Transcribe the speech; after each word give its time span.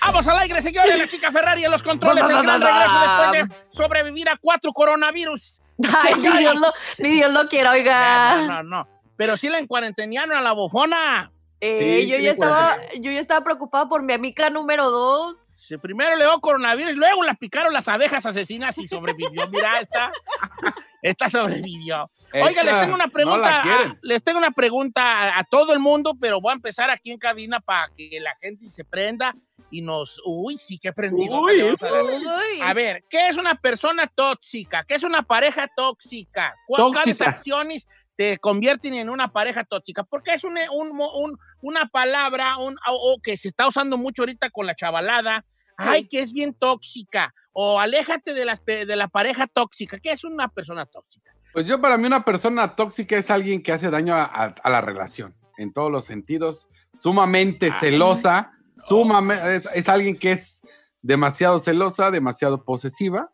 Vamos 0.00 0.26
al 0.26 0.38
aire, 0.40 0.60
señores. 0.60 0.98
La 0.98 1.06
chica 1.06 1.32
Ferrari 1.32 1.64
en 1.64 1.70
los 1.70 1.82
controles. 1.82 2.24
El 2.28 2.42
gran 2.42 2.60
regreso 2.60 3.00
después 3.00 3.32
de 3.32 3.48
sobrevivir 3.70 4.28
a 4.28 4.36
cuatro 4.36 4.72
coronavirus. 4.72 5.62
Ay, 6.02 6.14
ni 6.16 6.38
Dios 6.38 6.60
lo, 6.60 6.68
ni 6.98 7.10
Dios 7.14 7.32
lo 7.32 7.48
quiera, 7.48 7.70
oiga. 7.72 8.42
No, 8.42 8.46
no, 8.46 8.62
no. 8.62 8.88
Pero 9.16 9.36
sí 9.36 9.48
la 9.48 9.58
encuarentenaron 9.58 10.36
a 10.36 10.40
la 10.40 10.52
bofona. 10.52 11.30
Eh, 11.60 12.00
Sí, 12.02 12.08
yo, 12.08 12.16
sí, 12.16 12.22
ya 12.22 12.30
estaba, 12.32 12.78
yo 13.00 13.10
ya 13.12 13.20
estaba 13.20 13.44
preocupada 13.44 13.88
por 13.88 14.02
mi 14.02 14.12
amiga 14.12 14.48
número 14.50 14.90
dos. 14.90 15.36
Sí, 15.54 15.76
primero 15.76 16.16
le 16.16 16.24
dio 16.24 16.40
coronavirus, 16.40 16.94
luego 16.96 17.22
la 17.22 17.34
picaron 17.34 17.72
las 17.74 17.86
abejas 17.88 18.24
asesinas 18.24 18.78
y 18.78 18.88
sobrevivió. 18.88 19.46
Mira, 19.48 19.78
esta, 19.80 20.10
esta 21.02 21.28
sobrevivió. 21.28 22.10
Oiga, 22.32 22.62
les 22.62 22.72
Esta 22.72 22.80
tengo 22.82 22.94
una 22.94 23.06
no 23.06 23.12
pregunta. 23.12 23.50
la 23.58 23.62
quieren. 23.62 23.90
a- 23.90 23.98
les 24.02 24.22
tengo 24.22 24.38
una 24.38 24.50
pregunta 24.52 25.02
a, 25.02 25.38
a 25.40 25.44
todo 25.44 25.72
el 25.74 25.78
mundo, 25.80 26.14
pero 26.18 26.40
voy 26.40 26.52
a 26.52 26.54
empezar 26.54 26.88
aquí 26.90 27.10
en 27.10 27.18
cabina 27.18 27.60
para 27.60 27.90
que 27.94 28.18
la 28.20 28.34
gente 28.40 28.70
se 28.70 28.84
prenda 28.84 29.34
y 29.70 29.82
nos. 29.82 30.20
Uy, 30.24 30.56
sí 30.56 30.78
que 30.78 30.92
prendido. 30.94 31.40
Uy, 31.42 31.60
Vamos 31.60 31.82
a 31.82 31.90
ver. 31.92 32.04
Uy. 32.04 32.60
A 32.62 32.72
ver, 32.72 33.04
¿qué 33.10 33.28
es 33.28 33.36
una 33.36 33.54
persona 33.54 34.06
tóxica? 34.06 34.84
¿Qué 34.84 34.94
es 34.94 35.02
una 35.04 35.22
pareja 35.22 35.68
tóxica? 35.76 36.54
¿Cu- 36.66 36.76
¿Cuáles 36.92 37.20
acciones 37.20 37.86
te 38.20 38.36
convierten 38.36 38.92
en 38.92 39.08
una 39.08 39.32
pareja 39.32 39.64
tóxica? 39.64 40.04
Porque 40.04 40.34
es 40.34 40.44
un- 40.44 40.52
un- 40.74 41.00
un- 41.00 41.38
una 41.62 41.88
palabra 41.88 42.58
un, 42.58 42.74
o, 42.86 43.14
o 43.14 43.20
que 43.22 43.34
se 43.38 43.48
está 43.48 43.66
usando 43.66 43.96
mucho 43.96 44.20
ahorita 44.20 44.50
con 44.50 44.66
la 44.66 44.74
chavalada. 44.74 45.42
Ay, 45.78 46.06
que 46.06 46.20
es 46.20 46.30
bien 46.34 46.52
tóxica. 46.52 47.32
O 47.54 47.80
aléjate 47.80 48.34
de, 48.34 48.44
pe- 48.62 48.84
de 48.84 48.96
la 48.96 49.08
pareja 49.08 49.46
tóxica. 49.46 49.98
¿Qué 49.98 50.10
es 50.12 50.22
una 50.24 50.48
persona 50.48 50.84
tóxica? 50.84 51.34
Pues 51.54 51.66
yo 51.66 51.80
para 51.80 51.96
mí 51.96 52.06
una 52.06 52.22
persona 52.22 52.76
tóxica 52.76 53.16
es 53.16 53.30
alguien 53.30 53.62
que 53.62 53.72
hace 53.72 53.88
daño 53.90 54.14
a, 54.14 54.24
a- 54.24 54.54
a 54.62 54.68
la 54.68 54.82
relación, 54.82 55.34
en 55.56 55.72
todos 55.72 55.90
los 55.90 56.04
sentidos, 56.04 56.68
sumamente 56.92 57.70
celosa, 57.80 58.52
sumamente, 58.86 59.56
es, 59.56 59.66
es 59.74 59.88
alguien 59.88 60.18
que 60.18 60.32
es 60.32 60.68
demasiado 61.00 61.58
celosa, 61.58 62.10
demasiado 62.10 62.64
posesiva, 62.66 63.32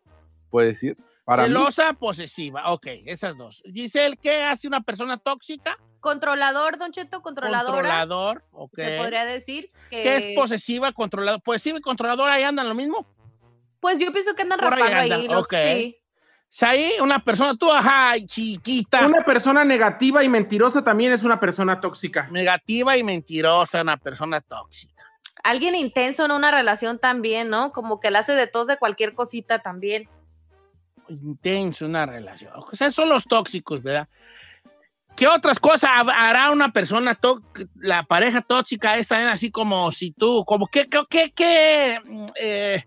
puede 0.49 0.69
decir. 0.69 0.97
Para 1.27 1.43
mí, 1.43 1.49
Celosa, 1.49 1.93
posesiva. 1.95 2.73
Ok, 2.73 2.87
esas 3.05 3.37
dos. 3.37 3.61
Giselle, 3.75 4.17
¿qué 4.17 4.45
hace 4.45 4.69
una 4.69 4.81
persona 4.81 5.19
tóxica? 5.19 5.77
Controlador, 5.99 6.79
Don 6.79 6.93
Cheto, 6.93 7.21
controladora. 7.21 7.73
Controlador. 7.75 8.45
Ok. 8.53 8.77
Se 8.77 8.97
podría 8.99 9.25
decir 9.25 9.73
que. 9.91 10.03
¿Qué 10.05 10.17
es 10.17 10.25
posesiva, 10.37 10.93
controlador? 10.93 11.43
Posesiva 11.43 11.79
y 11.79 11.83
controladora 11.83 12.35
ahí 12.35 12.45
andan 12.45 12.69
lo 12.69 12.77
mismo. 12.77 13.05
Pues 13.81 13.99
yo 13.99 14.13
pienso 14.13 14.35
que 14.37 14.43
andan 14.43 14.61
Por 14.61 14.73
ahí 14.75 14.81
raspando 14.83 15.01
ahí. 15.03 15.13
andan, 15.23 15.37
los- 15.37 15.47
ok. 15.47 15.55
sí. 15.65 15.97
Saí, 16.49 16.93
una 17.03 17.23
persona, 17.25 17.57
tú, 17.59 17.71
ajá, 17.73 18.15
chiquita, 18.25 19.05
Una 19.05 19.25
persona 19.25 19.65
negativa 19.65 20.23
y 20.23 20.29
mentirosa 20.29 20.83
también 20.85 21.13
es 21.13 21.25
una 21.25 21.41
persona 21.41 21.81
tóxica. 21.81 22.29
negativa 22.31 22.97
y 22.97 23.03
mentirosa, 23.03 23.83
una 23.83 23.97
persona 23.97 24.41
tóxica. 24.41 25.05
Alguien 25.43 25.75
intenso 25.75 26.25
en 26.25 26.31
una 26.31 26.53
relación 26.53 27.01
también, 27.01 27.51
¿no? 27.51 27.73
Como 27.73 27.99
que 28.01 28.13
le 28.13 28.19
hace 28.19 28.33
de 28.35 28.47
tos 28.47 28.69
de 28.69 28.79
cualquier 28.79 29.15
cosita 29.15 29.59
también. 29.59 30.09
Intenso 31.09 31.87
una 31.87 32.07
relación. 32.07 32.53
O 32.57 32.75
sea, 32.77 32.91
son 32.91 33.09
los 33.09 33.25
tóxicos, 33.25 33.83
¿verdad? 33.83 34.09
¿Qué 35.17 35.27
otras 35.29 35.59
cosas 35.59 35.91
ha- 35.95 36.29
hará 36.29 36.51
una 36.51 36.73
persona, 36.73 37.19
la 37.77 38.03
pareja 38.03 38.43
tóxica 38.43 38.97
es 38.99 39.09
también 39.09 39.31
así 39.31 39.51
como 39.51 39.91
si 39.93 40.11
tú, 40.13 40.45
como 40.45 40.67
qué, 40.67 40.87
qué, 40.89 41.01
qué, 41.09 41.33
qué, 41.35 41.99
mm, 42.05 42.27
eh, 42.39 42.85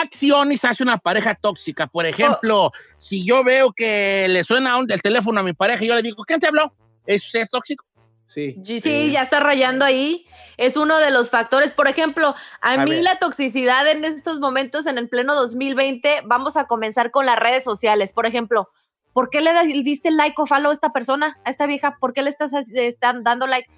acciones 0.00 0.64
hace 0.64 0.82
una 0.84 0.98
pareja 0.98 1.34
tóxica? 1.34 1.86
Por 1.88 2.06
ejemplo, 2.06 2.70
si 2.96 3.26
yo 3.26 3.42
veo 3.42 3.72
que 3.72 4.26
le 4.28 4.44
suena 4.44 4.78
el 4.88 5.02
teléfono 5.02 5.40
a 5.40 5.42
mi 5.42 5.52
pareja 5.52 5.84
y 5.84 5.88
yo 5.88 5.94
le 5.94 6.02
digo, 6.02 6.22
¿quién 6.24 6.38
te 6.38 6.46
habló? 6.46 6.72
¿Es 7.06 7.30
ser 7.30 7.48
tóxico? 7.48 7.84
Sí. 8.26 8.56
Sí, 8.64 8.80
sí, 8.80 9.10
ya 9.10 9.22
está 9.22 9.40
rayando 9.40 9.84
ahí. 9.84 10.26
Es 10.56 10.76
uno 10.76 10.98
de 10.98 11.10
los 11.10 11.30
factores. 11.30 11.72
Por 11.72 11.88
ejemplo, 11.88 12.34
a, 12.60 12.72
A 12.72 12.84
mí 12.84 12.90
ver. 12.92 13.02
la 13.02 13.18
toxicidad 13.18 13.86
en 13.88 14.04
estos 14.04 14.38
momentos, 14.38 14.86
en 14.86 14.98
el 14.98 15.08
pleno 15.08 15.34
2020, 15.34 16.22
vamos 16.24 16.56
a 16.56 16.66
comenzar 16.66 17.10
con 17.10 17.26
las 17.26 17.38
redes 17.38 17.64
sociales. 17.64 18.12
Por 18.12 18.26
ejemplo, 18.26 18.70
¿por 19.12 19.28
qué 19.28 19.40
le 19.40 19.52
diste 19.82 20.10
like 20.10 20.34
o 20.40 20.46
follow 20.46 20.70
a 20.70 20.74
esta 20.74 20.90
persona, 20.92 21.38
a 21.44 21.50
esta 21.50 21.66
vieja? 21.66 21.96
¿Por 22.00 22.12
qué 22.14 22.22
le 22.22 22.30
estás 22.30 22.52
están 22.54 23.22
dando 23.24 23.46
like? 23.46 23.68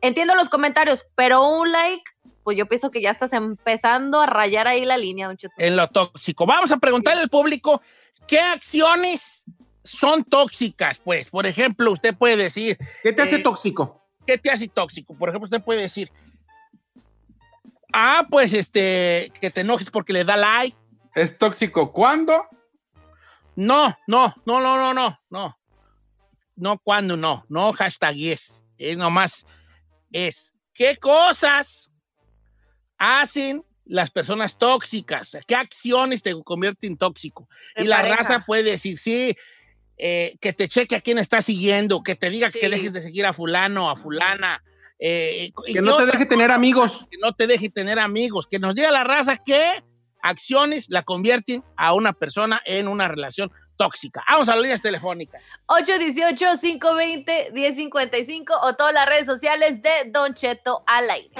Entiendo 0.00 0.34
los 0.34 0.48
comentarios, 0.48 1.06
pero 1.14 1.46
un 1.46 1.70
like, 1.70 2.02
pues 2.42 2.56
yo 2.56 2.66
pienso 2.66 2.90
que 2.90 3.02
ya 3.02 3.10
estás 3.10 3.32
empezando 3.34 4.20
a 4.20 4.26
rayar 4.26 4.66
ahí 4.66 4.84
la 4.86 4.96
línea, 4.96 5.26
don 5.26 5.36
Cheto. 5.36 5.54
en 5.58 5.76
lo 5.76 5.86
tóxico. 5.88 6.46
Vamos 6.46 6.72
a 6.72 6.78
preguntarle 6.78 7.22
al 7.22 7.28
público 7.28 7.82
qué 8.26 8.40
acciones 8.40 9.44
son 9.84 10.24
tóxicas. 10.24 10.98
Pues, 10.98 11.28
por 11.28 11.46
ejemplo, 11.46 11.90
usted 11.92 12.14
puede 12.14 12.36
decir, 12.36 12.78
¿Qué 13.02 13.12
te 13.12 13.22
hace 13.22 13.36
Eh, 13.36 13.42
tóxico? 13.42 14.00
¿qué 14.26 14.38
te 14.38 14.50
hace 14.50 14.68
tóxico? 14.68 15.14
Por 15.16 15.28
ejemplo, 15.28 15.46
usted 15.46 15.62
puede 15.62 15.82
decir, 15.82 16.10
ah, 17.92 18.26
pues 18.30 18.54
este, 18.54 19.32
que 19.40 19.50
te 19.50 19.62
enojes 19.62 19.90
porque 19.90 20.12
le 20.12 20.24
da 20.24 20.36
like. 20.36 20.76
¿es 21.14 21.36
tóxico 21.36 21.92
cuándo? 21.92 22.46
No, 23.56 23.96
no, 24.06 24.34
no, 24.46 24.60
no, 24.60 24.76
no, 24.76 24.94
no, 24.94 25.20
no. 25.30 25.58
No 26.56 26.78
cuando, 26.78 27.16
no, 27.16 27.44
no 27.48 27.72
hashtag 27.72 28.14
yes. 28.14 28.62
Es 28.78 28.96
nomás, 28.96 29.46
es, 30.12 30.54
¿qué 30.72 30.96
cosas 30.96 31.90
hacen 32.96 33.64
las 33.84 34.10
personas 34.10 34.56
tóxicas? 34.56 35.36
¿Qué 35.46 35.54
acciones 35.54 36.22
te 36.22 36.34
convierten 36.44 36.92
en 36.92 36.96
tóxico? 36.98 37.48
De 37.74 37.84
y 37.84 37.86
la 37.88 38.02
raza 38.02 38.44
puede 38.46 38.62
decir, 38.62 38.96
sí, 38.98 39.34
eh, 40.02 40.36
que 40.40 40.52
te 40.52 40.68
cheque 40.68 40.96
a 40.96 41.00
quién 41.00 41.18
está 41.18 41.40
siguiendo, 41.42 42.02
que 42.02 42.16
te 42.16 42.30
diga 42.30 42.50
que 42.50 42.60
Sí. 42.60 42.68
dejes 42.68 42.92
de 42.94 43.00
seguir 43.02 43.26
a 43.26 43.32
fulano, 43.32 43.90
a 43.90 43.96
fulana. 43.96 44.62
eh, 45.02 45.50
Que 45.66 45.80
no 45.80 45.96
te 45.96 46.04
deje 46.06 46.26
tener 46.26 46.50
amigos. 46.50 47.06
que 47.10 47.16
no 47.18 47.32
te 47.34 47.46
deje 47.46 47.70
tener 47.70 47.98
amigos, 47.98 48.46
que 48.46 48.58
nos 48.58 48.74
diga 48.74 48.90
la 48.90 49.02
raza 49.04 49.36
qué 49.36 49.82
acciones 50.22 50.90
la 50.90 51.02
convierten 51.02 51.64
a 51.76 51.94
una 51.94 52.12
persona 52.12 52.60
en 52.66 52.86
una 52.88 53.08
relación 53.08 53.50
tóxica. 53.78 54.22
Vamos 54.28 54.48
a 54.50 54.54
las 54.56 54.60
líneas 54.62 54.82
telefónicas. 54.82 55.42
818-520-1055 55.68 58.52
o 58.62 58.74
todas 58.74 58.92
las 58.92 59.06
redes 59.06 59.24
sociales 59.26 59.80
de 59.82 59.90
Don 60.10 60.34
Cheto 60.34 60.82
al 60.86 61.08
aire. 61.10 61.30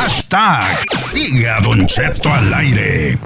Hashtag 0.00 0.76
Sigue 0.94 1.48
a 1.48 1.58
Don 1.60 1.86
Cheto 1.86 2.28
al 2.30 2.52
aire. 2.52 3.16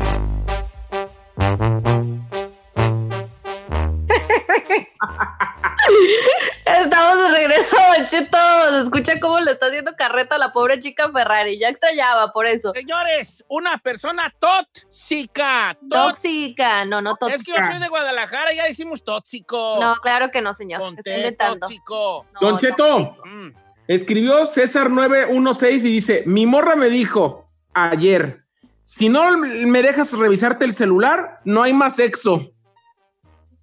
Estamos 6.66 7.18
de 7.18 7.28
regreso, 7.38 7.76
Don 7.96 8.06
Cheto. 8.06 8.38
Se 8.70 8.78
escucha 8.84 9.20
cómo 9.20 9.40
le 9.40 9.52
está 9.52 9.66
haciendo 9.66 9.92
carreta 9.96 10.36
a 10.36 10.38
la 10.38 10.52
pobre 10.52 10.78
chica 10.80 11.10
Ferrari. 11.12 11.58
Ya 11.58 11.68
extrañaba 11.68 12.32
por 12.32 12.46
eso. 12.46 12.72
Señores, 12.74 13.44
una 13.48 13.78
persona 13.78 14.32
tóxica. 14.38 15.76
tó- 15.88 16.08
Tóxica. 16.08 16.84
No, 16.84 17.00
no 17.02 17.12
Es 17.12 17.18
que 17.18 17.50
yo 17.50 17.54
tóxica. 17.56 17.72
soy 17.72 17.80
de 17.80 17.88
Guadalajara, 17.88 18.52
ya 18.52 18.64
decimos 18.64 19.02
tóxico. 19.02 19.78
No, 19.80 19.96
claro 19.96 20.30
que 20.30 20.40
no, 20.40 20.54
señor. 20.54 20.80
T, 21.02 21.16
inventando. 21.16 21.60
tóxico. 21.60 22.26
No, 22.34 22.40
Don 22.40 22.58
Cheto. 22.58 22.76
tóxico. 22.76 23.26
Mm. 23.26 23.50
Escribió 23.90 24.44
César 24.44 24.88
916 24.88 25.84
y 25.84 25.88
dice, 25.90 26.22
mi 26.24 26.46
morra 26.46 26.76
me 26.76 26.88
dijo 26.88 27.50
ayer, 27.74 28.44
si 28.82 29.08
no 29.08 29.36
me 29.36 29.82
dejas 29.82 30.16
revisarte 30.16 30.64
el 30.64 30.74
celular, 30.74 31.40
no 31.44 31.64
hay 31.64 31.72
más 31.72 31.96
sexo. 31.96 32.52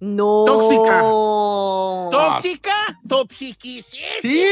No. 0.00 0.44
Tóxica. 0.44 1.00
¿Tóxica? 2.10 3.00
Toxiquísima. 3.08 4.04
Sí, 4.20 4.44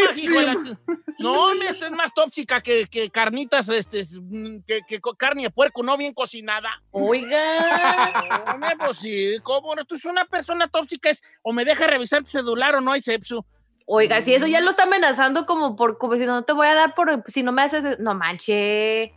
No, 1.19 1.51
hombre, 1.51 1.69
esto 1.69 1.85
es 1.85 1.93
más 1.93 2.15
tóxica 2.15 2.63
que, 2.63 2.87
que 2.87 3.11
carnitas, 3.11 3.69
este, 3.69 4.03
mm, 4.19 4.63
que, 4.67 5.01
carne 5.19 5.43
de 5.43 5.51
puerco 5.51 5.83
no 5.83 5.99
bien 5.99 6.15
cocinada. 6.15 6.71
Oiga. 6.91 8.45
No, 8.47 8.55
hombre, 8.55 8.77
pues 8.79 8.97
sí, 8.97 9.37
¿cómo 9.43 9.75
no? 9.75 9.85
Tú 9.85 9.97
es 9.97 10.07
una 10.07 10.25
persona 10.25 10.69
tóxica, 10.69 11.11
es 11.11 11.23
o 11.43 11.53
me 11.53 11.67
deja 11.67 11.87
revisar 11.87 12.23
tu 12.23 12.31
celular 12.31 12.77
o 12.77 12.81
no 12.81 12.93
hay 12.93 13.03
sepsu. 13.03 13.45
Oiga, 13.89 14.21
si 14.21 14.35
eso 14.35 14.49
ya 14.49 14.61
lo 14.61 14.71
está 14.71 14.83
amenazando 14.83 15.47
como 15.47 15.77
por 15.77 15.97
como 15.97 16.17
si 16.17 16.27
no 16.27 16.43
te 16.43 16.53
voy 16.53 16.67
a 16.67 16.75
dar 16.75 16.95
por 16.97 17.23
si 17.29 17.45
no 17.45 17.53
me 17.53 17.63
haces 17.63 18.01
no 18.01 18.15
manche. 18.15 19.15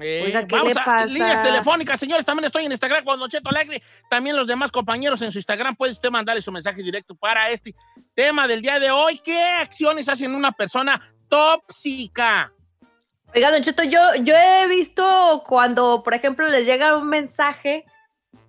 Eh, 0.00 0.22
Oiga, 0.24 0.46
¿qué 0.46 0.56
vamos 0.56 0.74
le 0.74 0.80
a 0.80 0.84
pasa? 0.84 1.06
líneas 1.06 1.42
telefónicas, 1.42 2.00
señores. 2.00 2.26
También 2.26 2.46
estoy 2.46 2.64
en 2.64 2.72
Instagram 2.72 3.04
con 3.04 3.20
Don 3.20 3.30
Cheto 3.30 3.50
Alegre. 3.50 3.82
También 4.08 4.36
los 4.36 4.46
demás 4.46 4.72
compañeros 4.72 5.22
en 5.22 5.30
su 5.30 5.38
Instagram 5.38 5.76
puede 5.76 5.92
usted 5.92 6.10
mandarle 6.10 6.42
su 6.42 6.50
mensaje 6.50 6.82
directo 6.82 7.14
para 7.14 7.48
este 7.50 7.74
tema 8.14 8.48
del 8.48 8.62
día 8.62 8.80
de 8.80 8.90
hoy. 8.90 9.20
¿Qué 9.22 9.40
acciones 9.40 10.08
hacen 10.08 10.34
una 10.34 10.50
persona 10.52 11.00
tóxica? 11.28 12.52
Oiga, 13.32 13.52
Don 13.52 13.62
Cheto, 13.62 13.84
yo, 13.84 14.00
yo 14.22 14.34
he 14.34 14.66
visto 14.66 15.44
cuando, 15.46 16.02
por 16.02 16.14
ejemplo, 16.14 16.48
les 16.48 16.66
llega 16.66 16.96
un 16.96 17.08
mensaje 17.08 17.84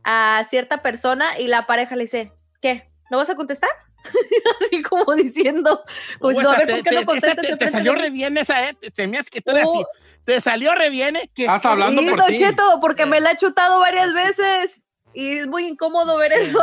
a 0.04 0.44
cierta 0.50 0.82
persona 0.82 1.40
y 1.40 1.48
la 1.48 1.68
pareja 1.68 1.96
le 1.96 2.04
dice, 2.04 2.32
¿qué? 2.62 2.90
¿No 3.12 3.18
vas 3.18 3.30
a 3.30 3.36
contestar? 3.36 3.70
Así 4.62 4.82
como 4.84 5.14
diciendo, 5.16 5.84
pues 6.20 6.38
no, 6.38 6.50
a 6.52 6.58
ver, 6.58 6.68
¿por 6.68 6.78
te- 6.78 6.84
qué 6.90 6.96
no 6.96 7.00
te- 7.02 7.06
contestas? 7.06 7.46
te, 7.46 7.58
te 7.58 7.68
salió 7.68 7.94
re 7.96 8.10
bien 8.10 8.38
esa, 8.38 8.68
¿eh? 8.70 8.78
Se 8.94 9.08
me 9.08 9.20
que 9.30 9.42
tú 9.42 9.52
eres 9.52 9.68
Oh. 9.70 9.76
así. 9.80 9.86
Te 10.26 10.40
salió 10.40 10.76
re 10.76 10.90
bien, 10.92 11.16
¿eh? 11.16 11.32
Que, 11.34 11.48
Ah, 11.48 11.56
está 11.56 11.72
hablando 11.72 12.02
Sí, 12.02 12.10
por 12.10 12.24
ti. 12.26 12.38
Cheto, 12.38 12.64
porque 12.80 13.06
me 13.08 13.20
la 13.20 13.32
he 13.32 13.38
chutado 13.38 13.80
varias 13.80 14.14
veces. 14.14 14.81
Y 15.14 15.40
es 15.40 15.48
muy 15.48 15.66
incómodo 15.68 16.18
ver 16.18 16.32
Bien 16.32 16.42
eso. 16.44 16.60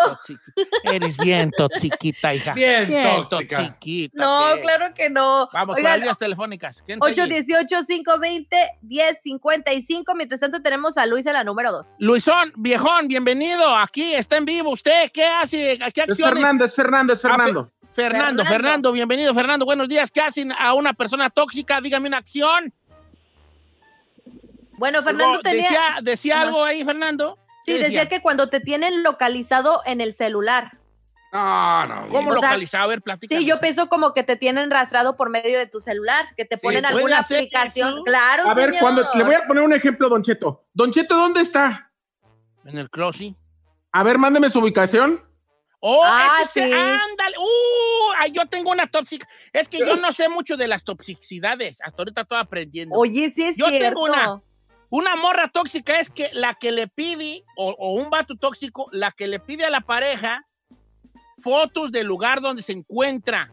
Eres 0.85 1.17
bien 1.19 1.50
toxiquita, 1.56 2.35
hija. 2.35 2.55
Bien 2.55 2.89
tóxica. 3.29 3.56
toxiquita, 3.59 4.25
No, 4.25 4.47
pues. 4.53 4.62
claro 4.62 4.95
que 4.95 5.11
no. 5.11 5.49
Vamos 5.53 5.75
con 5.75 5.77
Oigan, 5.77 5.93
las 5.93 5.99
líneas 6.00 6.19
telefónicas. 6.19 6.83
¿Quién 6.87 6.99
está 7.05 7.23
allí? 7.25 7.45
818-520-1055. 8.83 10.15
Mientras 10.17 10.41
tanto, 10.41 10.62
tenemos 10.62 10.97
a 10.99 11.06
Luis 11.06 11.27
en 11.27 11.35
la 11.35 11.45
número 11.45 11.71
2. 11.73 11.97
Luisón, 12.00 12.53
viejón, 12.56 13.09
bienvenido. 13.09 13.77
Aquí 13.77 14.15
está 14.15 14.37
en 14.39 14.45
vivo 14.45 14.71
usted. 14.71 15.11
¿Qué 15.12 15.25
hace? 15.27 15.79
¿Qué 15.93 16.03
Es 16.03 16.11
acciones? 16.11 16.19
Fernando, 16.35 16.65
es 16.65 16.75
Fernando, 16.75 17.12
es 17.12 17.25
Ah, 17.25 17.29
Fernando. 17.29 17.73
Fernando, 17.91 18.43
Fernando. 18.45 18.45
Fernando, 18.45 18.93
bienvenido, 18.93 19.35
Fernando. 19.35 19.65
Buenos 19.67 19.89
días. 19.89 20.11
¿Qué 20.11 20.21
hacen 20.21 20.53
a 20.53 20.75
una 20.75 20.93
persona 20.95 21.29
tóxica? 21.31 21.81
Dígame 21.81 22.09
una 22.09 22.19
acción. 22.19 22.73
Bueno, 24.79 25.03
Fernando 25.03 25.35
Luego, 25.35 25.43
tenía. 25.43 25.62
Decía, 25.62 25.97
decía 26.03 26.41
algo 26.41 26.62
ahí, 26.65 26.85
Fernando. 26.85 27.37
Sí, 27.73 27.79
¿Qué 27.79 27.85
decía 27.85 28.09
que 28.09 28.20
cuando 28.23 28.49
te 28.49 28.61
tienen 28.61 29.03
localizado 29.03 29.82
en 29.87 30.00
el 30.00 30.12
celular. 30.12 30.79
No, 31.32 31.87
no. 31.87 32.09
¿Cómo 32.09 32.31
O 32.31 32.32
sea, 32.35 32.43
localizaba? 32.49 32.85
A 32.85 32.87
ver, 32.87 33.03
platícanos. 33.03 33.43
Sí, 33.44 33.49
yo 33.49 33.61
pienso 33.61 33.88
como 33.88 34.15
que 34.15 34.23
te 34.23 34.37
tienen 34.37 34.70
rastreado 34.70 35.17
por 35.17 35.29
medio 35.29 35.59
de 35.59 35.67
tu 35.67 35.81
celular, 35.81 36.26
que 36.37 36.44
te 36.47 36.56
ponen 36.56 36.82
¿puede 36.85 36.94
alguna 36.97 37.19
aplicación. 37.19 37.93
eso? 37.94 38.05
Claro, 38.05 38.49
A 38.49 38.55
ver, 38.55 38.67
señor. 38.70 38.81
cuando 38.81 39.09
le 39.15 39.25
voy 39.25 39.35
a 39.35 39.47
poner 39.47 39.62
un 39.62 39.73
ejemplo, 39.75 40.09
Don 40.09 40.23
Cheto. 40.23 40.65
Don 40.73 40.91
Cheto, 40.91 41.15
¿dónde 41.17 41.43
está? 41.43 41.93
En 42.65 42.79
el 42.79 42.88
closet. 42.88 43.35
A 43.93 44.03
ver, 44.03 44.17
mándeme 44.19 44.49
su 44.49 44.59
ubicación. 44.61 45.23
Oh, 45.81 46.03
Ah, 46.05 46.41
sí. 46.50 46.61
ándale. 46.61 47.37
Uh, 47.38 48.32
yo 48.32 48.47
tengo 48.47 48.71
una 48.71 48.87
tóxica. 48.87 49.29
Es 49.53 49.69
que 49.69 49.79
yo 49.79 49.97
no 49.97 50.11
sé 50.12 50.29
mucho 50.29 50.56
de 50.56 50.67
las 50.67 50.82
toxicidades. 50.82 51.79
Hasta 51.85 52.03
ahorita 52.03 52.23
estoy 52.23 52.38
aprendiendo. 52.41 52.97
Oye, 52.99 53.31
sí 53.31 53.44
es 53.44 53.56
Yo 53.56 53.69
cierto. 53.69 53.87
tengo 53.87 54.03
una. 54.05 54.43
Una 54.90 55.17
morra 55.17 55.49
tóxica 55.49 55.99
es 55.99 56.08
que 56.08 56.31
la 56.32 56.55
que 56.55 56.73
le 56.73 56.88
pide, 56.88 57.44
o, 57.56 57.70
o 57.79 57.93
un 57.94 58.08
vato 58.11 58.37
tóxico, 58.37 58.88
la 58.93 59.12
que 59.12 59.26
le 59.26 59.38
pide 59.38 59.64
a 59.64 59.70
la 59.70 59.82
pareja 59.82 60.46
fotos 61.38 61.93
del 61.93 62.06
lugar 62.06 62.40
donde 62.40 62.62
se 62.62 62.73
encuentra. 62.73 63.52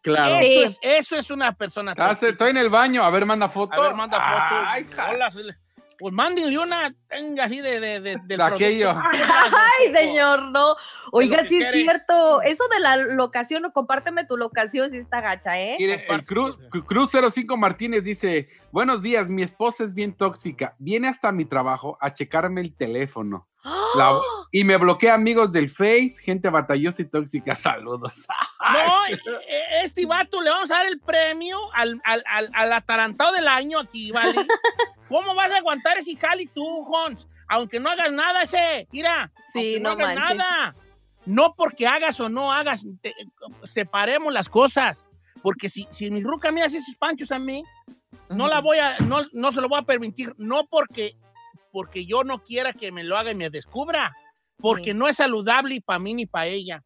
Claro. 0.00 0.40
Sí. 0.40 0.54
Eso, 0.54 0.64
es, 0.64 0.78
eso 0.82 1.16
es 1.16 1.30
una 1.30 1.52
persona 1.52 1.94
tóxica. 1.94 2.28
Estoy 2.28 2.50
en 2.50 2.56
el 2.56 2.70
baño. 2.70 3.04
A 3.04 3.10
ver, 3.10 3.24
manda 3.24 3.48
foto. 3.48 3.80
A 3.80 3.86
ver, 3.86 3.94
manda 3.94 4.18
fotos. 4.20 4.66
Ay, 4.66 4.86
Hola, 5.14 5.28
Pues 5.98 6.12
mándenle 6.12 6.58
una, 6.58 6.94
tenga 7.08 7.44
así 7.44 7.60
de, 7.60 7.80
de, 7.80 8.00
de, 8.00 8.18
De 8.24 8.42
aquello. 8.42 8.90
Ay, 9.12 9.92
señor, 9.92 10.50
no. 10.50 10.74
Oiga, 11.12 11.42
que 11.42 11.48
sí 11.48 11.62
es 11.62 11.72
cierto. 11.72 12.42
Eso 12.42 12.64
de 12.74 12.80
la 12.80 12.96
locación, 12.96 13.64
o 13.64 13.72
compárteme 13.72 14.24
tu 14.24 14.36
locación 14.36 14.90
si 14.90 14.98
está 14.98 15.20
gacha, 15.20 15.60
¿eh? 15.60 15.76
Mire, 15.78 16.04
el 16.08 16.24
Cruz, 16.24 16.58
Cruz 16.86 17.10
05 17.12 17.56
Martínez 17.56 18.02
dice, 18.02 18.48
buenos 18.70 19.02
días, 19.02 19.28
mi 19.28 19.42
esposa 19.42 19.84
es 19.84 19.94
bien 19.94 20.14
tóxica, 20.14 20.74
viene 20.78 21.08
hasta 21.08 21.32
mi 21.32 21.44
trabajo 21.44 21.98
a 22.00 22.12
checarme 22.12 22.60
el 22.60 22.74
teléfono 22.74 23.48
La- 23.94 24.20
y 24.50 24.64
me 24.64 24.76
bloquea 24.76 25.14
amigos 25.14 25.52
del 25.52 25.68
Face, 25.70 26.16
gente 26.22 26.48
batallosa 26.50 27.02
y 27.02 27.06
tóxica, 27.06 27.54
saludos. 27.56 28.26
No, 28.60 29.06
eh, 29.06 29.18
eh, 29.48 29.62
este 29.84 30.04
vato 30.06 30.40
le 30.42 30.50
vamos 30.50 30.70
a 30.70 30.76
dar 30.76 30.86
el 30.86 31.00
premio 31.00 31.58
al, 31.74 32.00
al, 32.04 32.22
al, 32.26 32.50
al 32.54 32.72
atarantado 32.72 33.32
del 33.32 33.48
año 33.48 33.78
aquí, 33.80 34.10
¿vale? 34.12 34.34
¿Cómo 35.08 35.34
vas 35.34 35.50
a 35.52 35.56
aguantar 35.58 35.98
ese 35.98 36.16
jali 36.16 36.46
tú, 36.46 36.64
Hons? 36.90 37.26
Aunque 37.48 37.78
no 37.80 37.90
hagas 37.90 38.10
nada 38.12 38.42
ese, 38.42 38.88
mira, 38.92 39.30
Sí, 39.52 39.78
no 39.80 39.90
hagas 39.90 40.14
manches. 40.16 40.36
nada. 40.36 40.74
No 41.26 41.54
porque 41.54 41.86
hagas 41.86 42.18
o 42.20 42.28
no 42.28 42.50
hagas, 42.50 42.84
te- 43.00 43.14
separemos 43.68 44.32
las 44.32 44.48
cosas. 44.48 45.06
Porque 45.42 45.68
si, 45.68 45.86
si 45.90 46.10
mi 46.10 46.22
ruca 46.22 46.50
me 46.50 46.62
hace 46.62 46.78
esos 46.78 46.94
panchos 46.96 47.30
a 47.32 47.38
mí, 47.38 47.62
no 48.30 48.48
la 48.48 48.60
voy 48.60 48.78
a, 48.78 48.96
no, 49.06 49.22
no 49.32 49.52
se 49.52 49.60
lo 49.60 49.68
voy 49.68 49.80
a 49.80 49.84
permitir. 49.84 50.32
No 50.38 50.66
porque, 50.66 51.16
porque 51.72 52.04
yo 52.06 52.22
no 52.22 52.38
quiera 52.44 52.72
que 52.72 52.92
me 52.92 53.02
lo 53.02 53.16
haga 53.18 53.32
y 53.32 53.34
me 53.34 53.50
descubra. 53.50 54.14
Porque 54.58 54.92
Sí. 54.92 54.94
no 54.94 55.08
es 55.08 55.16
saludable 55.16 55.80
para 55.80 55.98
mí 55.98 56.14
ni 56.14 56.26
para 56.26 56.46
ella. 56.46 56.84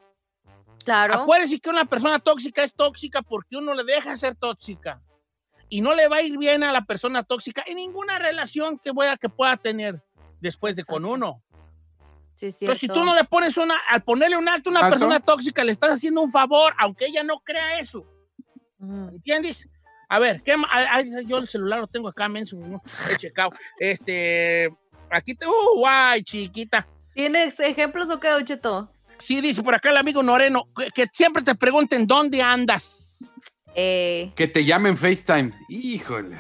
Claro. 0.85 1.15
Acuérdense 1.15 1.59
que 1.61 1.69
una 1.69 1.85
persona 1.85 2.21
tóxica 2.21 2.63
es 2.63 2.73
tóxica 2.73 3.21
porque 3.21 3.57
uno 3.57 3.75
le 3.75 3.85
deja 3.85 4.17
ser 4.17 4.37
tóxica. 4.37 5.03
Y 5.69 5.81
no 5.81 5.95
le 5.95 6.07
va 6.09 6.19
a 6.19 6.23
ir 6.23 6.39
bien 6.39 6.63
a 6.63 6.73
la 6.73 6.85
persona 6.85 7.25
tóxica 7.25 7.65
en 7.67 7.77
ninguna 7.77 8.19
relación 8.21 8.79
que, 8.79 8.95
pueda, 8.95 9.17
que 9.17 9.29
pueda 9.29 9.57
tener 9.57 10.01
después 10.41 10.77
de 10.77 10.85
con 10.85 11.05
Exacto. 11.05 11.15
uno. 11.15 11.43
Sí, 12.37 12.51
Pero 12.61 12.75
si 12.75 12.87
tú 12.87 13.03
no 13.05 13.15
le 13.15 13.25
pones 13.25 13.57
una, 13.57 13.75
al 13.89 14.03
ponerle 14.05 14.37
un 14.37 14.49
alto 14.49 14.69
a 14.69 14.73
una 14.73 14.81
¿Alto? 14.81 14.91
persona 14.99 15.21
tóxica, 15.21 15.65
le 15.65 15.73
estás 15.73 15.91
haciendo 15.91 16.21
un 16.21 16.31
favor, 16.31 16.73
aunque 16.79 17.07
ella 17.07 17.23
no 17.25 17.41
crea 17.41 17.79
eso. 17.79 18.07
¿Entiendes? 18.79 19.67
A 20.09 20.19
ver, 20.19 20.41
¿qué 20.45 20.57
ma- 20.57 20.69
ay, 20.73 21.11
yo 21.27 21.39
el 21.39 21.49
celular 21.49 21.81
lo 21.81 21.87
tengo 21.89 22.09
acá, 22.09 22.29
menso, 22.29 22.57
no 22.57 22.81
he 23.11 23.17
checado. 23.17 23.51
Este, 23.79 24.69
aquí 25.11 25.35
te, 25.35 25.47
uh, 25.47 25.79
guay, 25.79 26.23
chiquita. 26.23 26.87
¿Tienes 27.15 27.59
ejemplos 27.61 28.09
o 28.11 28.21
qué, 28.21 28.29
Don 28.29 28.45
Cheto? 28.45 28.91
Sí, 29.19 29.41
dice 29.41 29.63
por 29.63 29.75
acá 29.75 29.91
el 29.91 29.97
amigo 29.97 30.23
Noreno, 30.23 30.69
que, 30.77 30.91
que 30.91 31.07
siempre 31.13 31.43
te 31.43 31.55
pregunten 31.55 32.07
dónde 32.07 32.43
andas. 32.43 33.19
Eh, 33.75 34.33
Que 34.37 34.47
te 34.49 34.65
llamen 34.65 34.97
FaceTime, 34.97 35.53
híjole. 35.69 36.39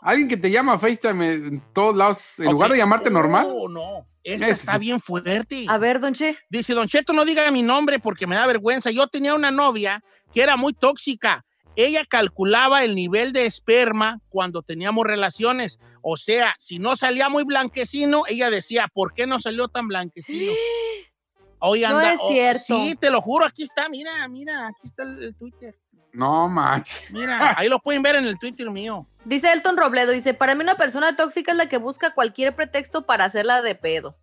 Alguien 0.00 0.28
que 0.28 0.36
te 0.36 0.50
llama 0.50 0.78
FaceTime 0.78 1.32
en 1.34 1.60
todos 1.72 1.94
lados, 1.94 2.38
en 2.40 2.50
lugar 2.50 2.70
de 2.70 2.78
llamarte 2.78 3.10
normal. 3.10 3.48
No, 3.48 3.68
no, 3.68 4.06
esta 4.24 4.48
está 4.48 4.76
bien 4.78 4.98
fuerte. 5.00 5.66
a 5.68 5.78
ver, 5.78 6.00
Don 6.00 6.12
Che. 6.14 6.36
Dice, 6.50 6.74
Don 6.74 6.88
Cheto, 6.88 7.12
no 7.12 7.24
diga 7.24 7.48
mi 7.50 7.62
nombre 7.62 7.98
porque 8.00 8.26
me 8.26 8.34
da 8.34 8.46
vergüenza. 8.46 8.90
Yo 8.90 9.06
tenía 9.06 9.34
una 9.34 9.50
novia 9.52 10.02
que 10.32 10.42
era 10.42 10.56
muy 10.56 10.72
tóxica. 10.72 11.44
Ella 11.76 12.04
calculaba 12.04 12.84
el 12.84 12.94
nivel 12.94 13.32
de 13.32 13.46
esperma 13.46 14.20
cuando 14.28 14.62
teníamos 14.62 15.06
relaciones. 15.06 15.80
O 16.02 16.16
sea, 16.16 16.54
si 16.58 16.78
no 16.78 16.96
salía 16.96 17.28
muy 17.28 17.44
blanquecino, 17.44 18.24
ella 18.28 18.50
decía, 18.50 18.88
¿por 18.92 19.14
qué 19.14 19.26
no 19.26 19.40
salió 19.40 19.68
tan 19.68 19.88
blanquecino? 19.88 20.52
Hoy 21.64 21.82
No 21.82 21.88
anda, 21.88 22.12
es 22.14 22.20
oh, 22.22 22.28
cierto. 22.28 22.62
sí, 22.64 22.96
te 23.00 23.08
lo 23.10 23.20
juro, 23.20 23.46
aquí 23.46 23.62
está, 23.62 23.88
mira, 23.88 24.26
mira, 24.26 24.66
aquí 24.66 24.80
está 24.84 25.04
el, 25.04 25.22
el 25.22 25.34
Twitter. 25.36 25.78
No 26.12 26.48
manches. 26.48 27.10
Mira, 27.10 27.54
ahí 27.56 27.68
lo 27.68 27.78
pueden 27.78 28.02
ver 28.02 28.16
en 28.16 28.26
el 28.26 28.38
Twitter 28.38 28.68
mío. 28.70 29.06
Dice 29.24 29.50
Elton 29.52 29.76
Robledo, 29.76 30.10
dice, 30.10 30.34
para 30.34 30.54
mí 30.54 30.62
una 30.62 30.76
persona 30.76 31.16
tóxica 31.16 31.52
es 31.52 31.58
la 31.58 31.68
que 31.68 31.78
busca 31.78 32.12
cualquier 32.14 32.54
pretexto 32.54 33.06
para 33.06 33.24
hacerla 33.24 33.62
de 33.62 33.74
pedo. 33.76 34.16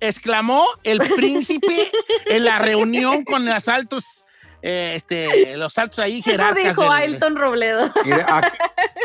exclamó 0.00 0.66
el 0.82 0.98
príncipe 1.16 1.92
en 2.26 2.44
la 2.44 2.58
reunión 2.58 3.22
con 3.24 3.44
los 3.44 3.68
altos, 3.68 4.24
eh, 4.66 4.92
este, 4.94 5.56
los 5.58 5.76
altos 5.76 5.98
ahí 5.98 6.20
Eso 6.24 6.54
dijo 6.54 6.94
Elton 6.96 7.36
Robledo. 7.36 7.92
A, 8.26 8.50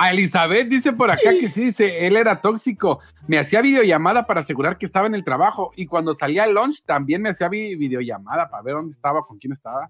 a 0.02 0.12
Elizabeth 0.12 0.70
dice 0.70 0.94
por 0.94 1.12
acá 1.12 1.32
que 1.38 1.50
sí, 1.50 1.66
dice, 1.66 2.08
él 2.08 2.16
era 2.16 2.40
tóxico. 2.40 3.00
Me 3.28 3.38
hacía 3.38 3.62
videollamada 3.62 4.26
para 4.26 4.40
asegurar 4.40 4.78
que 4.78 4.86
estaba 4.86 5.08
en 5.08 5.16
el 5.16 5.26
trabajo 5.26 5.72
y 5.76 5.86
cuando 5.86 6.14
salía 6.14 6.44
al 6.44 6.54
lunch 6.54 6.84
también 6.86 7.22
me 7.22 7.30
hacía 7.30 7.50
vi- 7.50 7.76
videollamada 7.76 8.50
para 8.50 8.64
ver 8.64 8.76
dónde 8.76 8.94
estaba, 8.94 9.26
con 9.28 9.38
quién 9.38 9.52
estaba. 9.52 9.90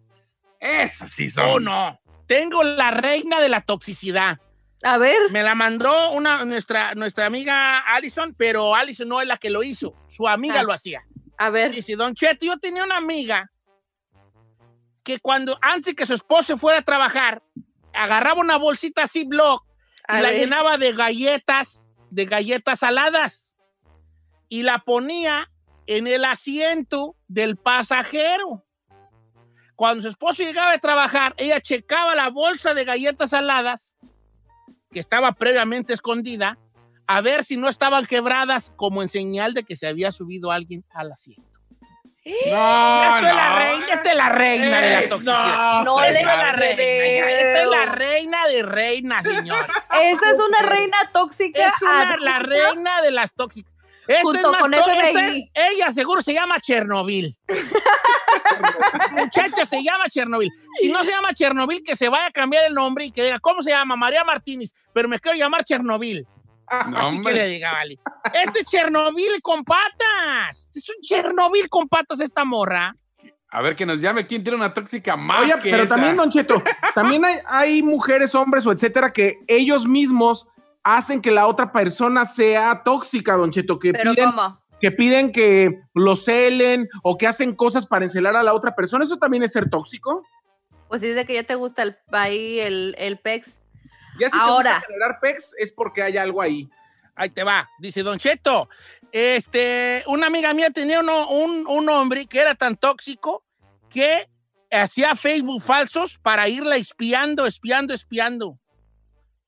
Eso 0.59 1.05
sí 1.05 1.29
son. 1.29 1.45
Oh, 1.49 1.59
no. 1.59 1.99
Tengo 2.25 2.63
la 2.63 2.89
reina 2.91 3.39
de 3.39 3.49
la 3.49 3.61
toxicidad. 3.61 4.39
A 4.81 4.97
ver, 4.97 5.17
Me 5.31 5.43
la 5.43 5.55
mandó 5.55 6.11
una, 6.13 6.45
nuestra, 6.45 6.95
nuestra 6.95 7.25
amiga 7.25 7.79
Allison, 7.93 8.33
pero 8.37 8.73
Allison 8.75 9.07
no 9.09 9.19
es 9.21 9.27
la 9.27 9.37
que 9.37 9.49
lo 9.49 9.61
hizo. 9.61 9.93
Su 10.07 10.27
amiga 10.27 10.61
Ah. 10.61 10.63
lo 10.63 10.73
hacía. 10.73 11.03
a 11.37 11.49
ver. 11.49 11.71
Dice, 11.71 11.95
Don 11.95 12.13
Cheto, 12.15 12.45
yo 12.45 12.57
tenía 12.59 12.83
una 12.83 12.97
amiga 12.97 13.49
que 15.09 15.17
cuando, 15.17 15.57
antes 15.59 15.95
que 15.95 16.05
su 16.05 16.13
esposo 16.13 16.55
fuera 16.55 16.81
a 16.81 16.83
trabajar, 16.83 17.41
agarraba 17.95 18.41
una 18.41 18.57
bolsita 18.57 19.01
así 19.01 19.25
block 19.25 19.65
y 20.07 20.17
A 20.17 20.21
la 20.21 20.31
llenaba 20.31 20.77
de 20.77 20.93
galletas, 20.93 21.89
de 22.11 22.25
galletas 22.25 22.81
saladas. 22.81 23.57
Y 24.49 24.61
la 24.61 24.77
ponía 24.77 25.49
en 25.87 26.05
el 26.05 26.25
asiento 26.25 27.15
del 27.27 27.57
pasajero. 27.57 28.63
Cuando 29.75 30.03
su 30.03 30.09
esposo 30.09 30.43
llegaba 30.43 30.73
de 30.73 30.77
trabajar, 30.77 31.33
ella 31.37 31.59
checaba 31.59 32.13
la 32.13 32.29
bolsa 32.29 32.75
de 32.75 32.85
galletas 32.85 33.31
saladas, 33.31 33.97
que 34.91 34.99
estaba 34.99 35.31
previamente 35.31 35.91
escondida, 35.91 36.59
a 37.07 37.21
ver 37.21 37.43
si 37.43 37.57
no 37.57 37.67
estaban 37.67 38.05
quebradas 38.05 38.71
como 38.75 39.01
en 39.01 39.09
señal 39.09 39.55
de 39.55 39.63
que 39.63 39.75
se 39.75 39.87
había 39.87 40.11
subido 40.11 40.51
alguien 40.51 40.85
al 40.91 41.11
asiento. 41.11 41.48
No, 42.47 43.15
esta, 43.17 43.29
es 43.29 43.35
la 43.35 43.55
reina, 43.59 43.87
esta 43.91 44.09
es 44.09 44.15
la 44.15 44.29
reina 44.29 44.81
de 44.81 44.89
la 44.89 44.99
Eh, 45.01 45.07
toxicidad. 45.07 45.73
no, 45.83 45.83
No 45.83 46.03
es 46.03 46.13
la 46.13 46.51
reina. 46.51 46.81
Esta 47.39 47.61
es 47.63 47.67
la 47.69 47.85
reina 47.87 48.47
de 48.47 48.63
reinas, 48.63 49.25
señores. 49.25 49.65
Esa 50.01 50.31
es 50.31 50.39
una 50.39 50.61
reina 50.69 50.97
tóxica. 51.11 51.67
Es 51.67 51.81
una- 51.81 52.17
la 52.19 52.39
reina 52.39 53.01
de 53.01 53.11
las 53.11 53.33
tóxicas. 53.33 53.71
Junto 54.23 54.39
es 54.39 54.47
más 54.47 54.61
con 54.61 54.73
FBI. 54.73 55.51
ella 55.53 55.91
seguro 55.91 56.21
se 56.23 56.33
llama 56.33 56.59
Chernobyl. 56.59 57.37
Muchacha 59.11 59.65
se 59.65 59.83
llama 59.83 60.05
Chernobyl. 60.09 60.49
Si 60.77 60.91
no 60.91 61.03
se 61.03 61.11
llama 61.11 61.33
Chernobyl, 61.33 61.83
que 61.83 61.95
se 61.95 62.09
vaya 62.09 62.27
a 62.27 62.31
cambiar 62.31 62.65
el 62.65 62.73
nombre 62.73 63.05
y 63.05 63.11
que 63.11 63.23
diga, 63.23 63.39
¿cómo 63.39 63.61
se 63.61 63.69
llama? 63.71 63.95
María 63.95 64.23
Martínez, 64.23 64.73
pero 64.93 65.07
me 65.07 65.19
quiero 65.19 65.37
llamar 65.37 65.63
Chernobyl. 65.63 66.25
No, 66.89 66.97
Así 66.97 67.11
que 67.11 67.17
hombre. 67.17 67.33
le 67.33 67.47
diga, 67.47 67.71
vale. 67.71 67.99
Este 68.45 68.59
es 68.61 68.67
Chernobyl 68.67 69.41
con 69.41 69.63
patas. 69.63 70.71
Es 70.75 70.89
un 70.89 71.01
Chernobyl 71.01 71.69
con 71.69 71.87
patas 71.87 72.19
esta 72.21 72.45
morra. 72.45 72.95
A 73.51 73.61
ver, 73.61 73.75
que 73.75 73.85
nos 73.85 73.99
llame 73.99 74.27
quién 74.27 74.43
tiene 74.43 74.57
una 74.57 74.73
tóxica 74.73 75.17
más 75.17 75.41
Oye, 75.41 75.53
que 75.61 75.71
pero 75.71 75.83
esa? 75.83 75.95
también, 75.95 76.15
Don 76.15 76.29
Cheto, 76.29 76.61
también 76.93 77.25
hay, 77.25 77.37
hay 77.47 77.81
mujeres, 77.81 78.35
hombres 78.35 78.65
o 78.67 78.71
etcétera 78.71 79.11
que 79.11 79.39
ellos 79.47 79.87
mismos 79.87 80.47
hacen 80.83 81.19
que 81.19 81.31
la 81.31 81.47
otra 81.47 81.71
persona 81.71 82.25
sea 82.25 82.83
tóxica, 82.85 83.35
Don 83.35 83.49
Cheto, 83.49 83.79
que 83.79 83.91
Pero 83.91 84.11
piden, 84.13 84.29
¿cómo? 84.31 84.61
que 84.79 84.91
piden 84.91 85.31
que 85.31 85.81
lo 85.95 86.15
celen 86.15 86.87
o 87.01 87.17
que 87.17 87.25
hacen 87.25 87.55
cosas 87.55 87.87
para 87.87 88.05
encelar 88.05 88.35
a 88.35 88.43
la 88.43 88.53
otra 88.53 88.75
persona. 88.75 89.03
¿Eso 89.03 89.17
también 89.17 89.41
es 89.41 89.51
ser 89.51 89.67
tóxico? 89.67 90.23
Pues 90.87 91.01
dice 91.01 91.25
que 91.25 91.33
ya 91.33 91.43
te 91.43 91.55
gusta 91.55 91.81
el, 91.81 91.97
ahí 92.11 92.59
el, 92.59 92.95
el 92.99 93.17
pex. 93.19 93.58
Ya 94.19 94.29
si 94.29 94.37
Ahora. 94.37 94.71
te 94.71 94.75
gusta 94.77 94.87
generar 94.87 95.19
pex 95.21 95.55
es 95.57 95.71
porque 95.71 96.03
hay 96.03 96.17
algo 96.17 96.41
ahí. 96.41 96.69
Ahí 97.15 97.29
te 97.29 97.43
va, 97.43 97.69
dice 97.79 98.01
Don 98.03 98.17
Cheto. 98.17 98.69
Este, 99.11 100.03
una 100.07 100.27
amiga 100.27 100.53
mía 100.53 100.69
tenía 100.69 100.99
uno- 101.01 101.29
un, 101.29 101.65
un 101.67 101.89
hombre 101.89 102.25
que 102.27 102.39
era 102.39 102.55
tan 102.55 102.77
tóxico 102.77 103.43
que 103.89 104.29
hacía 104.71 105.15
Facebook 105.15 105.61
falsos 105.61 106.17
para 106.19 106.47
irla 106.47 106.75
espiando, 106.77 107.45
espiando, 107.45 107.93
espiando. 107.93 108.57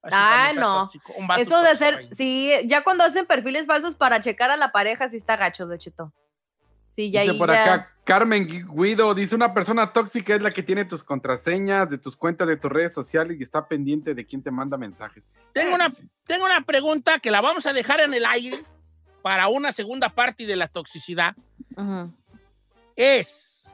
Así 0.01 0.15
Ah, 0.17 0.51
no. 0.55 0.79
tóxico, 0.81 1.13
Eso 1.37 1.61
de 1.61 1.69
hacer, 1.69 1.95
ahí. 1.95 2.09
sí, 2.15 2.51
ya 2.65 2.83
cuando 2.83 3.03
hacen 3.03 3.27
perfiles 3.27 3.67
falsos 3.67 3.93
para 3.95 4.19
checar 4.19 4.49
a 4.49 4.57
la 4.57 4.71
pareja, 4.71 5.07
sí 5.07 5.17
está 5.17 5.37
gacho, 5.37 5.67
Don 5.67 5.77
Cheto. 5.77 6.11
Sí, 6.95 7.11
ya 7.11 7.21
Dice 7.21 7.31
ahí 7.33 7.37
por 7.37 7.51
ya- 7.53 7.61
acá, 7.63 7.90
Carmen 8.03 8.47
Guido, 8.47 9.13
dice 9.13 9.35
una 9.35 9.53
persona 9.53 9.93
tóxica 9.93 10.33
es 10.33 10.41
la 10.41 10.49
que 10.51 10.63
tiene 10.63 10.85
tus 10.85 11.03
contraseñas 11.03 11.87
de 11.89 11.97
tus 11.99 12.15
cuentas 12.15 12.47
de 12.47 12.57
tus 12.57 12.71
redes 12.71 12.93
sociales 12.93 13.37
y 13.39 13.43
está 13.43 13.67
pendiente 13.67 14.15
de 14.15 14.25
quién 14.25 14.41
te 14.41 14.49
manda 14.51 14.75
mensajes. 14.77 15.23
Tengo 15.53 15.75
una, 15.75 15.87
tengo 16.25 16.45
una 16.45 16.61
pregunta 16.65 17.19
que 17.19 17.29
la 17.31 17.41
vamos 17.41 17.65
a 17.67 17.73
dejar 17.73 18.01
en 18.01 18.13
el 18.13 18.25
aire 18.25 18.57
para 19.21 19.47
una 19.49 19.71
segunda 19.71 20.09
parte 20.09 20.45
de 20.47 20.55
la 20.55 20.67
toxicidad. 20.67 21.35
Es 22.95 23.71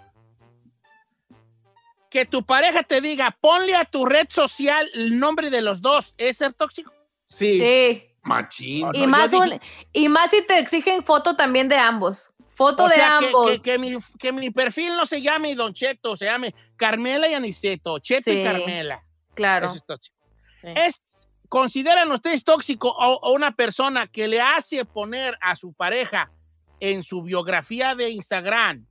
que 2.10 2.26
tu 2.26 2.44
pareja 2.46 2.84
te 2.84 3.02
diga, 3.02 3.36
ponle 3.40 3.76
a 3.76 3.86
tu 3.86 4.06
red 4.06 4.28
social 4.30 4.88
el 4.94 5.20
nombre 5.20 5.50
de 5.50 5.62
los 5.62 5.82
dos. 5.82 6.14
¿Es 6.18 6.38
ser 6.38 6.54
tóxico? 6.54 6.92
Sí. 7.24 7.60
Sí. 7.60 8.04
Machín. 8.24 8.88
Y, 8.94 9.02
No, 9.02 9.08
más 9.08 9.32
un- 9.34 9.60
y 9.94 10.10
más 10.10 10.32
si 10.32 10.42
te 10.46 10.60
exigen 10.60 11.04
foto 11.06 11.36
también 11.38 11.70
de 11.70 11.78
ambos. 11.78 12.32
Foto 12.58 12.86
O 12.86 12.90
de 12.90 12.96
sea, 12.96 13.18
ambos. 13.20 13.52
que- 13.52 13.72
que 13.72 13.78
mi, 13.78 13.98
que 14.18 14.32
mi 14.32 14.50
perfil 14.50 14.96
no 14.96 15.06
se 15.06 15.22
llame 15.22 15.54
Don 15.54 15.74
Cheto, 15.76 16.18
se 16.18 16.26
llame 16.26 16.56
Carmela 16.76 17.28
y 17.28 17.36
Aniceto, 17.36 18.00
Cheto 18.00 18.32
y. 18.32 18.44
Carmela. 18.44 19.04
claro. 19.36 19.68
Eso 19.68 19.76
es 19.76 19.86
tóxico. 19.86 20.18
Sí. 20.62 20.68
Es, 20.76 21.30
¿Consideran 21.50 22.12
ustedes 22.12 22.44
tóxico 22.44 22.90
o 22.90 23.32
una 23.32 23.56
persona 23.56 24.08
que 24.08 24.28
le 24.28 24.42
hace 24.42 24.84
poner 24.86 25.38
a 25.40 25.56
su 25.56 25.72
pareja 25.72 26.32
en 26.80 27.04
su 27.04 27.22
biografía 27.22 27.94
de 27.96 28.10
Instagram 28.10 28.86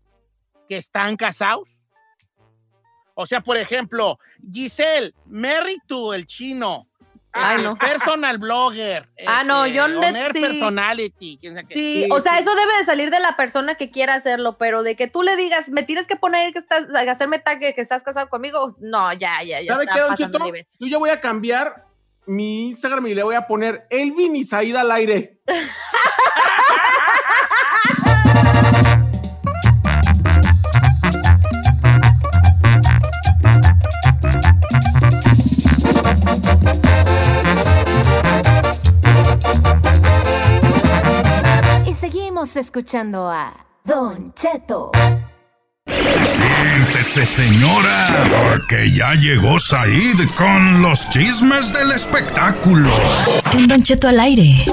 que 0.68 0.76
están 0.76 1.16
casados? 1.16 1.68
O 3.14 3.26
sea, 3.26 3.40
por 3.40 3.56
ejemplo, 3.56 4.18
Giselle, 4.52 5.12
married 5.26 5.78
to 5.88 6.14
el 6.14 6.26
chino. 6.26 6.86
Ay, 7.36 7.62
no. 7.62 7.76
Personal 7.76 8.38
blogger. 8.38 9.08
Ah, 9.26 9.44
no, 9.44 9.64
este, 9.64 9.76
yo 9.76 9.84
owner 9.84 10.32
sí. 10.32 10.40
personality. 10.40 11.38
quién 11.40 11.54
sabe 11.54 11.66
qué. 11.66 11.74
Sí, 11.74 12.02
Sí, 12.04 12.08
o 12.10 12.20
sea, 12.20 12.34
sí. 12.34 12.38
eso 12.40 12.54
debe 12.54 12.78
de 12.78 12.84
salir 12.84 13.10
de 13.10 13.20
la 13.20 13.36
persona 13.36 13.74
que 13.74 13.90
quiera 13.90 14.14
hacerlo, 14.14 14.56
pero 14.58 14.82
de 14.82 14.96
que 14.96 15.06
tú 15.08 15.22
le 15.22 15.36
digas, 15.36 15.68
me 15.70 15.82
tienes 15.82 16.06
que 16.06 16.16
poner 16.16 16.52
que 16.52 16.58
estás, 16.58 16.86
hacerme 17.08 17.38
tag 17.38 17.60
que 17.60 17.74
estás 17.76 18.02
casado 18.02 18.28
conmigo, 18.28 18.68
no, 18.80 19.12
ya, 19.12 19.42
ya, 19.42 19.60
ya 19.60 19.72
¿Sabe 19.72 19.84
está 19.84 19.94
qué, 19.94 20.00
Don 20.00 20.16
Cheto? 20.16 20.38
Yo 20.80 20.86
ya 20.86 20.98
voy 20.98 21.10
a 21.10 21.20
cambiar 21.20 21.86
mi 22.26 22.68
Instagram 22.68 23.06
y 23.06 23.14
le 23.14 23.22
voy 23.22 23.34
a 23.34 23.46
poner 23.46 23.86
Elvin 23.90 24.36
y 24.36 24.44
Saida 24.44 24.80
al 24.80 24.90
aire. 24.90 25.40
escuchando 42.56 43.28
a 43.28 43.52
Don 43.84 44.32
Cheto. 44.34 44.90
Siéntese, 46.24 47.24
señora, 47.24 48.08
porque 48.30 48.90
ya 48.90 49.12
llegó 49.14 49.58
Said 49.58 50.28
con 50.36 50.82
los 50.82 51.08
chismes 51.10 51.72
del 51.72 51.92
espectáculo. 51.92 52.90
En 53.52 53.68
Don 53.68 53.82
Cheto 53.82 54.08
al 54.08 54.20
aire. 54.20 54.64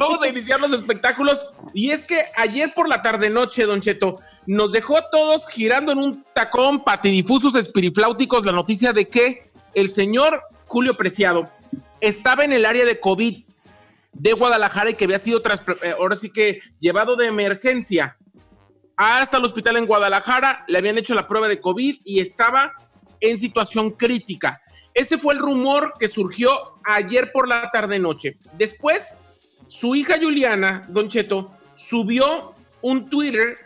Vamos 0.00 0.22
a 0.22 0.28
iniciar 0.28 0.60
los 0.60 0.72
espectáculos. 0.72 1.50
Y 1.72 1.90
es 1.90 2.04
que 2.04 2.24
ayer 2.36 2.72
por 2.74 2.88
la 2.88 3.02
tarde 3.02 3.30
noche, 3.30 3.64
Don 3.64 3.80
Cheto, 3.80 4.16
nos 4.46 4.72
dejó 4.72 4.98
a 4.98 5.08
todos 5.10 5.48
girando 5.48 5.92
en 5.92 5.98
un 5.98 6.24
tacón 6.34 6.84
patidifusos 6.84 7.54
espirifláuticos 7.54 8.44
la 8.44 8.52
noticia 8.52 8.92
de 8.92 9.08
que 9.08 9.50
el 9.74 9.90
señor 9.90 10.42
Julio 10.66 10.96
Preciado 10.96 11.50
estaba 12.00 12.44
en 12.44 12.52
el 12.52 12.64
área 12.64 12.84
de 12.84 13.00
COVID 13.00 13.44
de 14.12 14.32
Guadalajara 14.32 14.90
y 14.90 14.94
que 14.94 15.04
había 15.04 15.18
sido 15.18 15.42
tras, 15.42 15.62
eh, 15.82 15.94
ahora 15.98 16.16
sí 16.16 16.30
que 16.30 16.60
llevado 16.78 17.16
de 17.16 17.26
emergencia 17.26 18.16
hasta 18.96 19.36
el 19.36 19.44
hospital 19.44 19.76
en 19.76 19.86
Guadalajara, 19.86 20.64
le 20.68 20.78
habían 20.78 20.96
hecho 20.96 21.14
la 21.14 21.28
prueba 21.28 21.48
de 21.48 21.60
COVID 21.60 22.00
y 22.02 22.20
estaba 22.20 22.72
en 23.20 23.36
situación 23.36 23.90
crítica. 23.90 24.62
Ese 24.94 25.18
fue 25.18 25.34
el 25.34 25.40
rumor 25.40 25.92
que 25.98 26.08
surgió 26.08 26.78
ayer 26.82 27.30
por 27.30 27.46
la 27.46 27.70
tarde 27.70 27.98
noche. 27.98 28.38
Después, 28.54 29.18
su 29.66 29.94
hija 29.94 30.16
Juliana, 30.20 30.84
Don 30.88 31.08
Cheto, 31.08 31.52
subió 31.74 32.54
un 32.80 33.08
Twitter 33.08 33.58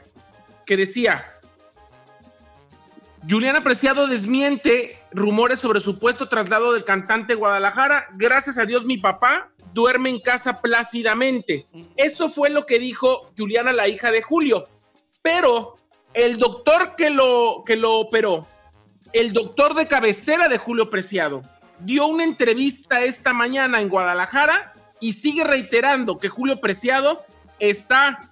que 0.66 0.76
decía, 0.76 1.24
Juliana 3.28 3.62
Preciado 3.62 4.06
desmiente 4.06 4.98
rumores 5.12 5.58
sobre 5.58 5.80
supuesto 5.80 6.28
traslado 6.28 6.72
del 6.72 6.84
cantante 6.84 7.34
Guadalajara. 7.34 8.08
Gracias 8.14 8.56
a 8.56 8.64
Dios 8.64 8.84
mi 8.84 8.96
papá 8.96 9.50
duerme 9.72 10.10
en 10.10 10.20
casa 10.20 10.60
plácidamente. 10.60 11.66
Eso 11.96 12.28
fue 12.28 12.50
lo 12.50 12.66
que 12.66 12.78
dijo 12.78 13.30
Juliana, 13.36 13.72
la 13.72 13.88
hija 13.88 14.10
de 14.10 14.22
Julio. 14.22 14.64
Pero 15.22 15.76
el 16.14 16.38
doctor 16.38 16.96
que 16.96 17.10
lo, 17.10 17.62
que 17.64 17.76
lo 17.76 17.98
operó, 17.98 18.46
el 19.12 19.32
doctor 19.32 19.74
de 19.74 19.86
cabecera 19.86 20.48
de 20.48 20.58
Julio 20.58 20.90
Preciado, 20.90 21.42
dio 21.80 22.06
una 22.06 22.24
entrevista 22.24 23.02
esta 23.02 23.32
mañana 23.32 23.80
en 23.80 23.88
Guadalajara 23.88 24.74
y 25.00 25.12
sigue 25.14 25.44
reiterando 25.44 26.18
que 26.18 26.28
Julio 26.28 26.60
Preciado 26.60 27.24
está 27.58 28.30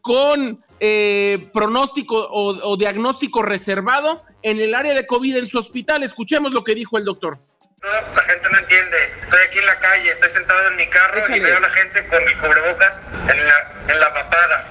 con 0.00 0.64
eh, 0.80 1.50
pronóstico 1.52 2.16
o, 2.16 2.72
o 2.72 2.76
diagnóstico 2.76 3.42
reservado 3.42 4.24
en 4.42 4.60
el 4.60 4.74
área 4.74 4.94
de 4.94 5.06
COVID 5.06 5.36
en 5.36 5.46
su 5.46 5.58
hospital. 5.58 6.02
Escuchemos 6.02 6.52
lo 6.52 6.64
que 6.64 6.74
dijo 6.74 6.96
el 6.98 7.04
doctor. 7.04 7.38
No, 7.82 7.88
la 8.14 8.22
gente 8.22 8.48
no 8.50 8.58
entiende. 8.58 8.96
Estoy 9.22 9.40
aquí 9.40 9.58
en 9.58 9.66
la 9.66 9.78
calle, 9.80 10.10
estoy 10.12 10.30
sentado 10.30 10.68
en 10.68 10.76
mi 10.76 10.86
carro 10.88 11.20
Échale. 11.20 11.36
y 11.38 11.40
veo 11.40 11.56
a 11.56 11.60
la 11.60 11.70
gente 11.70 12.06
con 12.08 12.24
mi 12.24 12.34
cubrebocas 12.34 13.02
en 13.28 13.46
la, 13.46 13.72
en 13.88 14.00
la 14.00 14.12
papada. 14.12 14.68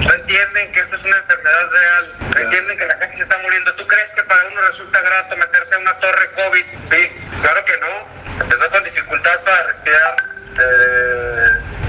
No 0.00 0.12
entienden 0.12 0.70
que 0.72 0.80
esto 0.80 0.94
es 0.94 1.04
una 1.04 1.16
enfermedad 1.16 1.70
real. 1.70 2.16
No 2.34 2.40
entienden 2.40 2.78
que 2.78 2.86
la 2.86 2.98
gente 2.98 3.16
se 3.16 3.22
está 3.24 3.38
muriendo. 3.38 3.74
¿Tú 3.74 3.86
crees 3.86 4.14
que 4.14 4.22
para 4.24 4.46
uno 4.46 4.60
resulta 4.62 5.00
grato 5.00 5.36
meterse 5.36 5.74
a 5.74 5.78
una 5.78 5.98
torre 5.98 6.30
COVID? 6.36 6.64
Sí, 6.86 7.08
claro 7.40 7.64
que 7.64 7.78
no. 7.78 8.42
Empezó 8.44 8.70
con 8.70 8.84
dificultad 8.84 9.40
para 9.44 9.62
respirar. 9.64 10.31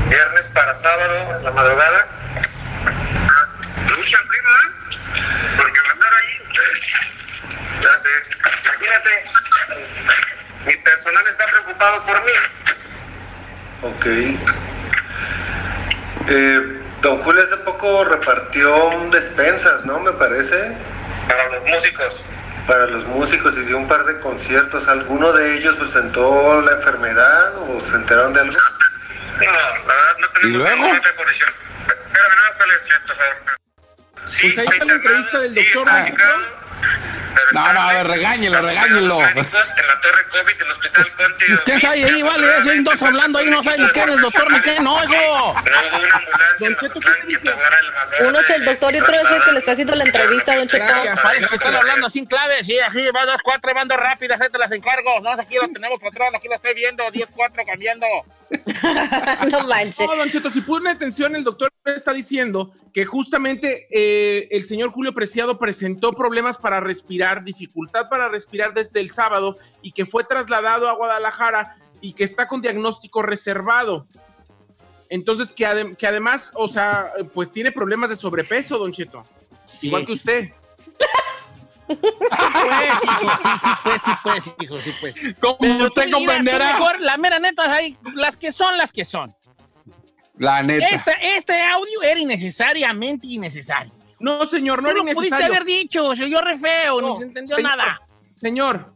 Viernes 0.09 0.49
para 0.49 0.75
sábado, 0.75 1.37
en 1.37 1.43
la 1.43 1.51
madrugada. 1.51 2.07
Lucha 3.95 4.17
prima. 4.27 4.49
Porque 5.57 5.79
andar 5.91 6.13
ahí. 6.13 6.41
Ya 7.81 7.97
sé. 7.97 8.09
Imagínate. 8.65 9.23
Mi 10.65 10.75
personal 10.77 11.27
está 11.27 11.45
preocupado 11.45 12.05
por 12.05 12.23
mí. 12.23 12.31
Ok. 13.83 14.05
Eh, 16.29 16.81
don 17.01 17.19
Julio 17.21 17.43
hace 17.43 17.57
poco 17.57 18.05
repartió 18.05 19.09
despensas, 19.11 19.85
¿no? 19.85 19.99
Me 19.99 20.13
parece, 20.13 20.71
Para 21.27 21.49
los 21.49 21.63
músicos. 21.65 22.25
Para 22.67 22.85
los 22.87 23.05
músicos 23.05 23.57
y 23.57 23.61
dio 23.61 23.77
un 23.77 23.87
par 23.87 24.05
de 24.05 24.19
conciertos. 24.19 24.87
¿Alguno 24.87 25.33
de 25.33 25.57
ellos 25.57 25.75
presentó 25.75 26.61
la 26.61 26.73
enfermedad 26.73 27.55
o 27.57 27.79
se 27.81 27.95
enteraron 27.95 28.33
de 28.33 28.41
algo? 28.41 28.53
No, 28.53 29.51
la 29.51 29.71
verdad 29.71 30.17
no 30.19 30.27
tenemos 30.29 30.43
¿Y 30.43 30.47
luego? 30.57 30.75
ninguna 30.85 31.15
condición. 31.15 31.49
Espérame, 31.81 32.35
no 32.37 32.57
favor. 33.17 33.35
Sí, 34.25 34.51
Pues 34.53 34.57
ahí 34.59 34.65
está 34.73 34.85
la 34.85 34.93
entrevista 34.93 35.39
del 35.39 35.49
sí 35.51 35.65
doctor. 35.73 35.93
Pero 37.33 37.47
No, 37.53 37.73
no, 37.73 37.81
a 37.81 37.93
ver, 37.93 38.05
en- 38.05 38.11
regáñelo, 38.11 38.61
regáñelo. 38.61 39.19
En 39.19 39.35
la 39.35 40.01
torre 40.01 40.27
COVID 40.29 40.57
del 40.59 40.71
hospital 40.71 41.07
Conti. 41.17 41.53
Usted 41.53 41.73
está 41.73 41.89
ahí, 41.91 42.03
ahí, 42.03 42.21
vale, 42.21 42.47
ya 42.65 42.71
hay 42.71 42.83
dos 42.83 43.01
hablando 43.01 43.39
ahí, 43.39 43.49
no 43.49 43.63
sabe 43.63 43.77
ni 43.79 43.87
quién 43.87 44.09
es 44.09 44.21
doctor 44.21 44.51
ni 44.51 44.59
quién 44.61 44.83
no, 44.83 45.01
eso. 45.01 45.13
En 46.59 46.75
¿qué 46.75 46.85
el 46.85 48.27
Uno 48.27 48.39
es 48.39 48.49
el 48.49 48.65
doctor 48.65 48.95
y 48.95 48.99
otro 48.99 49.15
es 49.15 49.31
el 49.31 49.43
que 49.43 49.51
le 49.51 49.59
está 49.59 49.71
haciendo 49.71 49.95
la 49.95 50.03
entrevista, 50.03 50.55
don 50.55 50.67
Cheto. 50.67 50.93
Parece 51.21 51.47
que 51.47 51.55
están 51.55 51.75
hablando 51.75 52.07
así 52.07 52.19
en 52.19 52.25
clave, 52.25 52.63
sí, 52.63 52.77
así, 52.79 52.99
va 53.15 53.25
dos, 53.25 53.41
cuatro, 53.43 53.73
van 53.73 53.87
dos 53.87 53.97
rápidas, 53.97 54.39
ahí 54.39 54.49
te 54.51 54.57
las 54.57 54.71
encargo. 54.71 55.19
No, 55.21 55.31
aquí 55.31 55.55
lo 55.55 55.67
tenemos 55.69 55.99
patrón, 55.99 56.35
aquí 56.35 56.47
lo 56.47 56.55
estoy 56.55 56.73
viendo, 56.73 57.09
10, 57.11 57.29
4 57.35 57.63
cambiando. 57.65 58.05
no 59.51 59.67
manches. 59.67 59.99
No, 59.99 60.15
Don 60.15 60.29
Cheto, 60.29 60.49
si 60.49 60.61
pone 60.61 60.91
atención, 60.91 61.35
el 61.35 61.43
doctor 61.43 61.71
está 61.85 62.13
diciendo 62.13 62.71
que 62.93 63.05
justamente 63.05 63.87
eh, 63.91 64.47
el 64.51 64.65
señor 64.65 64.91
Julio 64.91 65.13
Preciado 65.13 65.57
presentó 65.57 66.13
problemas 66.13 66.57
para 66.57 66.79
respirar, 66.79 67.22
dificultad 67.43 68.09
para 68.09 68.27
respirar 68.29 68.73
desde 68.73 68.99
el 68.99 69.09
sábado 69.09 69.57
y 69.81 69.91
que 69.91 70.05
fue 70.05 70.23
trasladado 70.23 70.89
a 70.89 70.93
Guadalajara 70.95 71.77
y 72.01 72.13
que 72.13 72.23
está 72.23 72.47
con 72.47 72.61
diagnóstico 72.61 73.21
reservado. 73.21 74.07
Entonces, 75.09 75.53
que, 75.53 75.65
adem- 75.67 75.95
que 75.95 76.07
además, 76.07 76.51
o 76.55 76.67
sea, 76.67 77.11
pues 77.33 77.51
tiene 77.51 77.71
problemas 77.71 78.09
de 78.09 78.15
sobrepeso, 78.15 78.77
Don 78.77 78.91
Cheto. 78.91 79.23
Igual 79.81 80.05
que 80.05 80.11
usted. 80.13 80.49
Pues, 81.85 81.99
hijo, 83.03 83.37
sí, 83.37 83.49
sí, 83.61 83.69
pues, 83.83 84.01
sí, 84.01 84.11
pues, 84.23 84.53
hijo, 84.61 84.81
sí, 84.81 84.93
pues. 85.01 85.15
Como 85.39 85.57
Pero 85.59 85.85
usted 85.85 86.09
comprenderá. 86.11 86.73
mejor, 86.73 87.01
la 87.01 87.17
mera 87.17 87.39
neta, 87.39 87.71
hay 87.73 87.97
las 88.15 88.37
que 88.37 88.51
son, 88.51 88.77
las 88.77 88.93
que 88.93 89.03
son. 89.05 89.35
La 90.37 90.63
neta. 90.63 90.87
Este, 90.87 91.11
este 91.35 91.61
audio 91.61 92.01
era 92.01 92.19
innecesariamente 92.19 93.27
innecesario. 93.27 93.91
No, 94.19 94.45
señor, 94.45 94.81
no 94.81 94.89
Tú 94.89 94.95
era 94.95 94.97
lo 94.99 95.03
pudiste 95.03 95.27
innecesario. 95.27 95.55
haber 95.55 95.65
dicho, 95.65 96.15
se 96.15 96.23
oyó 96.25 96.41
re 96.41 96.57
feo, 96.57 97.01
No, 97.01 97.09
ni 97.09 97.15
se 97.17 97.23
entendió 97.23 97.55
señor. 97.55 97.77
nada. 97.77 98.01
Señor, 98.33 98.93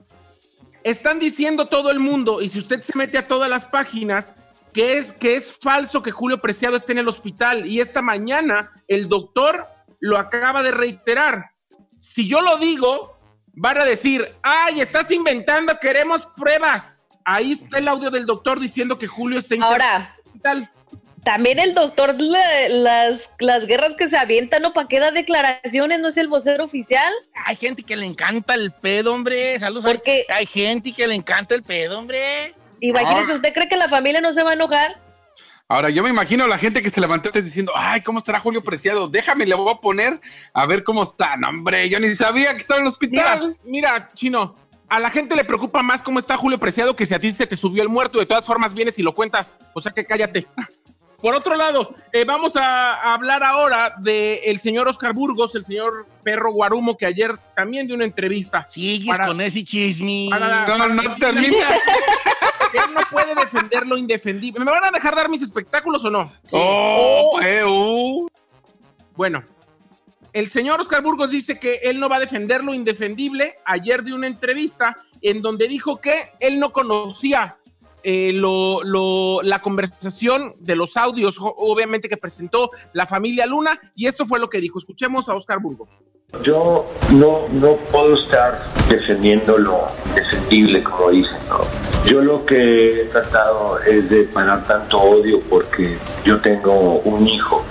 están 0.83 1.19
diciendo 1.19 1.67
todo 1.67 1.91
el 1.91 1.99
mundo, 1.99 2.41
y 2.41 2.47
si 2.49 2.59
usted 2.59 2.81
se 2.81 2.97
mete 2.97 3.17
a 3.17 3.27
todas 3.27 3.49
las 3.49 3.65
páginas, 3.65 4.35
que 4.73 4.97
es, 4.97 5.11
que 5.11 5.35
es 5.35 5.57
falso 5.57 6.03
que 6.03 6.11
Julio 6.11 6.39
Preciado 6.39 6.75
esté 6.77 6.91
en 6.91 6.99
el 6.99 7.07
hospital. 7.07 7.65
Y 7.65 7.79
esta 7.81 8.01
mañana 8.01 8.71
el 8.87 9.09
doctor 9.09 9.67
lo 9.99 10.17
acaba 10.17 10.61
de 10.61 10.71
reiterar. 10.71 11.51
Si 11.99 12.27
yo 12.27 12.41
lo 12.41 12.57
digo, 12.57 13.17
van 13.53 13.79
a 13.79 13.85
decir, 13.85 14.35
ay, 14.43 14.81
estás 14.81 15.09
inventando, 15.09 15.79
queremos 15.79 16.27
pruebas. 16.35 16.97
Ahí 17.25 17.53
está 17.53 17.79
el 17.79 17.87
audio 17.87 18.11
del 18.11 18.25
doctor 18.27 18.59
diciendo 18.59 18.99
que 18.99 19.07
Julio 19.07 19.39
está 19.39 19.55
en 19.55 19.63
el 19.63 19.81
hospital. 20.25 20.71
También 21.27 21.59
el 21.59 21.73
doctor, 21.73 22.15
la- 22.21 22.69
las, 22.69 23.29
las 23.39 23.65
guerras 23.67 23.95
que 23.97 24.07
se 24.07 24.17
avientan, 24.17 24.61
¿no? 24.61 24.71
¿Para 24.71 24.87
qué 24.87 24.97
da 24.97 25.11
declaraciones? 25.11 25.99
¿No 25.99 26.07
es 26.07 26.15
el 26.15 26.29
vocero 26.29 26.63
oficial? 26.63 27.11
Hay 27.45 27.57
gente 27.57 27.83
que 27.83 27.97
le 27.97 28.05
encanta 28.05 28.53
el 28.53 28.71
pedo, 28.71 29.13
hombre. 29.13 29.59
Saludos. 29.59 29.83
Porque- 29.83 30.25
Hay, 30.29 30.37
hay 30.37 30.45
gente 30.45 30.93
que 30.93 31.05
le 31.05 31.15
encanta 31.15 31.53
el 31.53 31.63
pedo, 31.63 31.99
hombre. 31.99 32.55
Imagínese, 32.79 33.33
Ah. 33.33 33.35
¿usted 33.35 33.53
cree 33.53 33.67
que 33.67 33.75
la 33.75 33.89
familia 33.89 34.21
no 34.21 34.31
se 34.31 34.41
va 34.41 34.51
a 34.51 34.53
enojar? 34.53 35.01
Ahora, 35.67 35.89
yo 35.89 36.01
me 36.01 36.09
imagino 36.09 36.45
a 36.45 36.47
la 36.47 36.57
gente 36.57 36.81
que 36.81 36.89
se 36.89 37.01
levantó 37.01 37.27
antes 37.27 37.43
diciendo, 37.43 37.73
ay, 37.75 37.99
¿cómo 37.99 38.19
estará 38.19 38.39
Julio 38.39 38.63
Preciado? 38.63 39.09
Déjame, 39.09 39.45
le 39.45 39.53
voy 39.53 39.69
a 39.73 39.75
poner 39.75 40.21
a 40.53 40.65
ver 40.65 40.85
cómo 40.85 41.03
está. 41.03 41.35
No, 41.35 41.49
hombre, 41.49 41.89
yo 41.89 41.99
ni 41.99 42.15
sabía 42.15 42.51
que 42.55 42.61
estaba 42.61 42.79
en 42.79 42.87
el 42.87 42.93
Mira, 43.01 43.33
hospital. 43.33 43.57
mira, 43.65 44.09
Chino, 44.13 44.55
a 44.87 44.97
la 45.01 45.09
gente 45.09 45.35
le 45.35 45.43
preocupa 45.43 45.81
más 45.83 46.01
cómo 46.01 46.19
está 46.19 46.37
Julio 46.37 46.57
Preciado 46.57 46.95
que 46.95 47.05
si 47.05 47.13
a 47.13 47.19
ti 47.19 47.31
se 47.31 47.45
te 47.45 47.57
subió 47.57 47.83
el 47.83 47.89
muerto. 47.89 48.17
De 48.17 48.25
todas 48.25 48.45
formas, 48.45 48.73
vienes 48.73 48.97
y 48.97 49.01
lo 49.01 49.13
cuentas. 49.13 49.57
O 49.73 49.81
sea 49.81 49.91
que 49.91 50.05
cállate. 50.05 50.47
Por 51.21 51.33
otro 51.33 51.55
lado, 51.55 51.95
eh, 52.13 52.25
vamos 52.25 52.55
a, 52.55 53.13
hablar 53.13 53.43
ahora 53.43 53.95
del 53.97 54.59
señor 54.59 54.87
Oscar 54.87 55.13
Burgos, 55.13 55.55
el 55.55 55.65
señor 55.65 56.05
Perro 56.21 56.51
Guarumo, 56.51 56.95
que 56.95 57.07
ayer 57.07 57.35
también 57.55 57.87
dio 57.87 57.95
una 57.95 58.05
entrevista. 58.05 58.67
Sigues 58.69 59.07
Para- 59.07 59.27
con 59.27 59.41
ese 59.41 59.65
chisme. 59.65 60.27
para- 60.29 60.67
No, 60.67 60.77
no, 60.77 60.89
no 60.89 61.15
termina. 61.15 61.69
él 62.73 62.93
no 62.93 63.01
puede 63.09 63.33
defender 63.33 63.87
lo 63.87 63.97
indefendible. 63.97 64.63
¿Me 64.63 64.71
van 64.71 64.85
a 64.85 64.91
dejar 64.91 65.15
dar 65.15 65.27
mis 65.27 65.41
espectáculos 65.41 66.03
o 66.05 66.11
no? 66.11 66.31
Oh, 66.51 67.39
eh, 67.41 67.63
uh. 67.65 68.27
Bueno, 69.15 69.43
el 70.33 70.49
señor 70.49 70.79
Oscar 70.79 71.01
Burgos 71.01 71.31
dice 71.31 71.59
que 71.59 71.79
él 71.83 71.99
no 71.99 72.09
va 72.09 72.17
a 72.17 72.19
defender 72.19 72.63
lo 72.63 72.75
indefendible. 72.75 73.55
Ayer 73.65 74.03
dio 74.03 74.15
una 74.15 74.27
entrevista 74.27 74.97
en 75.21 75.41
donde 75.41 75.67
dijo 75.67 75.99
que 75.99 76.31
él 76.39 76.59
no 76.59 76.71
conocía 76.71 77.56
eh, 78.09 78.31
la 79.43 79.61
conversación 79.61 80.55
de 80.59 80.77
los 80.77 80.95
audios, 80.95 81.35
obviamente 81.39 82.07
que 82.07 82.15
presentó 82.15 82.69
la 82.93 83.05
familia 83.05 83.45
Luna, 83.45 83.77
y 83.95 84.07
esto 84.07 84.25
fue 84.25 84.39
lo 84.39 84.49
que 84.49 84.61
dijo. 84.61 84.79
Escuchemos 84.79 85.27
a 85.27 85.35
Oscar 85.35 85.59
Burgos. 85.59 85.89
Yo 86.41 86.85
no, 87.11 87.49
no 87.51 87.75
puedo 87.91 88.15
estar 88.15 88.61
defendiendo 88.87 89.57
lo 89.57 89.87
indefendible, 90.07 90.83
como 90.83 91.09
dicen. 91.09 91.37
Yo 92.05 92.21
lo 92.21 92.45
que 92.45 93.01
he 93.01 93.05
tratado 93.05 93.79
es 93.81 94.09
de 94.09 94.23
parar 94.23 94.65
tanto 94.65 94.97
odio 94.97 95.41
porque 95.49 95.97
yo 96.23 96.39
tengo 96.39 96.99
un 96.99 97.27
hijo 97.27 97.61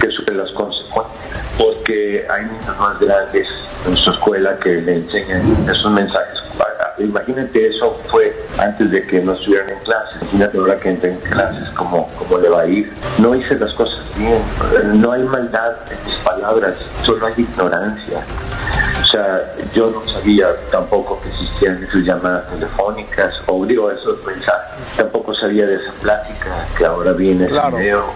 que 0.00 0.08
sufre 0.12 0.36
las 0.36 0.52
consecuencias, 0.52 1.25
porque 1.58 2.26
hay 2.28 2.44
niños 2.44 2.78
más 2.78 2.98
grandes 2.98 3.48
en 3.86 3.94
su 3.94 4.10
escuela 4.10 4.56
que 4.56 4.80
le 4.80 4.94
enseñan 4.96 5.42
esos 5.68 5.90
mensajes. 5.90 6.36
Imagínate, 6.98 7.66
eso 7.68 8.00
fue 8.08 8.34
antes 8.58 8.90
de 8.90 9.06
que 9.06 9.20
no 9.20 9.34
estuvieran 9.34 9.68
en 9.68 9.78
clases. 9.80 10.16
Imagínate 10.22 10.56
ahora 10.56 10.76
que 10.78 10.88
entren 10.88 11.12
en 11.12 11.30
clases, 11.30 11.68
cómo, 11.70 12.08
cómo 12.18 12.38
le 12.38 12.48
va 12.48 12.62
a 12.62 12.66
ir. 12.66 12.90
No 13.18 13.34
hice 13.34 13.54
las 13.58 13.74
cosas 13.74 14.02
bien, 14.16 14.40
no 14.98 15.12
hay 15.12 15.22
maldad 15.24 15.76
en 15.90 16.04
mis 16.06 16.14
palabras, 16.22 16.78
solo 17.04 17.26
hay 17.26 17.34
ignorancia. 17.36 18.24
O 19.02 19.04
sea, 19.08 19.44
yo 19.74 19.90
no 19.90 20.00
sabía 20.10 20.48
tampoco 20.70 21.20
que 21.20 21.28
existían 21.28 21.84
esas 21.84 22.02
llamadas 22.02 22.48
telefónicas 22.50 23.34
o 23.46 23.66
digo 23.66 23.90
esos 23.90 24.24
mensajes. 24.24 24.96
Tampoco 24.96 25.34
sabía 25.34 25.66
de 25.66 25.74
esa 25.74 25.92
plática 26.00 26.66
que 26.78 26.86
ahora 26.86 27.12
viene 27.12 27.44
ese 27.44 27.52
Claro. 27.52 27.76
video. 27.76 28.15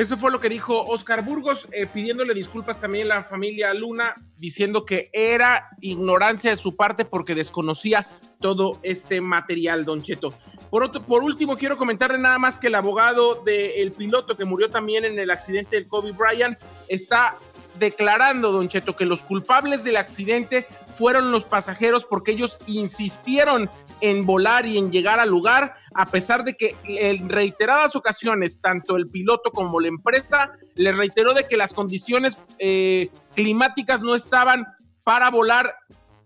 Eso 0.00 0.16
fue 0.16 0.30
lo 0.30 0.40
que 0.40 0.48
dijo 0.48 0.82
Oscar 0.84 1.22
Burgos, 1.22 1.68
eh, 1.72 1.84
pidiéndole 1.84 2.32
disculpas 2.32 2.80
también 2.80 3.12
a 3.12 3.16
la 3.16 3.24
familia 3.24 3.74
Luna, 3.74 4.14
diciendo 4.38 4.86
que 4.86 5.10
era 5.12 5.68
ignorancia 5.82 6.48
de 6.48 6.56
su 6.56 6.74
parte 6.74 7.04
porque 7.04 7.34
desconocía 7.34 8.08
todo 8.40 8.78
este 8.82 9.20
material, 9.20 9.84
Don 9.84 10.00
Cheto. 10.00 10.32
Por, 10.70 10.84
otro, 10.84 11.02
por 11.02 11.22
último, 11.22 11.54
quiero 11.54 11.76
comentarle 11.76 12.16
nada 12.16 12.38
más 12.38 12.56
que 12.56 12.68
el 12.68 12.76
abogado 12.76 13.42
del 13.44 13.92
piloto 13.92 14.38
que 14.38 14.46
murió 14.46 14.70
también 14.70 15.04
en 15.04 15.18
el 15.18 15.30
accidente 15.30 15.76
del 15.76 15.86
Kobe 15.86 16.12
Bryant 16.12 16.58
está 16.88 17.36
declarando, 17.78 18.52
Don 18.52 18.68
Cheto, 18.68 18.96
que 18.96 19.04
los 19.04 19.22
culpables 19.22 19.84
del 19.84 19.96
accidente 19.96 20.66
fueron 20.94 21.32
los 21.32 21.44
pasajeros 21.44 22.04
porque 22.04 22.32
ellos 22.32 22.58
insistieron 22.66 23.70
en 24.00 24.24
volar 24.24 24.66
y 24.66 24.78
en 24.78 24.90
llegar 24.90 25.20
al 25.20 25.28
lugar, 25.28 25.74
a 25.94 26.06
pesar 26.06 26.44
de 26.44 26.56
que 26.56 26.76
en 26.84 27.28
reiteradas 27.28 27.96
ocasiones, 27.96 28.60
tanto 28.60 28.96
el 28.96 29.08
piloto 29.08 29.50
como 29.50 29.80
la 29.80 29.88
empresa 29.88 30.52
le 30.74 30.92
reiteró 30.92 31.34
de 31.34 31.46
que 31.46 31.56
las 31.56 31.72
condiciones 31.72 32.38
eh, 32.58 33.10
climáticas 33.34 34.02
no 34.02 34.14
estaban 34.14 34.66
para 35.04 35.30
volar 35.30 35.74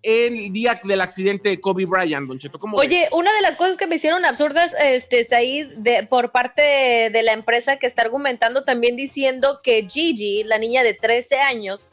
el 0.05 0.53
día 0.53 0.81
del 0.85 1.01
accidente 1.01 1.49
de 1.49 1.61
Kobe 1.61 1.87
Bryant, 1.87 2.29
Don 2.29 2.39
Cheto. 2.39 2.59
¿Cómo? 2.59 2.77
Oye, 2.77 3.09
una 3.11 3.33
de 3.35 3.41
las 3.41 3.57
cosas 3.57 3.77
que 3.77 3.87
me 3.87 3.97
hicieron 3.97 4.25
absurdas, 4.25 4.75
este, 4.79 5.25
Said, 5.25 5.69
de, 5.79 6.03
por 6.07 6.31
parte 6.31 6.61
de, 6.63 7.11
de 7.11 7.23
la 7.23 7.33
empresa 7.33 7.79
que 7.79 7.87
está 7.87 8.03
argumentando 8.03 8.65
también 8.65 8.97
diciendo 8.97 9.61
que 9.63 9.87
Gigi, 9.89 10.45
la 10.45 10.59
niña 10.59 10.83
de 10.83 10.93
13 10.95 11.39
años, 11.41 11.91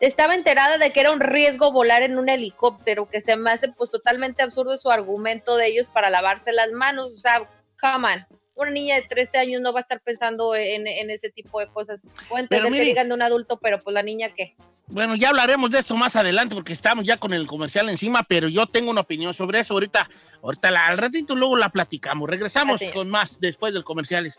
estaba 0.00 0.36
enterada 0.36 0.78
de 0.78 0.92
que 0.92 1.00
era 1.00 1.10
un 1.10 1.18
riesgo 1.18 1.72
volar 1.72 2.02
en 2.02 2.16
un 2.18 2.28
helicóptero, 2.28 3.08
que 3.10 3.20
se 3.20 3.34
me 3.36 3.50
hace 3.50 3.68
pues 3.72 3.90
totalmente 3.90 4.42
absurdo 4.44 4.78
su 4.78 4.90
argumento 4.92 5.56
de 5.56 5.66
ellos 5.66 5.88
para 5.88 6.08
lavarse 6.10 6.52
las 6.52 6.70
manos. 6.70 7.10
O 7.12 7.16
sea, 7.16 7.50
come 7.80 8.06
on. 8.14 8.26
Una 8.54 8.70
niña 8.70 8.96
de 8.96 9.02
13 9.02 9.38
años 9.38 9.60
no 9.62 9.72
va 9.72 9.80
a 9.80 9.82
estar 9.82 10.00
pensando 10.00 10.54
en, 10.54 10.86
en 10.86 11.10
ese 11.10 11.30
tipo 11.30 11.58
de 11.60 11.66
cosas. 11.68 12.02
Puedo 12.28 12.42
entender 12.42 12.70
mire- 12.70 12.84
que 12.84 12.88
digan 12.90 13.08
de 13.08 13.14
un 13.14 13.22
adulto, 13.22 13.58
pero 13.60 13.80
pues 13.82 13.94
la 13.94 14.02
niña 14.02 14.30
qué. 14.36 14.54
Bueno, 14.90 15.14
ya 15.16 15.28
hablaremos 15.28 15.70
de 15.70 15.78
esto 15.80 15.96
más 15.96 16.16
adelante 16.16 16.54
porque 16.54 16.72
estamos 16.72 17.04
ya 17.04 17.18
con 17.18 17.32
el 17.34 17.46
comercial 17.46 17.88
encima, 17.90 18.22
pero 18.22 18.48
yo 18.48 18.66
tengo 18.66 18.90
una 18.90 19.02
opinión 19.02 19.34
sobre 19.34 19.60
eso. 19.60 19.74
Ahorita, 19.74 20.08
ahorita 20.42 20.70
la- 20.70 20.86
al 20.86 20.96
ratito 20.98 21.34
luego 21.36 21.56
la 21.56 21.68
platicamos. 21.68 22.28
Regresamos 22.28 22.76
Así 22.76 22.90
con 22.90 23.10
más 23.10 23.38
después 23.38 23.74
del 23.74 23.84
comerciales. 23.84 24.38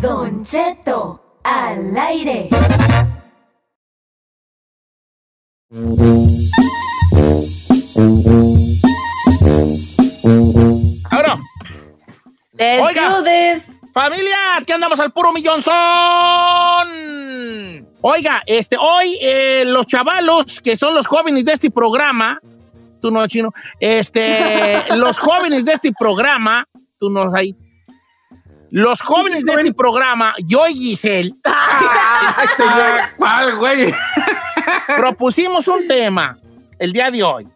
Don 0.00 0.42
Cheto, 0.44 1.20
al 1.44 1.96
aire. 1.96 2.45
Ahora, 11.10 11.36
Let's 12.54 12.82
Oiga. 12.82 13.10
do 13.10 13.22
this. 13.22 13.78
familia, 13.92 14.56
aquí 14.56 14.72
andamos 14.72 14.98
al 15.00 15.12
puro 15.12 15.34
millón 15.34 15.62
son. 15.62 15.74
Oiga, 18.00 18.42
este, 18.46 18.78
hoy 18.78 19.18
eh, 19.20 19.64
los 19.66 19.86
chavalos, 19.86 20.62
que 20.62 20.78
son 20.78 20.94
los 20.94 21.06
jóvenes 21.06 21.44
de 21.44 21.52
este 21.52 21.70
programa, 21.70 22.40
tú 23.02 23.10
no, 23.10 23.26
chino, 23.26 23.52
este, 23.78 24.82
los 24.96 25.18
jóvenes 25.18 25.66
de 25.66 25.74
este 25.74 25.92
programa, 25.92 26.66
tú 26.98 27.10
no 27.10 27.36
ahí, 27.36 27.54
los 28.70 29.00
jóvenes 29.00 29.44
de 29.44 29.52
este 29.52 29.74
programa, 29.74 30.34
yo 30.44 30.66
y 30.68 30.74
Giselle, 30.74 31.32
Ay, 31.44 32.48
señor, 32.56 33.00
¿cuál, 33.16 33.56
güey? 33.56 33.94
propusimos 34.96 35.68
un 35.68 35.86
tema 35.86 36.36
el 36.78 36.92
día 36.92 37.10
de 37.10 37.22
hoy, 37.22 37.46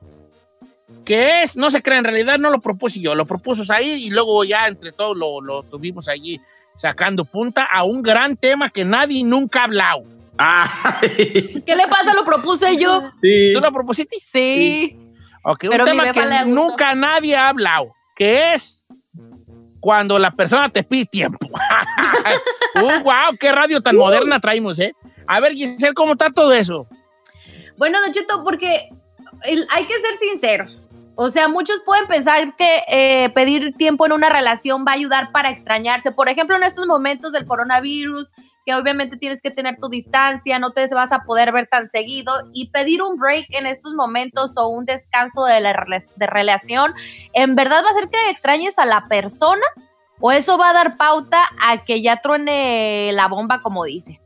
que 1.04 1.42
es, 1.42 1.56
no 1.56 1.70
se 1.70 1.82
cree, 1.82 1.98
en 1.98 2.04
realidad 2.04 2.38
no 2.38 2.50
lo 2.50 2.60
propuse 2.60 3.00
yo, 3.00 3.14
lo 3.14 3.26
propuso 3.26 3.62
ahí 3.72 4.06
y 4.06 4.10
luego 4.10 4.44
ya 4.44 4.66
entre 4.68 4.92
todos 4.92 5.16
lo, 5.16 5.40
lo 5.40 5.62
tuvimos 5.64 6.08
allí 6.08 6.40
sacando 6.76 7.24
punta 7.24 7.66
a 7.70 7.84
un 7.84 8.02
gran 8.02 8.36
tema 8.36 8.70
que 8.70 8.84
nadie 8.84 9.22
nunca 9.24 9.60
ha 9.60 9.64
hablado. 9.64 10.04
Ay, 10.38 11.62
¿Qué 11.66 11.76
le 11.76 11.86
pasa? 11.88 12.14
Lo 12.14 12.24
propuse 12.24 12.76
yo. 12.78 13.10
sí. 13.20 13.52
¿Tú 13.54 13.60
lo 13.60 13.72
propusiste? 13.72 14.16
Sí. 14.18 14.98
Ok, 15.42 15.66
Pero 15.70 15.84
un 15.84 15.90
tema 15.90 16.12
que 16.12 16.44
nunca 16.46 16.94
nadie 16.94 17.36
ha 17.36 17.48
hablado, 17.48 17.92
que 18.14 18.54
es 18.54 18.86
cuando 19.80 20.18
la 20.18 20.30
persona 20.30 20.68
te 20.68 20.82
pide 20.82 21.06
tiempo. 21.06 21.46
uh, 22.76 23.02
wow, 23.02 23.36
qué 23.38 23.50
radio 23.50 23.80
tan 23.80 23.96
moderna 23.96 24.38
traímos, 24.40 24.78
¿eh? 24.78 24.94
A 25.26 25.40
ver, 25.40 25.52
Giselle, 25.52 25.94
¿cómo 25.94 26.12
está 26.12 26.30
todo 26.30 26.52
eso? 26.52 26.86
Bueno, 27.76 28.00
Don 28.00 28.12
Cheto, 28.12 28.44
porque 28.44 28.90
el- 29.44 29.66
hay 29.70 29.84
que 29.86 29.94
ser 29.94 30.14
sinceros. 30.16 30.78
O 31.14 31.30
sea, 31.30 31.48
muchos 31.48 31.82
pueden 31.84 32.06
pensar 32.06 32.56
que 32.56 32.82
eh, 32.88 33.30
pedir 33.34 33.74
tiempo 33.74 34.06
en 34.06 34.12
una 34.12 34.28
relación 34.30 34.84
va 34.86 34.92
a 34.92 34.94
ayudar 34.94 35.32
para 35.32 35.50
extrañarse. 35.50 36.12
Por 36.12 36.28
ejemplo, 36.28 36.56
en 36.56 36.62
estos 36.62 36.86
momentos 36.86 37.32
del 37.32 37.46
coronavirus, 37.46 38.28
que 38.70 38.74
obviamente 38.80 39.16
tienes 39.16 39.42
que 39.42 39.50
tener 39.50 39.76
tu 39.80 39.88
distancia, 39.88 40.58
no 40.58 40.70
te 40.70 40.86
vas 40.94 41.10
a 41.12 41.20
poder 41.24 41.50
ver 41.52 41.66
tan 41.66 41.88
seguido 41.88 42.32
y 42.52 42.70
pedir 42.70 43.02
un 43.02 43.16
break 43.18 43.46
en 43.50 43.66
estos 43.66 43.94
momentos 43.94 44.56
o 44.56 44.68
un 44.68 44.84
descanso 44.84 45.44
de 45.44 45.60
la 45.60 45.74
de 46.16 46.26
relación, 46.26 46.94
¿en 47.32 47.56
verdad 47.56 47.82
va 47.84 47.88
a 47.88 47.90
hacer 47.90 48.08
que 48.08 48.30
extrañes 48.30 48.78
a 48.78 48.84
la 48.84 49.06
persona? 49.08 49.64
¿O 50.20 50.30
eso 50.32 50.56
va 50.58 50.70
a 50.70 50.72
dar 50.74 50.96
pauta 50.96 51.48
a 51.60 51.84
que 51.84 52.02
ya 52.02 52.20
truene 52.20 53.10
la 53.12 53.26
bomba, 53.26 53.60
como 53.60 53.84
dice? 53.84 54.20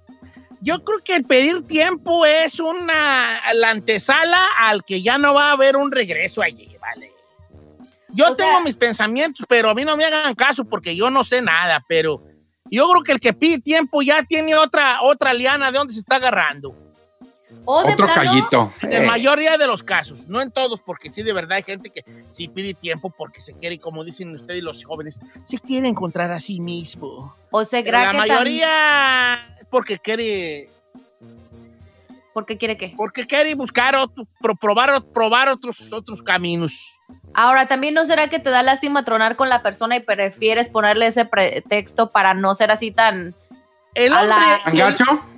Yo 0.61 0.83
creo 0.85 0.99
que 1.05 1.15
el 1.15 1.25
pedir 1.25 1.67
tiempo 1.67 2.27
es 2.27 2.59
una 2.59 3.41
la 3.55 3.71
antesala 3.71 4.47
al 4.59 4.85
que 4.85 5.03
ya 5.03 5.17
no 5.19 5.33
va 5.35 5.51
a 5.51 5.53
haber 5.53 5.77
un 5.77 5.91
regreso 5.93 6.43
allí, 6.43 6.77
¿vale? 6.81 7.13
Yo 8.09 8.27
O 8.31 8.35
tengo 8.35 8.51
sea- 8.51 8.61
mis 8.61 8.77
pensamientos, 8.77 9.47
pero 9.49 9.71
a 9.71 9.75
mí 9.75 9.85
no 9.85 9.97
me 9.97 10.05
hagan 10.05 10.35
caso 10.35 10.65
porque 10.65 10.95
yo 10.97 11.11
no 11.11 11.23
sé 11.25 11.41
nada, 11.43 11.85
pero 11.89 12.21
yo 12.71 12.89
creo 12.91 13.03
que 13.03 13.13
el 13.13 13.21
que 13.21 13.33
pide 13.33 13.59
tiempo 13.61 14.03
ya 14.03 14.25
tiene 14.25 14.55
otra, 14.57 15.03
otra 15.03 15.33
liana 15.35 15.71
de 15.71 15.79
donde 15.79 15.95
se 15.95 16.01
está 16.01 16.17
agarrando. 16.17 16.75
O 17.67 17.83
de 17.85 17.93
Otro 17.93 18.07
plano, 18.07 18.15
callito. 18.23 18.73
En 18.83 18.93
Eh, 18.93 19.01
la 19.01 19.07
mayoría 19.13 19.57
de 19.57 19.67
los 19.67 19.83
casos, 19.83 20.27
no 20.29 20.41
en 20.43 20.51
todos, 20.51 20.81
porque 20.81 21.09
sí, 21.09 21.23
de 21.23 21.33
verdad 21.33 21.53
hay 21.59 21.63
gente 21.63 21.89
que 21.91 22.05
sí 22.29 22.49
pide 22.49 22.75
tiempo 22.75 23.11
porque 23.17 23.41
se 23.41 23.55
quiere, 23.55 23.79
como 23.79 24.03
dicen 24.05 24.35
ustedes 24.35 24.63
los 24.63 24.85
jóvenes, 24.85 25.21
se 25.45 25.59
quiere 25.59 25.89
encontrar 25.89 26.33
a 26.33 26.41
sí 26.41 26.61
mismo. 26.61 27.35
o 27.51 27.65
se 27.65 27.83
crea 27.85 28.05
la 28.07 28.11
que 28.11 28.17
mayoría 28.19 29.35
es 29.61 29.67
porque 29.71 29.99
quiere, 29.99 30.69
¿Por 32.35 32.45
qué 32.45 32.59
quiere 32.59 32.77
qué? 32.77 32.93
porque 32.97 33.25
quiere 33.27 33.55
buscar 33.55 33.95
otro, 33.95 34.27
pro- 34.41 34.57
probar, 34.57 35.03
probar 35.15 35.49
otros, 35.49 35.93
otros 35.93 36.21
caminos. 36.23 36.94
Ahora, 37.35 37.67
también 37.67 37.95
no 37.95 38.07
será 38.07 38.29
que 38.29 38.39
te 38.39 38.51
da 38.51 38.63
lástima 38.63 39.05
tronar 39.05 39.37
con 39.37 39.49
la 39.49 39.63
persona 39.63 39.97
y 39.97 40.01
prefieres 40.01 40.69
ponerle 40.69 41.07
ese 41.09 41.25
pretexto 41.25 42.11
para 42.13 42.35
no 42.35 42.55
ser 42.55 42.71
así 42.71 42.91
tan... 42.91 43.35
El 43.95 44.13
A 44.13 44.23
la- 44.25 44.61
hombre, 44.67 44.83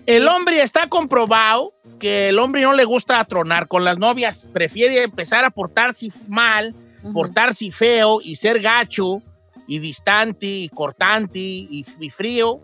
el, 0.06 0.16
el 0.22 0.28
hombre 0.28 0.62
está 0.62 0.88
comprobado 0.88 1.74
que 1.98 2.30
el 2.30 2.38
hombre 2.38 2.62
no 2.62 2.72
le 2.72 2.84
gusta 2.84 3.22
tronar 3.24 3.68
con 3.68 3.84
las 3.84 3.98
novias, 3.98 4.48
prefiere 4.52 5.02
empezar 5.02 5.44
a 5.44 5.50
portarse 5.50 6.08
mal 6.28 6.74
portarse 7.12 7.70
feo 7.70 8.18
y 8.20 8.34
ser 8.34 8.60
gacho 8.60 9.22
y 9.68 9.78
distante 9.78 10.46
y 10.46 10.68
cortante 10.68 11.38
y, 11.38 11.84
y 12.00 12.10
frío 12.10 12.60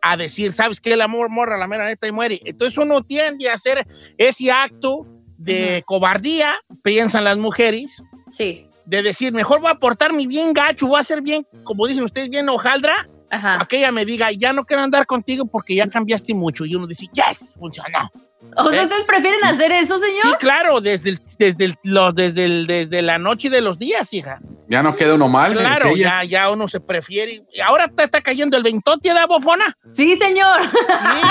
a 0.00 0.16
decir, 0.16 0.52
¿sabes 0.52 0.80
qué? 0.80 0.92
El 0.92 1.00
amor 1.00 1.28
morra 1.28 1.58
la 1.58 1.66
mera 1.66 1.84
neta 1.86 2.06
y 2.06 2.12
muere. 2.12 2.40
Entonces 2.44 2.78
uno 2.78 3.02
tiende 3.02 3.50
a 3.50 3.54
hacer 3.54 3.84
ese 4.16 4.52
acto 4.52 5.06
de 5.38 5.82
cobardía, 5.86 6.54
piensan 6.84 7.24
las 7.24 7.38
mujeres, 7.38 8.00
Sí. 8.44 8.66
de 8.86 9.02
decir, 9.02 9.32
mejor 9.32 9.60
voy 9.60 9.70
a 9.70 9.74
portarme 9.76 10.26
bien 10.26 10.52
gacho, 10.52 10.86
voy 10.88 10.98
a 11.00 11.04
ser 11.04 11.20
bien, 11.20 11.46
como 11.62 11.86
dicen 11.86 12.02
ustedes, 12.02 12.28
bien 12.28 12.48
hojaldra, 12.48 13.06
Ajá. 13.30 13.62
a 13.62 13.66
que 13.66 13.76
ella 13.78 13.92
me 13.92 14.04
diga, 14.04 14.32
ya 14.32 14.52
no 14.52 14.64
quiero 14.64 14.82
andar 14.82 15.06
contigo 15.06 15.44
porque 15.44 15.74
ya 15.76 15.86
cambiaste 15.88 16.34
mucho. 16.34 16.64
Y 16.64 16.74
uno 16.74 16.86
dice, 16.88 17.06
yes, 17.12 17.54
funcionó. 17.58 18.10
O 18.56 18.70
sea, 18.70 18.80
¿Eh? 18.80 18.84
¿ustedes 18.84 19.04
prefieren 19.04 19.38
hacer 19.44 19.70
eso, 19.70 19.96
Sí, 19.98 20.04
señor? 20.06 20.38
claro, 20.38 20.80
desde, 20.80 21.10
el- 21.10 21.20
desde, 21.38 21.64
el- 21.66 21.74
lo- 21.84 22.12
desde, 22.12 22.46
el- 22.46 22.66
desde 22.66 23.02
la 23.02 23.18
noche 23.18 23.48
de 23.50 23.60
los 23.60 23.78
días, 23.78 24.12
hija. 24.14 24.40
Ya 24.68 24.82
no 24.82 24.96
queda 24.96 25.14
uno 25.14 25.28
mal. 25.28 25.52
Claro, 25.52 25.94
ya, 25.94 26.24
ya 26.24 26.50
uno 26.50 26.66
se 26.66 26.80
prefiere. 26.80 27.42
Y 27.52 27.60
ahora 27.60 27.86
te 27.88 28.02
está 28.04 28.20
cayendo 28.22 28.56
el 28.56 28.62
ventote 28.64 29.12
de 29.12 29.26
bofona. 29.26 29.76
Sí, 29.92 30.16
señor. 30.16 30.62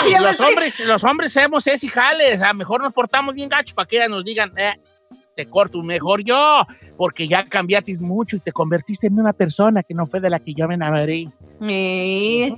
Sí, 0.05 0.13
los 0.21 0.39
hombres, 0.39 0.79
los 0.81 1.03
hombres 1.03 1.35
hacemos 1.35 1.65
ese 1.67 1.87
jales. 1.89 2.41
A 2.41 2.49
lo 2.49 2.53
mejor 2.53 2.81
nos 2.81 2.93
portamos 2.93 3.33
bien 3.33 3.49
gacho 3.49 3.73
para 3.75 3.87
que 3.87 3.97
ellas 3.97 4.09
nos 4.09 4.23
digan, 4.23 4.53
eh, 4.55 4.79
te 5.35 5.45
corto 5.47 5.81
mejor 5.81 6.23
yo, 6.23 6.65
porque 6.99 7.29
ya 7.29 7.45
cambiaste 7.45 7.97
mucho 7.97 8.35
y 8.35 8.41
te 8.41 8.51
convertiste 8.51 9.07
en 9.07 9.17
una 9.17 9.31
persona 9.31 9.83
que 9.83 9.93
no 9.93 10.05
fue 10.05 10.19
de 10.19 10.29
la 10.29 10.38
que 10.38 10.53
yo 10.53 10.67
me 10.67 10.73
enamoré. 10.73 11.27
Sí. 11.62 12.53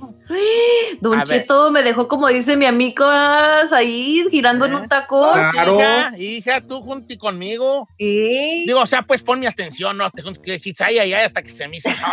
Don 1.00 1.14
A 1.14 1.18
ver. 1.18 1.28
Cheto 1.28 1.70
me 1.70 1.84
dejó, 1.84 2.08
como 2.08 2.26
dice 2.26 2.56
mi 2.56 2.66
amigo, 2.66 3.04
ahí 3.06 4.24
girando 4.32 4.64
en 4.64 4.72
¿Eh? 4.72 4.76
un 4.78 4.88
tacón. 4.88 5.38
Claro. 5.52 5.76
Hija, 5.78 6.12
hija, 6.18 6.60
tú 6.60 6.82
junto 6.82 7.16
conmigo. 7.20 7.86
Sí. 7.96 8.64
Digo, 8.66 8.80
o 8.80 8.86
sea, 8.86 9.02
pues 9.02 9.22
ponme 9.22 9.46
atención, 9.46 9.96
no 9.96 10.10
te 10.10 10.22
juntes 10.22 10.42
que 10.42 10.74
ay, 10.84 10.98
ay, 10.98 11.12
ay, 11.12 11.24
hasta 11.24 11.40
que 11.40 11.50
se 11.50 11.68
me 11.68 11.76
hizo. 11.76 11.90
No. 11.90 11.96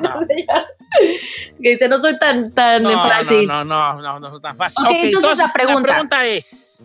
No. 0.00 0.18
Que 1.62 1.70
dice, 1.70 1.88
no 1.88 2.00
soy 2.00 2.18
tan, 2.18 2.52
tan 2.52 2.82
No, 2.82 2.90
fácil. 2.92 3.46
no, 3.46 3.64
no, 3.64 3.94
no, 3.94 4.02
no, 4.02 4.20
no, 4.20 4.28
no 4.28 4.36
es 4.36 4.42
tan 4.42 4.56
fácil. 4.56 4.84
Ok, 4.84 4.90
Ok, 4.90 4.98
entonces 5.02 5.38
la 5.38 5.52
pregunta. 5.52 5.80
La 5.80 5.94
pregunta 5.94 6.26
es, 6.26 6.80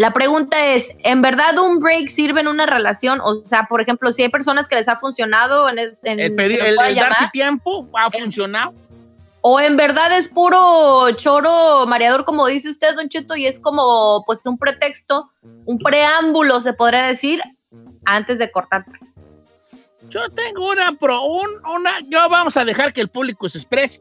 La 0.00 0.14
pregunta 0.14 0.68
es, 0.68 0.96
¿en 1.00 1.20
verdad 1.20 1.58
un 1.58 1.78
break 1.78 2.08
sirve 2.08 2.40
en 2.40 2.48
una 2.48 2.64
relación? 2.64 3.20
O 3.22 3.44
sea, 3.44 3.66
por 3.68 3.82
ejemplo, 3.82 4.14
si 4.14 4.22
hay 4.22 4.30
personas 4.30 4.66
que 4.66 4.76
les 4.76 4.88
ha 4.88 4.96
funcionado 4.96 5.68
en, 5.68 5.78
en 5.78 6.20
el, 6.20 6.34
pedir, 6.34 6.58
el, 6.58 6.78
el 6.80 6.94
darse 6.96 7.28
tiempo 7.30 7.86
ha 7.92 8.10
funcionado. 8.10 8.72
o 9.42 9.60
en 9.60 9.76
verdad 9.76 10.16
es 10.16 10.26
puro 10.26 11.10
choro 11.16 11.84
mareador, 11.86 12.24
como 12.24 12.46
dice 12.46 12.70
usted, 12.70 12.94
Don 12.94 13.10
Cheto, 13.10 13.36
y 13.36 13.44
es 13.44 13.60
como 13.60 14.24
pues 14.24 14.40
un 14.46 14.56
pretexto, 14.56 15.28
un 15.66 15.78
preámbulo, 15.78 16.60
se 16.60 16.72
podría 16.72 17.02
decir, 17.02 17.42
antes 18.06 18.38
de 18.38 18.50
cortar. 18.50 18.86
Yo 20.08 20.30
tengo 20.30 20.70
una 20.70 20.92
pro, 20.92 21.24
un, 21.24 21.46
una, 21.76 22.00
yo 22.08 22.26
vamos 22.30 22.56
a 22.56 22.64
dejar 22.64 22.94
que 22.94 23.02
el 23.02 23.08
público 23.08 23.50
se 23.50 23.58
exprese 23.58 24.00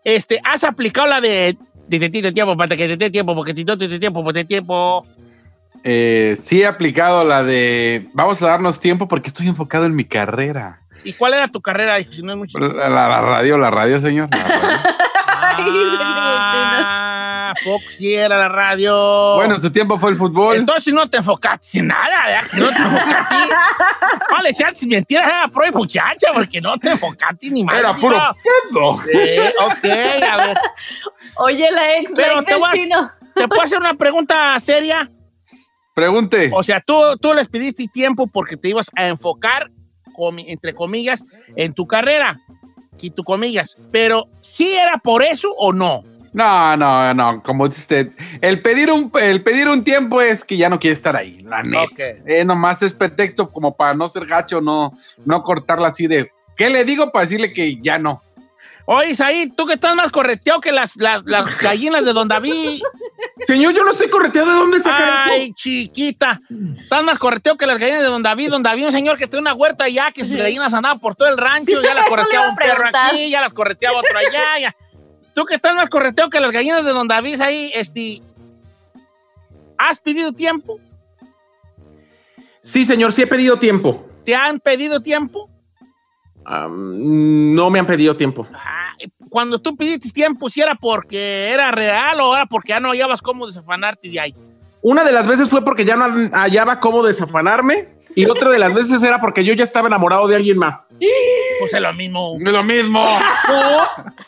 este, 0.04 0.40
has 0.44 0.64
aplicado 0.64 1.08
la 1.08 1.22
de 1.22 1.58
te 1.90 2.32
tiempo, 2.32 2.56
para 2.56 2.76
que 2.76 2.96
te 2.96 3.10
tiempo, 3.10 3.34
porque 3.34 3.54
te 3.54 3.66
te 3.66 4.00
tiempo, 4.00 4.24
porque 4.24 4.42
te 4.42 4.46
tiempo. 4.46 5.06
Eh, 5.84 6.38
sí 6.42 6.62
he 6.62 6.66
aplicado 6.68 7.24
la 7.24 7.44
de 7.44 8.08
vamos 8.14 8.42
a 8.42 8.48
darnos 8.48 8.80
tiempo 8.80 9.08
porque 9.08 9.28
estoy 9.30 9.48
enfocado 9.48 9.86
en 9.86 9.96
mi 9.96 10.04
carrera. 10.06 10.82
¿Y 11.06 11.14
cuál 11.14 11.34
era 11.34 11.48
tu 11.48 11.62
carrera? 11.62 11.98
Si 12.04 12.22
no 12.22 12.34
es 12.34 12.38
mucho. 12.38 12.60
La, 12.60 12.90
la 12.90 13.22
radio, 13.22 13.58
la 13.58 13.72
radio, 13.72 14.02
señor. 14.02 14.28
la 14.32 14.44
radio. 14.44 14.80
Ah, 17.52 17.54
Fox 17.64 17.96
sí 17.98 18.14
era 18.14 18.38
la 18.38 18.48
radio. 18.50 19.36
bueno, 19.36 19.58
su 19.58 19.72
tiempo 19.72 19.98
fue 19.98 20.12
el 20.12 20.18
fútbol. 20.18 20.56
Entonces 20.58 20.94
no 20.94 21.10
te 21.10 21.18
enfocaste 21.18 21.80
en 21.80 21.88
nada, 21.88 22.42
no 22.54 22.70
te 22.70 22.76
enfocaste. 22.78 23.36
No 24.30 24.42
le 24.44 24.50
echaste 24.50 24.86
mentiras 24.88 25.32
a 25.34 25.42
la 25.42 25.48
pro 25.48 25.66
y 25.66 25.72
muchacha, 25.72 26.28
porque 26.34 26.62
no 26.62 26.78
te 26.78 26.92
enfocaste 26.92 27.50
ni 27.50 27.64
más. 27.64 27.76
Era 27.78 27.96
puro 27.96 28.18
pedo. 28.72 29.00
Sí, 29.02 29.40
ok, 29.60 29.86
a 30.32 30.38
ver. 30.38 30.58
Oye, 31.38 31.72
la 31.72 31.98
ex, 31.98 32.12
Pero 32.16 32.36
la 32.36 32.40
ex 32.42 32.46
te 32.46 32.52
del 32.54 32.60
voy 32.62 32.70
a- 32.70 32.74
chino. 32.74 33.12
¿Te 33.34 33.48
puedo 33.48 33.62
hacer 33.64 33.80
una 33.80 33.94
pregunta 33.96 34.58
seria? 34.60 35.10
Pregunte. 36.00 36.50
O 36.54 36.64
sea, 36.64 36.80
tú, 36.80 36.94
tú 37.22 37.34
les 37.34 37.50
pediste 37.50 37.86
tiempo 37.92 38.26
porque 38.28 38.56
te 38.56 38.70
ibas 38.70 38.90
a 38.96 39.08
enfocar, 39.08 39.70
entre 40.48 40.74
comillas, 40.74 41.24
en 41.58 41.74
tu 41.74 41.86
carrera. 41.86 42.40
Y 43.02 43.10
tu 43.10 43.24
comillas. 43.24 43.78
Pero, 43.92 44.28
¿sí 44.40 44.74
era 44.74 44.98
por 44.98 45.24
eso 45.24 45.54
o 45.58 45.74
no? 45.74 46.04
No, 46.32 46.78
no, 46.78 47.14
no, 47.14 47.44
como 47.44 47.68
dice 47.68 47.82
usted, 47.82 48.12
el 48.40 48.62
pedir 48.62 48.92
un, 48.92 49.12
el 49.22 49.44
pedir 49.44 49.68
un 49.68 49.84
tiempo 49.84 50.22
es 50.22 50.46
que 50.46 50.56
ya 50.56 50.70
no 50.70 50.80
quiere 50.80 50.94
estar 50.94 51.16
ahí, 51.16 51.40
la 51.42 51.64
neta. 51.64 52.04
Eh, 52.26 52.46
nomás 52.46 52.82
es 52.82 52.94
pretexto 52.94 53.52
como 53.52 53.76
para 53.76 53.94
no 53.94 54.08
ser 54.08 54.26
gacho, 54.26 54.62
no, 54.62 54.94
no 55.26 55.42
cortarla 55.44 55.88
así 55.88 56.08
de, 56.08 56.32
¿qué 56.56 56.70
le 56.70 56.86
digo 56.86 57.12
para 57.12 57.26
decirle 57.26 57.52
que 57.52 57.78
ya 57.82 57.98
no? 57.98 58.22
Oye, 58.92 59.12
Isaí, 59.12 59.52
tú 59.56 59.68
que 59.68 59.74
estás 59.76 59.96
más 59.96 60.12
correteado 60.12 60.60
que 60.60 60.72
las, 60.72 60.96
las, 60.96 61.24
las 61.24 61.60
gallinas 61.62 62.04
de 62.04 62.12
Don 62.12 62.28
David. 62.28 62.82
Señor, 63.42 63.76
yo 63.76 63.84
no 63.84 63.92
estoy 63.92 64.10
correteado. 64.10 64.48
¿De 64.48 64.54
dónde 64.56 64.80
saca 64.80 65.26
Ay, 65.26 65.44
eso? 65.44 65.54
chiquita. 65.56 66.40
Estás 66.76 67.04
más 67.04 67.20
correteo 67.20 67.56
que 67.56 67.68
las 67.68 67.78
gallinas 67.78 68.02
de 68.02 68.08
Don 68.08 68.24
David. 68.24 68.50
Don 68.50 68.64
David, 68.64 68.88
un 68.88 68.92
señor 68.92 69.16
que 69.20 69.28
tiene 69.28 69.42
una 69.42 69.54
huerta 69.54 69.88
ya, 69.88 70.12
que 70.12 70.26
sus 70.26 70.36
gallinas 70.36 70.74
andaban 70.74 71.00
por 71.00 71.16
todo 71.16 71.30
el 71.30 71.38
rancho. 71.38 71.84
Ya 71.84 71.94
las 71.94 72.08
correteaba 72.10 72.50
un 72.50 72.56
perro 72.56 72.86
aquí, 72.92 73.30
ya 73.30 73.42
las 73.42 73.54
correteaba 73.54 74.00
otro 74.00 74.18
allá. 74.18 74.58
Ya. 74.60 74.76
Tú 75.36 75.46
que 75.46 75.54
estás 75.54 75.76
más 75.76 75.92
correteo 75.92 76.32
que 76.32 76.40
las 76.40 76.52
gallinas 76.52 76.84
de 76.84 76.90
Don 76.92 77.08
David 77.08 77.40
ahí, 77.42 77.72
este. 77.76 78.24
¿Has 79.78 80.00
pedido 80.00 80.34
tiempo? 80.34 80.80
Sí, 82.62 82.86
señor, 82.86 83.14
sí 83.14 83.22
he 83.22 83.28
pedido 83.28 83.60
tiempo. 83.60 84.04
¿Te 84.26 84.34
han 84.34 84.60
pedido 84.60 85.00
tiempo? 85.00 85.48
Am, 86.44 87.54
no 87.54 87.70
me 87.70 87.78
han 87.78 87.86
pedido 87.86 88.18
tiempo. 88.18 88.48
Ah, 88.52 88.79
Cuando 89.30 89.60
tú 89.62 89.76
pediste 89.76 90.10
tiempo, 90.12 90.50
si 90.50 90.62
era 90.62 90.76
porque 90.76 91.50
era 91.52 91.72
real 91.72 92.20
o 92.22 92.36
era 92.36 92.46
porque 92.46 92.70
ya 92.70 92.80
no 92.80 92.90
hallabas 92.90 93.22
cómo 93.22 93.46
desafanarte 93.48 94.10
de 94.10 94.20
ahí. 94.20 94.36
Una 94.82 95.04
de 95.04 95.12
las 95.12 95.28
veces 95.28 95.50
fue 95.50 95.64
porque 95.64 95.84
ya 95.86 95.96
no 95.96 96.06
hallaba 96.34 96.80
cómo 96.80 97.04
desafanarme 97.04 97.90
y 98.16 98.26
otra 98.26 98.50
de 98.50 98.60
las 98.60 98.74
veces 98.74 99.04
era 99.04 99.20
porque 99.20 99.44
yo 99.44 99.54
ya 99.54 99.64
estaba 99.64 99.88
enamorado 99.88 100.28
de 100.28 100.36
alguien 100.38 100.58
más. 100.58 100.88
Pues 101.60 101.74
es 101.74 101.82
lo 101.82 101.94
mismo. 101.94 102.38
Es 102.40 102.52
lo 102.54 102.64
mismo. 102.64 103.06
No, 103.48 103.82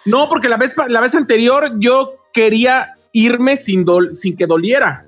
no, 0.06 0.30
porque 0.30 0.50
la 0.50 0.58
vez, 0.58 0.76
la 0.90 1.00
vez 1.00 1.16
anterior 1.16 1.72
yo 1.80 2.12
quería 2.34 2.96
irme 3.14 3.56
sin, 3.58 3.86
dol- 3.86 4.14
sin 4.14 4.36
que 4.36 4.46
doliera. 4.46 5.06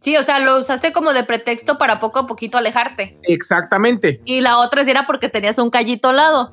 Sí, 0.00 0.16
o 0.18 0.22
sea, 0.22 0.38
lo 0.38 0.58
usaste 0.58 0.92
como 0.92 1.14
de 1.14 1.24
pretexto 1.24 1.78
para 1.78 1.98
poco 1.98 2.18
a 2.18 2.26
poquito 2.26 2.58
alejarte. 2.58 3.16
Exactamente. 3.22 4.20
Y 4.26 4.42
la 4.42 4.58
otra 4.58 4.84
sí 4.84 4.90
era 4.90 5.06
porque 5.06 5.30
tenías 5.30 5.58
un 5.58 5.70
callito 5.70 6.10
al 6.10 6.16
lado. 6.16 6.52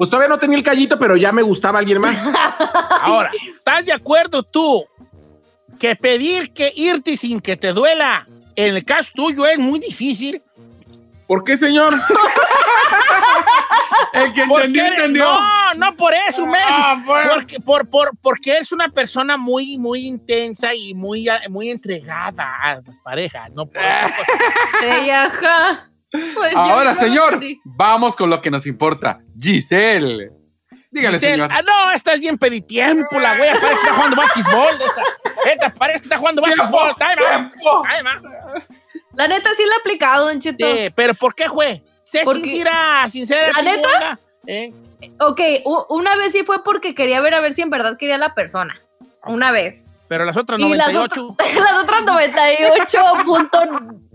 Pues 0.00 0.08
todavía 0.08 0.30
no 0.30 0.38
tenía 0.38 0.56
el 0.56 0.62
callito, 0.62 0.98
pero 0.98 1.14
ya 1.14 1.30
me 1.30 1.42
gustaba 1.42 1.78
alguien 1.78 2.00
más. 2.00 2.16
Ahora, 3.02 3.30
¿estás 3.54 3.84
de 3.84 3.92
acuerdo 3.92 4.42
tú 4.42 4.82
que 5.78 5.94
pedir 5.94 6.54
que 6.54 6.72
irte 6.74 7.18
sin 7.18 7.38
que 7.38 7.54
te 7.58 7.74
duela, 7.74 8.26
en 8.56 8.76
el 8.76 8.82
caso 8.82 9.10
tuyo, 9.14 9.44
es 9.44 9.58
muy 9.58 9.78
difícil? 9.78 10.40
¿Por 11.26 11.44
qué, 11.44 11.54
señor? 11.58 11.92
El 14.14 14.32
que 14.32 14.40
entendió, 14.42 14.84
eres- 14.86 14.98
entendió. 15.00 15.24
No, 15.24 15.74
no 15.76 15.96
por 15.96 16.14
eso, 16.28 16.46
men. 16.46 16.62
Ah, 16.66 17.02
bueno. 17.04 17.30
Porque, 17.34 17.60
por, 17.60 17.86
por- 17.90 18.10
porque 18.22 18.52
eres 18.56 18.72
una 18.72 18.88
persona 18.88 19.36
muy, 19.36 19.76
muy 19.76 20.06
intensa 20.06 20.74
y 20.74 20.94
muy, 20.94 21.28
muy 21.50 21.68
entregada 21.68 22.48
a 22.62 22.76
las 22.76 22.98
parejas. 23.04 23.50
No 23.52 23.66
por. 23.66 23.82
Ey, 24.82 25.10
ajá. 25.10 25.89
Pues 26.10 26.54
Ahora, 26.54 26.94
señor, 26.94 27.40
vamos 27.64 28.16
con 28.16 28.30
lo 28.30 28.40
que 28.42 28.50
nos 28.50 28.66
importa. 28.66 29.20
Giselle. 29.38 30.32
Dígale, 30.90 31.18
Giselle, 31.18 31.34
señor. 31.34 31.50
Ah, 31.52 31.62
no, 31.62 31.92
esta 31.92 32.14
es 32.14 32.20
bien 32.20 32.36
peditiempo, 32.36 33.20
la 33.20 33.36
güey. 33.36 33.50
Parece 33.50 33.68
que 33.68 33.74
está 33.74 33.94
jugando 33.94 34.16
basquetbol. 34.16 34.72
Esta, 34.80 35.50
esta 35.52 35.74
parece 35.74 35.98
que 36.00 36.04
está 36.06 36.18
jugando 36.18 36.42
basquetbol. 36.42 36.92
La 39.14 39.28
neta 39.28 39.50
sí 39.56 39.62
la 39.66 39.74
he 39.74 39.78
aplicado, 39.78 40.26
Don 40.26 40.40
Cheto. 40.40 40.66
Sí, 40.66 40.90
pero 40.94 41.14
¿por 41.14 41.34
qué, 41.34 41.48
güey? 41.48 41.82
Sé 42.04 42.22
Porque- 42.24 42.40
sincera, 42.42 43.08
sincera. 43.08 43.52
¿La 43.52 43.62
neta? 43.62 44.20
¿Eh? 44.46 44.72
Ok, 45.20 45.40
una 45.90 46.16
vez 46.16 46.32
sí 46.32 46.42
fue 46.44 46.62
porque 46.64 46.94
quería 46.94 47.20
ver 47.20 47.34
a 47.34 47.40
ver 47.40 47.54
si 47.54 47.62
en 47.62 47.70
verdad 47.70 47.96
quería 47.96 48.18
la 48.18 48.34
persona. 48.34 48.80
Una 49.24 49.52
vez. 49.52 49.86
Pero 50.08 50.24
las 50.24 50.36
otras 50.36 50.58
Y 50.58 50.62
las 50.74 50.92
98. 50.92 51.28
otras, 51.28 51.54
las 51.54 51.78
otras 51.78 52.04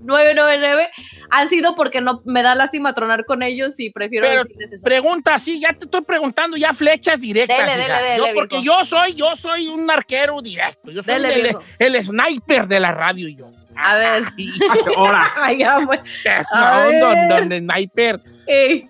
98.999 0.06 0.88
han 1.30 1.50
sido 1.50 1.76
porque 1.76 2.02
no 2.02 2.22
me 2.26 2.44
da 2.44 2.56
lástima 2.56 2.94
tronar 2.94 3.26
con 3.26 3.44
ellos 3.44 3.74
y 3.80 3.90
prefiero 3.90 4.28
Pero 4.28 4.46
pregunta, 4.84 5.38
sí, 5.38 5.60
ya 5.60 5.74
te 5.74 5.86
estoy 5.86 6.02
preguntando 6.02 6.58
ya 6.58 6.74
flechas 6.74 7.20
directas. 7.20 7.58
Dele, 7.58 7.84
hija. 7.86 8.02
dele, 8.02 8.28
Yo, 8.28 8.34
porque 8.34 8.64
yo 8.64 8.84
soy, 8.84 9.14
yo 9.16 9.36
soy 9.36 9.68
un 9.68 9.90
arquero 9.90 10.42
directo. 10.42 10.92
Yo 10.92 11.02
soy 11.04 11.16
Dele, 11.16 11.58
el, 11.80 12.04
sniper 12.04 12.68
de 12.68 12.80
la 12.80 12.92
radio 12.92 13.28
yo. 13.30 13.52
A 13.76 13.96
ver. 13.96 14.24
Ahora, 14.96 15.34
pues. 15.86 16.00
don, 17.00 17.50
don 17.50 17.60
sniper. 17.60 18.20
Ey. 18.48 18.88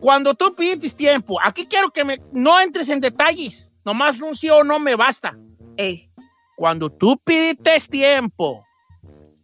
Cuando 0.00 0.34
tú 0.34 0.54
pides 0.54 0.96
tiempo, 0.96 1.38
aquí 1.42 1.66
quiero 1.66 1.90
que 1.90 2.04
me, 2.04 2.20
no 2.32 2.60
entres 2.60 2.88
en 2.88 3.00
detalles. 3.00 3.70
Nomás 3.84 4.20
un 4.20 4.36
sí 4.36 4.50
o 4.50 4.64
no 4.64 4.78
me 4.78 4.94
basta. 4.96 5.36
Ey. 5.76 6.10
Cuando 6.56 6.90
tú 6.90 7.20
pides 7.24 7.88
tiempo, 7.88 8.64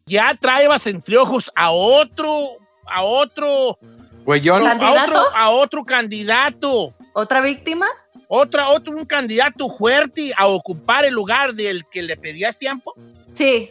ya 0.09 0.35
traebas 0.41 0.87
entre 0.87 1.17
ojos 1.17 1.51
a 1.55 1.71
otro, 1.71 2.57
a 2.87 3.03
otro, 3.03 3.79
Güeyón. 4.25 4.67
a 4.67 4.71
¿Candidato? 4.71 5.11
otro, 5.13 5.37
a 5.37 5.51
otro 5.51 5.85
candidato. 5.85 6.95
¿Otra 7.13 7.41
víctima? 7.41 7.87
Otra, 8.29 8.69
otro, 8.69 8.97
un 8.97 9.07
candidato 9.07 9.69
fuerte 9.69 10.33
a 10.37 10.47
ocupar 10.47 11.05
el 11.05 11.15
lugar 11.15 11.55
del 11.55 11.87
que 11.87 12.03
le 12.03 12.17
pedías 12.17 12.59
tiempo. 12.59 12.95
Sí. 13.35 13.71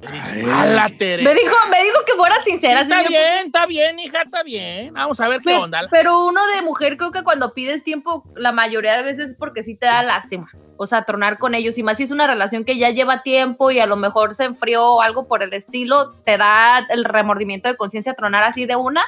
Teresa. 0.00 1.24
Me 1.24 1.34
dijo, 1.34 1.56
me 1.70 1.82
dijo 1.82 1.98
que 2.06 2.12
fuera 2.14 2.42
sincera. 2.42 2.82
Está 2.82 2.96
señor. 2.96 3.08
bien, 3.10 3.46
está 3.46 3.66
bien, 3.66 3.98
hija, 3.98 4.22
está 4.22 4.42
bien. 4.42 4.92
Vamos 4.92 5.18
a 5.20 5.28
ver 5.28 5.40
qué 5.40 5.54
onda. 5.54 5.82
Pero 5.90 6.26
uno 6.26 6.40
de 6.54 6.62
mujer 6.62 6.96
creo 6.96 7.10
que 7.10 7.22
cuando 7.22 7.54
pides 7.54 7.82
tiempo, 7.84 8.22
la 8.36 8.52
mayoría 8.52 8.96
de 8.96 9.02
veces 9.02 9.30
es 9.30 9.36
porque 9.36 9.62
sí 9.62 9.76
te 9.76 9.86
da 9.86 10.02
lástima. 10.02 10.50
O 10.76 10.86
sea, 10.86 11.04
tronar 11.04 11.38
con 11.38 11.54
ellos. 11.54 11.78
Y 11.78 11.82
más 11.82 11.96
si 11.98 12.02
es 12.02 12.10
una 12.10 12.26
relación 12.26 12.64
que 12.64 12.76
ya 12.78 12.90
lleva 12.90 13.22
tiempo 13.22 13.70
y 13.70 13.78
a 13.78 13.86
lo 13.86 13.96
mejor 13.96 14.34
se 14.34 14.44
enfrió 14.44 14.84
o 14.94 15.02
algo 15.02 15.28
por 15.28 15.42
el 15.42 15.52
estilo, 15.52 16.14
te 16.24 16.36
da 16.36 16.84
el 16.90 17.04
remordimiento 17.04 17.68
de 17.68 17.76
conciencia 17.76 18.14
tronar 18.14 18.42
así 18.42 18.66
de 18.66 18.76
una. 18.76 19.04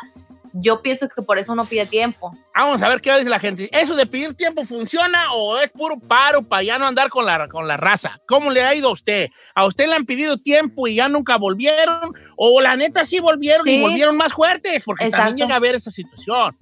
Yo 0.59 0.81
pienso 0.81 1.07
que 1.09 1.21
por 1.21 1.37
eso 1.39 1.53
uno 1.53 1.67
pide 1.67 1.85
tiempo. 1.85 2.33
Vamos 2.55 2.81
a 2.83 2.89
ver 2.89 3.03
qué 3.03 3.15
dice 3.19 3.29
la 3.29 3.39
gente. 3.39 3.69
¿Eso 3.79 3.95
de 3.95 4.07
pedir 4.07 4.35
tiempo 4.35 4.65
funciona 4.65 5.35
o 5.35 5.59
es 5.59 5.69
puro 5.71 5.99
paro 5.99 6.41
para 6.41 6.63
ya 6.63 6.79
no 6.79 6.87
andar 6.87 7.11
con 7.11 7.27
la, 7.27 7.47
con 7.49 7.69
la 7.69 7.77
raza? 7.77 8.19
¿Cómo 8.27 8.51
le 8.51 8.63
ha 8.65 8.75
ido 8.75 8.89
a 8.89 8.93
usted? 8.93 9.29
¿A 9.55 9.67
usted 9.67 9.87
le 9.87 9.95
han 9.97 10.07
pedido 10.07 10.39
tiempo 10.39 10.87
y 10.87 10.95
ya 10.95 11.09
nunca 11.09 11.37
volvieron? 11.37 12.15
¿O 12.37 12.59
la 12.63 12.75
neta 12.75 13.05
sí 13.05 13.21
volvieron 13.21 13.69
y 13.69 13.73
Sí. 13.73 13.83
volvieron 13.83 14.17
más 14.17 14.33
fuertes? 14.33 14.83
Porque 14.83 15.05
Exacto. 15.05 15.27
también 15.27 15.47
llega 15.47 15.57
a 15.57 15.59
haber 15.59 15.75
esa 15.75 15.91
situación. 15.91 16.57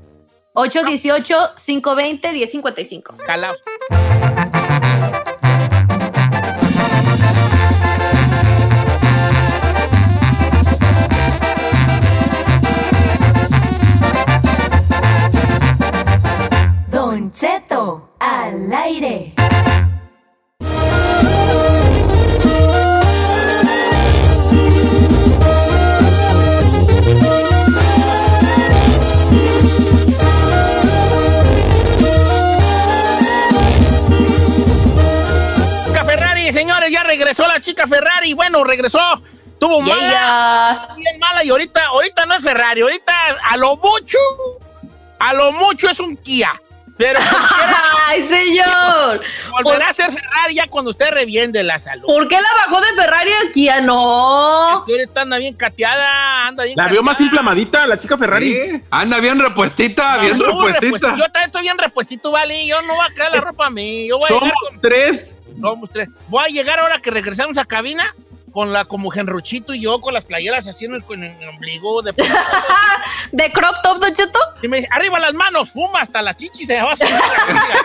818-520-1055. 0.55 3.17
Calaos. 3.27 3.63
Cheto, 17.35 18.15
al 18.21 18.73
aire. 18.73 19.35
Chica 35.87 36.05
Ferrari, 36.05 36.53
señores, 36.53 36.91
ya 36.91 37.03
regresó 37.03 37.47
la 37.47 37.61
chica 37.61 37.87
Ferrari. 37.87 38.35
Bueno, 38.35 38.65
regresó. 38.65 39.01
Tuvo 39.59 39.81
mala, 39.81 40.11
Yeah. 40.11 40.95
bien 40.97 41.19
mala 41.19 41.45
y 41.45 41.49
ahorita, 41.51 41.87
ahorita 41.87 42.27
no 42.27 42.35
es 42.35 42.43
Ferrari, 42.43 42.83
ahorita 42.83 43.13
a 43.51 43.57
lo 43.57 43.77
mucho, 43.77 44.19
a 45.19 45.33
lo 45.33 45.53
mucho 45.53 45.89
es 45.89 46.01
un 46.01 46.17
Kia. 46.17 46.53
Pero 46.97 47.19
¡Ay, 48.07 48.29
señor! 48.29 49.21
volverá 49.63 49.89
a 49.89 49.93
ser 49.93 50.13
Ferrari 50.13 50.55
ya 50.55 50.67
cuando 50.69 50.91
usted 50.91 51.11
reviende 51.11 51.63
la 51.63 51.79
salud. 51.79 52.05
¿Por 52.07 52.29
qué 52.29 52.37
la 52.37 52.49
bajó 52.67 52.81
de 52.81 52.93
Ferrari 52.95 53.31
aquí? 53.49 53.69
Ah, 53.69 53.81
no. 53.81 54.85
Que 54.87 54.93
ahorita 54.93 55.23
anda 55.23 55.39
bien 55.39 55.55
cateada, 55.55 56.47
anda 56.47 56.65
bien 56.65 56.77
la 56.77 56.89
veo 56.89 57.03
más 57.03 57.21
inflamadita, 57.21 57.87
la 57.87 57.97
chica 57.97 58.17
Ferrari. 58.19 58.53
Sí, 58.53 58.81
Anda 58.91 59.19
bien 59.21 59.39
repuestita, 59.41 60.19
bien 60.19 60.37
Muy 60.39 60.47
repuestita. 60.73 61.17
Yo 61.17 61.25
también 61.25 61.47
estoy 61.47 61.63
bien 61.63 61.79
repuestito, 61.79 62.31
vale. 62.31 62.67
Yo 62.67 62.81
no 62.83 62.95
voy 62.95 63.07
a 63.11 63.15
crear 63.15 63.31
la 63.33 63.41
ropa 63.41 63.67
a 63.67 63.71
mí. 63.71 64.07
Yo 64.09 64.19
voy 64.19 64.27
a 64.27 64.29
Somos 64.29 64.43
llegar 64.45 64.55
con- 64.71 64.81
tres. 64.81 65.43
somos 65.61 65.91
tres. 65.91 66.09
Voy 66.29 66.45
a 66.45 66.49
llegar 66.49 66.79
ahora 66.81 67.01
que 67.01 67.11
regresamos 67.11 67.57
a 67.59 67.65
cabina 67.65 68.15
con 68.55 68.73
la 68.73 68.87
como 68.87 69.11
Genruchito 69.11 69.75
y 69.75 69.81
yo 69.81 70.01
con 70.01 70.15
las 70.15 70.25
playeras 70.25 70.67
así 70.69 70.87
en 70.87 70.95
el, 70.95 71.05
en 71.11 71.25
el 71.25 71.49
ombligo 71.49 72.01
de 72.03 72.13
¿De 73.33 73.53
crop 73.53 73.75
top, 73.83 73.99
Don 73.99 74.15
Cheto? 74.15 74.39
y 74.63 74.69
me 74.69 74.77
dice, 74.79 74.89
arriba 74.93 75.19
las 75.19 75.35
manos, 75.35 75.71
fuma 75.71 76.01
hasta 76.01 76.23
la 76.23 76.35
chichi 76.35 76.65
se 76.65 76.81
va 76.81 76.93
a 76.93 76.97
subir 76.97 77.11
la 77.11 77.19
playera. 77.19 77.77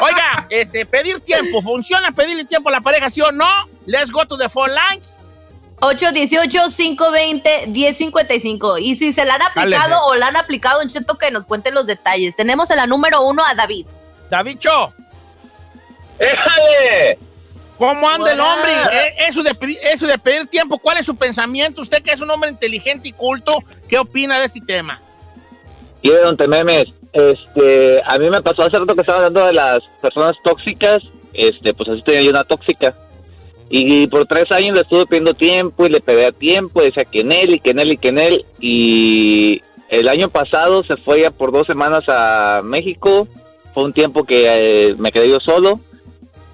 Oiga, 0.00 0.46
este, 0.48 0.86
pedir 0.86 1.20
tiempo, 1.20 1.60
¿funciona 1.60 2.10
pedirle 2.12 2.46
tiempo 2.46 2.70
a 2.70 2.72
la 2.72 2.80
pareja, 2.80 3.10
sí 3.10 3.20
o 3.20 3.30
no? 3.30 3.46
Let's 3.84 4.10
go 4.10 4.26
to 4.26 4.38
the 4.38 4.48
phone 4.48 4.74
lines. 4.74 5.18
818-520-1055. 5.80 8.80
Y 8.80 8.96
si 8.96 9.12
se 9.12 9.26
la 9.26 9.34
han 9.34 9.42
aplicado 9.42 9.90
Dale, 9.90 9.96
o 10.06 10.14
la 10.14 10.28
han 10.28 10.36
aplicado, 10.36 10.78
Don 10.78 10.88
Cheto, 10.88 11.18
que 11.18 11.30
nos 11.30 11.44
cuente 11.44 11.70
los 11.70 11.86
detalles. 11.86 12.34
Tenemos 12.34 12.70
en 12.70 12.78
la 12.78 12.86
número 12.86 13.20
uno 13.22 13.44
a 13.44 13.54
David. 13.54 13.86
David 14.30 14.60
Cho, 14.60 14.94
¡Éjale! 16.18 17.18
¿Cómo 17.78 18.08
anda 18.08 18.32
el 18.32 18.40
hombre? 18.40 18.72
Eh, 18.92 19.14
Eso 19.28 19.42
de, 19.42 19.54
pedir, 19.54 19.78
eso 19.82 20.06
de 20.06 20.18
pedir 20.18 20.46
tiempo, 20.46 20.78
¿cuál 20.78 20.98
es 20.98 21.06
su 21.06 21.16
pensamiento? 21.16 21.82
Usted 21.82 22.02
que 22.02 22.12
es 22.12 22.20
un 22.20 22.30
hombre 22.30 22.50
inteligente 22.50 23.08
y 23.08 23.12
culto, 23.12 23.58
¿qué 23.88 23.98
opina 23.98 24.38
de 24.38 24.46
este 24.46 24.60
tema? 24.60 25.00
Y 26.02 26.10
de 26.10 26.20
Don 26.20 26.36
Tememes, 26.36 26.86
este, 27.12 28.02
a 28.04 28.18
mí 28.18 28.28
me 28.30 28.42
pasó 28.42 28.62
hace 28.62 28.78
rato 28.78 28.94
que 28.94 29.00
estaba 29.00 29.18
hablando 29.18 29.46
de 29.46 29.54
las 29.54 29.82
personas 30.00 30.36
tóxicas, 30.44 30.98
este, 31.32 31.74
pues 31.74 31.88
así 31.88 32.02
tenía 32.02 32.22
yo 32.22 32.30
una 32.30 32.44
tóxica. 32.44 32.94
Y 33.70 34.06
por 34.08 34.26
tres 34.26 34.52
años 34.52 34.74
le 34.74 34.82
estuve 34.82 35.06
pidiendo 35.06 35.34
tiempo 35.34 35.86
y 35.86 35.88
le 35.88 36.00
pedía 36.00 36.30
tiempo, 36.32 36.80
y 36.80 36.86
decía 36.86 37.04
que 37.04 37.20
en 37.20 37.32
él 37.32 37.54
y 37.54 37.60
que 37.60 37.70
en 37.70 37.80
él 37.80 37.92
y 37.92 37.96
que 37.96 38.08
en 38.08 38.18
él. 38.18 38.44
Y 38.60 39.62
el 39.88 40.08
año 40.08 40.28
pasado 40.28 40.84
se 40.84 40.96
fue 40.96 41.22
ya 41.22 41.30
por 41.30 41.50
dos 41.50 41.66
semanas 41.66 42.04
a 42.08 42.60
México. 42.62 43.26
Fue 43.72 43.84
un 43.84 43.92
tiempo 43.92 44.24
que 44.24 44.44
eh, 44.90 44.94
me 44.98 45.10
quedé 45.10 45.28
yo 45.28 45.40
solo. 45.40 45.80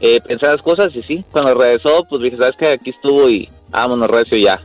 Eh, 0.00 0.20
pensé 0.20 0.46
las 0.46 0.62
cosas 0.62 0.94
y 0.94 1.02
sí, 1.02 1.24
cuando 1.30 1.54
regresó, 1.54 2.04
pues 2.08 2.22
dije, 2.22 2.36
¿sabes 2.36 2.56
qué? 2.56 2.68
Aquí 2.68 2.90
estuvo 2.90 3.28
y 3.28 3.48
vámonos 3.68 4.08
recio 4.08 4.38
ya. 4.38 4.60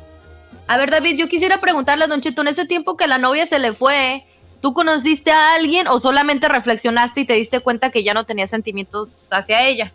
A 0.68 0.78
ver, 0.78 0.90
David, 0.90 1.18
yo 1.18 1.28
quisiera 1.28 1.60
preguntarle 1.60 2.06
a 2.06 2.08
Don 2.08 2.22
Cheto, 2.22 2.42
en 2.42 2.48
ese 2.48 2.66
tiempo 2.66 2.98
que 2.98 3.08
la 3.08 3.18
novia 3.18 3.46
se 3.46 3.60
le 3.60 3.74
fue, 3.74 4.26
¿tú 4.62 4.74
conociste 4.74 5.32
a 5.32 5.54
alguien 5.54 5.88
o 5.88 6.00
solamente 6.00 6.48
reflexionaste 6.48 7.22
y 7.22 7.26
te 7.26 7.34
diste 7.34 7.60
cuenta 7.60 7.92
que 7.92 8.04
ya 8.04 8.14
no 8.14 8.26
tenía 8.26 8.48
sentimientos 8.48 9.30
hacia 9.32 9.68
ella? 9.68 9.92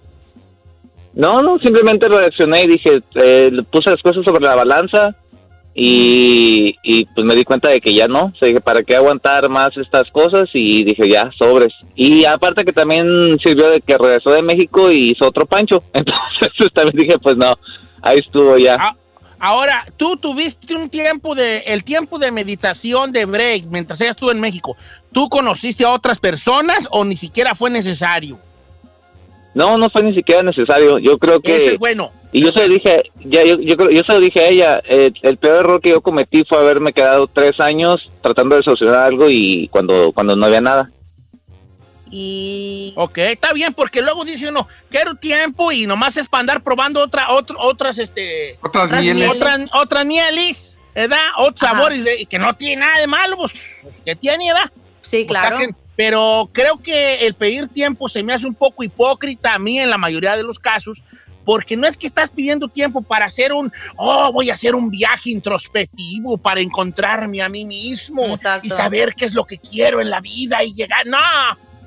No, 1.15 1.43
no, 1.43 1.59
simplemente 1.59 2.07
reaccioné 2.07 2.63
y 2.63 2.69
dije, 2.69 3.03
eh, 3.15 3.51
puse 3.73 3.91
las 3.91 4.03
cosas 4.03 4.25
sobre 4.25 4.45
la 4.45 4.55
balanza 4.55 5.17
y, 5.83 6.77
y 6.83 7.07
pues 7.07 7.25
me 7.25 7.35
di 7.35 7.43
cuenta 7.43 7.71
de 7.71 7.81
que 7.81 7.95
ya 7.95 8.07
no. 8.07 8.27
O 8.27 8.37
sea, 8.39 8.49
dije, 8.49 8.61
¿para 8.61 8.83
qué 8.83 8.97
aguantar 8.97 9.49
más 9.49 9.71
estas 9.79 10.11
cosas? 10.11 10.51
Y 10.53 10.85
dije, 10.85 11.09
ya, 11.09 11.31
sobres. 11.39 11.73
Y 11.95 12.27
aparte 12.27 12.67
que 12.67 12.73
también 12.75 13.39
sirvió 13.39 13.71
de 13.71 13.81
que 13.81 13.97
regresó 13.97 14.29
de 14.31 14.43
México 14.43 14.91
y 14.91 15.13
hizo 15.13 15.27
otro 15.27 15.47
pancho. 15.47 15.83
Entonces 15.95 16.69
también 16.75 16.99
dije, 16.99 17.19
pues 17.19 17.35
no, 17.39 17.55
ahí 18.03 18.19
estuvo 18.19 18.59
ya. 18.59 18.77
Ah, 18.79 18.95
Ahora, 19.39 19.87
tú 19.97 20.19
tuviste 20.19 20.75
un 20.75 20.91
tiempo 20.91 21.35
de, 21.35 21.61
el 21.61 21.83
tiempo 21.83 22.19
de 22.19 22.31
meditación 22.31 23.11
de 23.11 23.25
break 23.25 23.65
mientras 23.71 23.99
ella 24.03 24.11
estuvo 24.11 24.33
en 24.33 24.39
México. 24.39 24.77
¿Tú 25.15 25.31
conociste 25.31 25.87
a 25.87 25.93
otras 25.93 26.19
personas 26.19 26.87
o 26.91 27.07
ni 27.07 27.17
siquiera 27.17 27.55
fue 27.55 27.71
necesario? 27.71 28.39
No, 29.55 29.79
no 29.79 29.89
fue 29.89 30.03
ni 30.03 30.15
siquiera 30.15 30.43
necesario. 30.43 30.99
Yo 30.99 31.17
creo 31.17 31.41
que... 31.41 31.69
Es 31.69 31.79
bueno. 31.79 32.13
Y 32.33 32.43
yo 32.45 32.53
se 32.53 32.61
lo 32.67 32.75
dije, 32.75 33.03
ya, 33.25 33.43
yo, 33.45 33.59
yo, 33.61 33.77
creo- 33.77 33.91
yo 33.91 34.03
se 34.05 34.13
lo 34.13 34.21
dije 34.21 34.41
a 34.41 34.49
ella, 34.49 34.83
eh, 34.89 35.11
el 35.23 35.37
peor 35.37 35.59
error 35.65 35.81
que 35.81 35.91
yo 35.91 36.01
cometí 36.01 36.45
fue 36.49 36.59
haberme 36.59 36.93
quedado 36.93 37.27
tres 37.27 37.59
años 37.59 38.09
tratando 38.23 38.57
de 38.57 38.63
solucionar 38.63 38.97
algo 39.07 39.29
y 39.29 39.67
cuando, 39.69 40.13
cuando 40.13 40.37
no 40.37 40.47
había 40.47 40.61
nada. 40.61 40.91
Y... 42.13 42.93
Ok, 42.97 43.19
está 43.19 43.53
bien, 43.53 43.73
porque 43.73 44.03
luego 44.03 44.25
dice 44.25 44.49
uno, 44.49 44.67
quiero 44.91 45.15
tiempo 45.15 45.71
y 45.71 45.87
nomás 45.87 46.17
es 46.17 46.29
para 46.29 46.41
andar 46.41 46.63
probando 46.63 47.01
otra, 47.01 47.31
otro- 47.31 47.57
otras, 47.61 47.99
este... 47.99 48.57
Otras 48.63 48.87
Otras 48.87 49.01
mieles. 49.03 49.31
Otras, 49.31 49.61
otras 49.73 50.07
mieles, 50.07 50.79
¿verdad? 50.95 51.19
Otros 51.39 51.63
Ajá. 51.63 51.75
sabores 51.77 52.05
de- 52.05 52.27
que 52.27 52.39
no 52.39 52.55
tiene 52.55 52.81
nada 52.83 53.01
de 53.01 53.07
malo, 53.07 53.37
pues, 53.37 53.53
que 54.05 54.17
tiene, 54.17 54.53
¿verdad? 54.53 54.71
Sí, 55.03 55.25
Pues, 55.27 55.39
claro. 55.39 55.59
Pero 55.97 56.49
creo 56.53 56.81
que 56.83 57.27
el 57.27 57.35
pedir 57.35 57.69
tiempo 57.69 58.09
se 58.09 58.23
me 58.23 58.33
hace 58.33 58.47
un 58.47 58.55
poco 58.55 58.83
hipócrita 58.83 59.55
a 59.55 59.59
mí 59.59 59.79
en 59.79 59.91
la 59.91 59.99
mayoría 59.99 60.35
de 60.35 60.43
los 60.43 60.59
casos, 60.59 61.03
porque 61.45 61.77
no 61.77 61.87
es 61.87 61.97
que 61.97 62.07
estás 62.07 62.31
pidiendo 62.31 62.69
tiempo 62.69 63.03
para 63.03 63.27
hacer 63.27 63.53
un, 63.53 63.73
oh, 63.97 64.33
voy 64.33 64.51
a 64.51 64.55
hacer 64.55 64.75
un 64.75 64.91
viaje 64.91 65.31
introspectivo 65.31 66.39
para 66.39 66.61
encontrarme 66.61 67.43
a 67.43 67.49
mí 67.49 67.65
mismo 67.65 68.35
Exacto. 68.35 68.67
y 68.67 68.71
saber 68.71 69.15
qué 69.15 69.25
es 69.25 69.35
lo 69.35 69.45
que 69.45 69.59
quiero 69.59 70.01
en 70.01 70.11
la 70.11 70.21
vida 70.21 70.63
y 70.63 70.75
llegar. 70.75 71.07
No, 71.07 71.19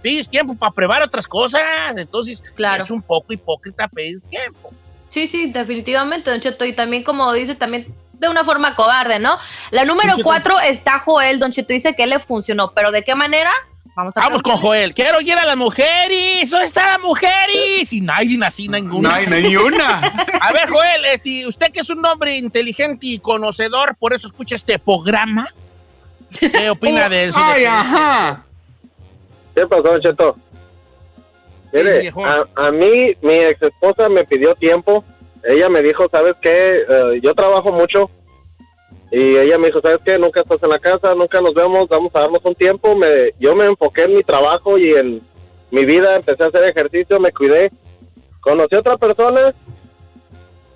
pides 0.02 0.30
tiempo 0.30 0.56
para 0.56 0.72
probar 0.72 1.02
otras 1.02 1.28
cosas. 1.28 1.62
Entonces, 1.96 2.42
Claro. 2.56 2.84
es 2.84 2.92
un 2.92 3.02
poco 3.02 3.34
hipócrita 3.34 3.88
pedir 3.88 4.20
tiempo. 4.22 4.74
Sí, 5.10 5.28
sí, 5.28 5.52
definitivamente, 5.52 6.30
Don 6.32 6.42
Cheto. 6.42 6.66
Y 6.66 6.74
también, 6.74 7.04
como 7.04 7.32
dice, 7.34 7.56
también 7.56 7.94
de 8.14 8.30
una 8.30 8.44
forma 8.44 8.76
cobarde, 8.76 9.20
¿no? 9.20 9.38
La 9.72 9.86
número 9.86 10.16
cuatro 10.24 10.60
está 10.60 11.00
Joel. 11.00 11.40
Don 11.40 11.52
Cheto 11.52 11.74
dice 11.74 11.94
que 11.96 12.08
le 12.08 12.20
funcionó, 12.20 12.72
pero 12.72 12.92
¿de 12.92 13.04
qué 13.04 13.14
manera? 13.16 13.52
Vamos 13.96 14.18
a 14.18 14.22
Vamos 14.22 14.42
con. 14.42 14.58
Joel. 14.58 14.94
Quiero 14.94 15.22
ir 15.22 15.34
a 15.34 15.46
las 15.46 15.56
mujeres. 15.58 16.50
¿Dónde 16.50 16.66
están 16.66 16.88
las 16.94 17.00
mujeres? 17.02 17.92
Y 17.94 18.02
nadie 18.02 18.40
así, 18.46 18.68
No 18.68 18.78
ninguna. 18.78 19.16
hay 19.16 19.56
una. 19.56 19.98
A 20.42 20.52
ver, 20.52 20.68
Joel, 20.70 21.06
este, 21.06 21.48
usted 21.48 21.72
que 21.72 21.82
es 21.82 21.90
un 21.90 22.04
hombre 22.06 22.36
inteligente 22.38 23.06
y 23.08 23.20
conocedor, 23.20 23.96
por 24.00 24.14
eso 24.14 24.28
escucha 24.28 24.56
este 24.56 24.80
programa. 24.80 25.48
¿Qué 26.40 26.70
opina 26.72 27.08
de 27.08 27.26
eso? 27.26 27.38
Ay, 27.40 27.66
ajá. 27.66 28.44
¿Qué 29.54 29.68
pasó, 29.68 30.00
Cheto? 30.00 30.36
Mire, 31.72 32.12
a, 32.26 32.68
a 32.68 32.72
mí 32.72 33.14
mi 33.22 33.34
ex 33.34 33.62
esposa 33.62 34.10
me 34.10 34.24
pidió 34.24 34.56
tiempo. 34.56 35.04
Ella 35.44 35.70
me 35.70 35.82
dijo, 35.82 36.08
¿sabes 36.12 36.36
qué? 36.42 36.84
Eh, 36.90 37.20
yo 37.22 37.34
trabajo 37.36 37.72
mucho. 37.72 38.10
Y 39.16 39.38
ella 39.38 39.60
me 39.60 39.68
dijo, 39.68 39.80
¿sabes 39.80 40.00
qué? 40.04 40.18
Nunca 40.18 40.42
estás 40.42 40.64
en 40.64 40.70
la 40.70 40.80
casa, 40.80 41.14
nunca 41.14 41.40
nos 41.40 41.54
vemos, 41.54 41.88
vamos 41.88 42.12
a 42.16 42.22
darnos 42.22 42.44
un 42.44 42.56
tiempo. 42.56 42.96
Me, 42.96 43.32
yo 43.40 43.56
me 43.56 43.66
enfoqué 43.66 44.06
en 44.06 44.16
mi 44.16 44.24
trabajo 44.24 44.78
y 44.80 44.90
en 44.96 45.22
mi 45.70 45.86
vida, 45.86 46.16
empecé 46.16 46.44
a 46.44 46.48
hacer 46.48 46.64
ejercicio, 46.64 47.20
me 47.20 47.32
cuidé. 47.32 47.72
Conocí 48.42 48.76
a 48.76 48.80
otra 48.80 48.98
persona 48.98 49.54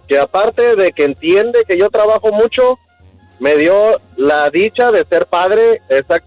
que 0.08 0.20
aparte 0.20 0.76
de 0.76 0.92
que 0.92 1.04
entiende 1.06 1.64
que 1.68 1.78
yo 1.80 1.90
trabajo 1.90 2.32
mucho, 2.32 2.78
me 3.40 3.56
dio 3.58 4.00
la 4.16 4.50
dicha 4.52 4.92
de 4.92 5.04
ser 5.06 5.26
padre. 5.26 5.82
Exact- 5.90 6.24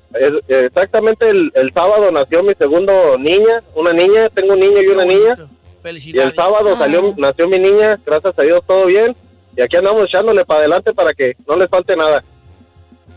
exactamente 0.48 1.28
el, 1.28 1.52
el 1.54 1.72
sábado 1.72 2.10
nació 2.10 2.42
mi 2.42 2.54
segundo 2.54 3.16
niña, 3.18 3.62
una 3.76 3.92
niña, 3.92 4.28
tengo 4.30 4.54
un 4.54 4.60
niño 4.60 4.82
y 4.82 4.86
una 4.88 5.04
niña. 5.04 5.36
Y 6.10 6.18
el 6.18 6.34
sábado 6.34 6.70
Ah. 6.74 6.78
salió, 6.78 7.14
nació 7.16 7.48
mi 7.48 7.58
niña, 7.58 7.98
gracias 8.04 8.36
a 8.38 8.42
Dios 8.42 8.62
todo 8.66 8.84
bien. 8.86 9.14
Y 9.56 9.62
aquí 9.62 9.76
andamos 9.76 10.04
echándole 10.04 10.44
para 10.44 10.60
adelante 10.60 10.92
para 10.94 11.12
que 11.12 11.36
no 11.46 11.56
les 11.56 11.68
falte 11.68 11.96
nada. 11.96 12.22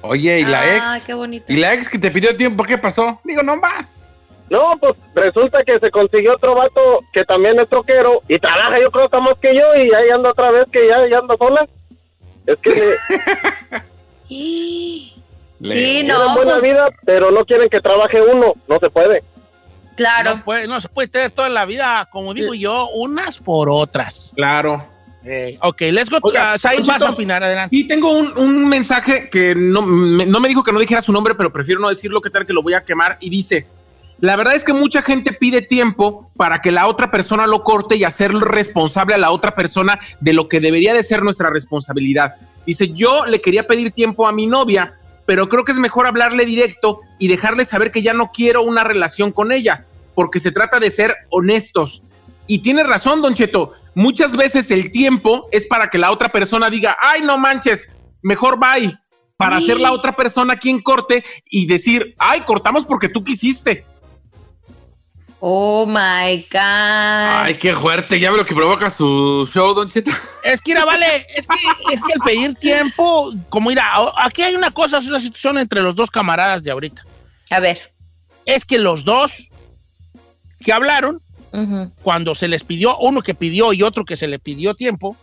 Oye, 0.02 0.40
¿y 0.42 0.46
la 0.46 0.62
Ah, 0.62 0.98
ex? 0.98 1.06
qué 1.06 1.14
bonito. 1.14 1.46
¿Y 1.48 1.56
la 1.58 1.74
ex 1.74 1.88
que 1.88 1.98
te 2.00 2.12
pidió 2.12 2.36
tiempo, 2.36 2.64
qué 2.64 2.78
pasó? 2.78 3.20
Digo, 3.24 3.42
no 3.44 3.56
más. 3.56 4.06
No, 4.50 4.72
pues 4.80 4.94
resulta 5.16 5.64
que 5.64 5.80
se 5.80 5.90
consiguió 5.90 6.34
otro 6.34 6.54
vato 6.56 7.00
que 7.14 7.24
también 7.24 7.58
es 7.60 7.70
troquero 7.70 8.22
y 8.28 8.38
trabaja 8.38 8.78
yo 8.80 8.92
creo 8.92 9.08
que 9.10 9.18
más 9.20 9.36
que 9.42 9.56
yo 9.56 9.64
y 9.76 9.94
ahí 9.94 10.10
ando 10.14 10.30
otra 10.32 10.52
vez 10.52 10.66
que 10.72 10.88
ya, 10.88 11.08
ya 11.10 11.20
ando 11.20 11.38
sola. 11.38 11.68
Es 12.46 12.58
que 12.60 12.70
me, 12.70 13.82
Sí, 14.28 15.14
Le- 15.60 16.04
no, 16.04 16.36
buena 16.36 16.54
pues, 16.54 16.64
vida, 16.64 16.90
pero 17.06 17.32
no 17.32 17.46
quieren 17.46 17.70
que 17.70 17.80
trabaje 17.80 18.22
uno, 18.22 18.54
no 18.68 18.80
se 18.80 18.90
puede. 18.90 19.24
claro. 19.96 20.36
No, 20.38 20.44
puede- 20.44 20.68
no 20.68 20.82
se 20.82 20.90
puede 20.90 21.08
tener 21.08 21.32
toda 21.32 21.48
la 21.50 21.66
vida, 21.66 22.10
como 22.12 22.34
digo 22.34 22.54
yo, 22.54 22.90
unas 22.90 23.38
por 23.38 23.70
otras. 23.70 24.34
Claro. 24.36 24.86
Eh, 25.26 25.58
ok, 25.62 25.82
let's 25.92 26.10
go. 26.10 26.18
Oiga, 26.22 26.56
Uh, 26.56 26.60
Said, 26.60 26.86
vas 26.86 27.02
a 27.02 27.12
opinar, 27.12 27.44
adelante. 27.44 27.76
Y 27.76 27.88
tengo 27.88 28.12
un, 28.12 28.38
un 28.38 28.68
mensaje 28.68 29.30
que 29.30 29.56
no 29.56 29.82
me, 29.82 30.26
no 30.26 30.40
me 30.40 30.50
dijo 30.50 30.64
que 30.64 30.72
no 30.72 30.80
dijera 30.80 31.02
su 31.02 31.12
nombre, 31.12 31.36
pero 31.36 31.52
prefiero 31.52 31.80
no 31.80 31.90
decirlo, 31.90 32.22
que 32.22 32.30
tal 32.30 32.46
que 32.46 32.54
lo 32.54 32.62
voy 32.62 32.74
a 32.74 32.82
quemar. 32.82 33.18
Y 33.22 33.30
dice, 33.30 33.66
la 34.20 34.36
verdad 34.36 34.56
es 34.56 34.64
que 34.64 34.74
mucha 34.74 35.02
gente 35.02 35.32
pide 35.34 35.62
tiempo 35.62 36.30
para 36.36 36.62
que 36.62 36.72
la 36.72 36.88
otra 36.88 37.10
persona 37.10 37.48
lo 37.48 37.64
corte 37.64 37.96
y 37.96 38.04
hacerlo 38.04 38.42
responsable 38.42 39.16
a 39.16 39.18
la 39.18 39.32
otra 39.32 39.56
persona 39.56 40.00
de 40.20 40.34
lo 40.34 40.48
que 40.48 40.60
debería 40.60 40.94
de 40.94 41.04
ser 41.04 41.24
nuestra 41.24 41.50
responsabilidad. 41.50 42.36
Dice, 42.66 42.90
yo 42.90 43.26
le 43.26 43.42
quería 43.42 43.68
pedir 43.68 43.92
tiempo 43.92 44.28
a 44.28 44.32
mi 44.32 44.46
novia, 44.46 44.96
pero 45.26 45.48
creo 45.50 45.64
que 45.64 45.72
es 45.72 45.78
mejor 45.78 46.06
hablarle 46.06 46.46
directo 46.46 47.00
y 47.18 47.28
dejarle 47.28 47.66
saber 47.66 47.92
que 47.92 48.02
ya 48.02 48.14
no 48.14 48.32
quiero 48.34 48.62
una 48.62 48.84
relación 48.84 49.32
con 49.32 49.52
ella, 49.52 49.86
porque 50.16 50.40
se 50.40 50.52
trata 50.52 50.80
de 50.80 50.92
ser 50.92 51.16
honestos. 51.30 52.02
Y 52.46 52.60
tiene 52.60 52.84
razón, 52.84 53.22
Don 53.22 53.34
Cheto. 53.36 53.74
Muchas 53.96 54.36
veces 54.36 54.72
el 54.72 54.92
tiempo 54.92 55.48
es 55.52 55.66
para 55.68 55.90
que 55.90 55.98
la 55.98 56.12
otra 56.12 56.30
persona 56.30 56.70
diga, 56.70 56.98
ay, 57.02 57.22
no 57.22 57.38
manches, 57.38 57.88
mejor 58.22 58.58
bye. 58.60 58.98
Para 59.38 59.60
Sí. 59.60 59.68
ser 59.68 59.80
la 59.80 59.92
otra 59.92 60.16
persona 60.16 60.56
quien 60.56 60.80
corte 60.82 61.24
y 61.50 61.66
decir, 61.66 62.16
ay, 62.18 62.42
cortamos 62.42 62.86
porque 62.86 63.10
tú 63.10 63.24
quisiste. 63.24 63.86
Oh 65.40 65.86
my 65.86 66.48
God. 66.50 66.60
Ay, 66.62 67.58
qué 67.58 67.76
fuerte. 67.76 68.18
Ya 68.18 68.32
ve 68.32 68.38
lo 68.38 68.46
que 68.46 68.56
provoca 68.56 68.90
su 68.90 69.46
show, 69.52 69.74
Don 69.74 69.90
Cheto. 69.90 70.12
Es 70.44 70.62
que, 70.62 70.72
mira, 70.74 70.86
vale, 70.86 71.26
es 71.36 71.46
que, 71.46 71.94
es 71.94 72.02
que 72.02 72.14
el 72.14 72.20
pedir 72.22 72.56
tiempo, 72.56 73.34
como 73.50 73.70
mira, 73.70 73.92
aquí 74.18 74.42
hay 74.42 74.56
una 74.56 74.72
cosa, 74.72 75.00
es 75.00 75.06
una 75.08 75.20
situación 75.20 75.58
entre 75.58 75.82
los 75.82 75.96
dos 75.96 76.10
camaradas 76.10 76.64
de 76.64 76.72
ahorita. 76.72 77.04
A 77.50 77.60
ver. 77.60 77.94
Es 78.46 78.64
que 78.64 78.78
los 78.80 79.04
dos 79.04 79.50
que 80.62 80.72
hablaron, 80.72 81.20
Cuando 82.02 82.34
se 82.34 82.48
les 82.48 82.64
pidió, 82.64 82.98
uno 82.98 83.22
que 83.22 83.36
pidió 83.36 83.74
y 83.74 83.84
otro 83.84 84.06
que 84.06 84.18
se 84.18 84.28
le 84.28 84.40
pidió 84.40 84.74
tiempo, 84.74 85.16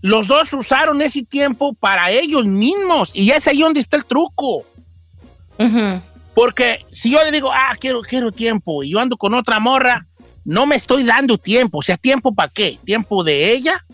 los 0.00 0.26
dos 0.26 0.52
usaron 0.52 1.00
ese 1.02 1.22
tiempo 1.24 1.72
para 1.74 2.10
ellos 2.10 2.44
mismos. 2.44 3.10
Y 3.12 3.30
es 3.30 3.46
ahí 3.46 3.60
donde 3.60 3.80
está 3.80 3.96
el 3.96 4.04
truco. 4.04 4.64
Porque 6.34 6.84
si 6.92 7.10
yo 7.10 7.22
le 7.24 7.30
digo, 7.30 7.50
ah, 7.52 7.76
quiero, 7.78 8.02
quiero 8.02 8.30
tiempo, 8.30 8.82
y 8.82 8.90
yo 8.90 9.00
ando 9.00 9.16
con 9.16 9.34
otra 9.34 9.58
morra, 9.58 10.06
no 10.44 10.66
me 10.66 10.76
estoy 10.76 11.02
dando 11.02 11.38
tiempo. 11.38 11.78
O 11.78 11.82
sea, 11.82 11.96
¿tiempo 11.96 12.34
para 12.34 12.52
qué? 12.52 12.78
¿Tiempo 12.84 13.24
de 13.24 13.52
ella? 13.52 13.84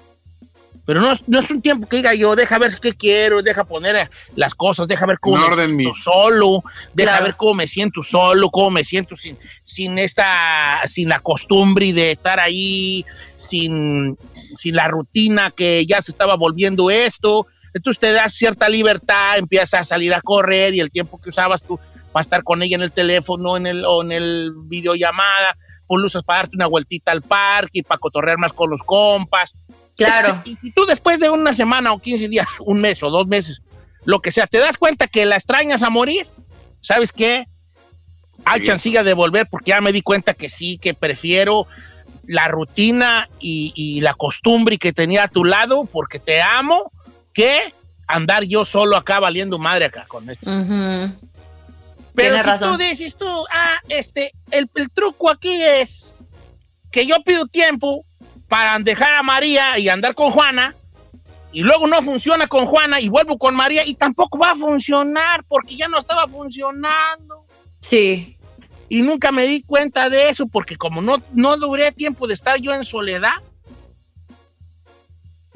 Pero 0.85 1.01
no, 1.01 1.13
es- 1.13 1.21
no 1.29 1.39
es 1.39 1.49
un 1.51 1.63
tiempo 1.63 1.87
que 1.87 1.99
diga 1.99 2.13
yo, 2.15 2.35
deja 2.35 2.59
ver 2.59 2.79
qué 2.81 2.93
quiero, 2.93 3.41
deja 3.43 3.63
poner 3.65 3.95
eh, 3.97 4.11
las 4.35 4.55
cosas, 4.55 4.89
deja 4.89 5.07
ver 5.07 5.19
cómo 5.21 5.37
me 5.37 5.45
orden, 5.45 5.77
siento 5.79 5.95
solo, 5.95 6.63
deja 6.93 7.11
Claro. 7.13 7.25
ver 7.27 7.37
cómo 7.37 7.55
me 7.55 7.67
siento 7.69 8.03
solo, 8.03 8.49
cómo 8.51 8.71
me 8.71 8.83
siento 8.85 9.15
sin, 9.15 9.39
sin 9.65 9.97
esta, 9.99 10.81
sin 10.87 11.09
la 11.09 11.21
costumbre 11.21 11.93
de 11.93 12.11
estar 12.13 12.41
ahí, 12.41 13.05
sin, 13.37 14.17
sin 14.59 14.75
la 14.75 14.89
rutina 14.89 15.53
que 15.57 15.87
ya 15.87 16.03
se 16.03 16.11
estaba 16.11 16.37
volviendo 16.37 16.91
esto. 16.91 17.47
Entonces 17.75 18.01
te 18.01 18.13
das 18.13 18.35
cierta 18.35 18.69
libertad, 18.69 19.39
empiezas 19.39 19.75
a 19.75 19.85
salir 19.85 20.13
a 20.13 20.21
correr 20.21 20.75
y 20.75 20.81
el 20.81 20.91
tiempo 20.91 21.19
que 21.21 21.29
usabas 21.31 21.63
tú 21.63 21.79
para 22.13 22.23
estar 22.23 22.43
con 22.43 22.63
ella 22.63 22.75
en 22.77 22.83
el 22.83 22.93
teléfono 22.93 23.57
en 23.57 23.67
el, 23.67 23.85
o 23.87 24.03
en 24.03 24.13
el 24.13 24.53
videollamada, 24.65 25.57
pues 25.87 26.01
lo 26.01 26.07
usas 26.09 26.25
para 26.25 26.41
darte 26.41 26.57
una 26.57 26.67
vueltita 26.67 27.13
al 27.13 27.23
parque 27.23 27.79
y 27.79 27.83
para 27.83 27.99
cotorrear 27.99 28.37
más 28.37 28.53
con 28.53 28.69
los 28.69 28.83
compas. 28.83 29.55
Claro. 29.97 30.43
Y, 30.63 30.71
tú 30.73 30.85
después 30.87 31.19
de 31.21 31.31
una 31.31 31.53
semana 31.55 31.93
o 31.93 31.99
15 31.99 32.29
días, 32.29 32.47
un 32.61 32.81
mes 32.81 33.03
o 33.03 33.11
dos 33.11 33.27
meses, 33.27 33.63
lo 34.05 34.21
que 34.21 34.33
sea, 34.33 34.47
te 34.47 34.59
das 34.59 34.77
cuenta 34.77 35.07
que 35.07 35.25
la 35.27 35.37
extrañas 35.37 35.83
a 35.83 35.91
morir, 35.91 36.27
¿sabes 36.81 37.13
qué? 37.13 37.45
Hay 38.45 38.61
Sí. 38.61 38.67
chancilla 38.67 39.05
de 39.05 39.15
volver 39.15 39.47
porque 39.49 39.71
ya 39.71 39.81
me 39.81 39.93
di 39.93 40.03
cuenta 40.03 40.35
que 40.35 40.49
sí, 40.49 40.79
que 40.79 40.95
prefiero 40.95 41.67
la 42.27 42.49
rutina 42.49 43.29
y, 43.41 43.73
y 43.77 44.01
la 44.01 44.15
costumbre 44.15 44.79
que 44.79 44.93
tenía 44.93 45.25
a 45.25 45.29
tu 45.29 45.45
lado 45.45 45.85
porque 45.85 46.19
te 46.19 46.41
amo 46.43 46.91
que 47.33 47.73
andar 48.09 48.45
yo 48.45 48.65
solo 48.65 48.97
acá 48.97 49.21
valiendo 49.21 49.59
madre 49.59 49.85
acá 49.87 50.05
con 50.09 50.29
esto. 50.29 50.51
Pero 50.51 52.37
Tienes 52.37 52.43
si 52.43 52.47
razón. 52.47 52.73
tú 52.73 52.79
dices 52.79 53.17
tú, 53.17 53.27
ah, 53.53 53.77
este, 53.89 54.33
el, 54.51 54.69
el 54.75 54.91
truco 54.91 55.31
aquí 55.31 55.63
es 55.63 56.13
que 56.91 57.07
yo 57.07 57.17
pido 57.25 57.47
tiempo 57.47 58.05
para 58.53 58.79
dejar 58.81 59.15
a 59.15 59.23
María 59.23 59.79
y 59.79 59.89
andar 59.89 60.15
con 60.15 60.31
Juana, 60.31 60.75
y 61.53 61.63
luego 61.63 61.87
no 61.87 62.03
funciona 62.03 62.47
con 62.47 62.67
Juana 62.67 63.01
y 63.01 63.09
vuelvo 63.09 63.39
con 63.39 63.55
María 63.55 63.83
y 63.87 63.95
tampoco 63.95 64.37
va 64.37 64.51
a 64.51 64.55
funcionar 64.55 65.43
porque 65.49 65.75
ya 65.75 65.89
no 65.89 65.99
estaba 65.99 66.29
funcionando. 66.29 67.47
Sí. 67.81 68.37
Y 68.91 69.01
nunca 69.01 69.33
me 69.33 69.45
di 69.45 69.63
cuenta 69.63 70.11
de 70.11 70.29
eso 70.29 70.47
porque 70.47 70.77
como 70.77 71.01
no, 71.01 71.17
no 71.33 71.57
duré 71.57 71.93
tiempo 71.93 72.27
de 72.27 72.35
estar 72.35 72.61
yo 72.61 72.75
en 72.75 72.85
soledad, 72.85 73.37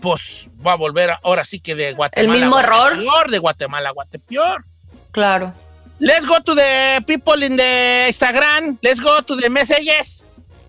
pues 0.00 0.48
va 0.66 0.72
a 0.72 0.76
volver 0.76 1.18
ahora 1.22 1.44
sí 1.44 1.60
que 1.60 1.74
de 1.74 1.92
Guatemala. 1.92 2.34
El 2.34 2.40
mismo 2.40 2.58
error. 2.58 2.94
Guatepeor, 2.94 3.30
de 3.30 3.38
Guatemala 3.38 3.88
a 3.90 3.92
Guatepeor. 3.92 4.64
Claro. 5.12 5.52
Let's 5.98 6.26
go 6.26 6.40
to 6.40 6.54
the 6.54 7.04
people 7.06 7.44
in 7.44 7.58
the 7.58 8.06
Instagram. 8.08 8.78
Let's 8.80 9.02
go 9.02 9.20
to 9.20 9.36
the 9.36 9.50
messages. 9.50 10.24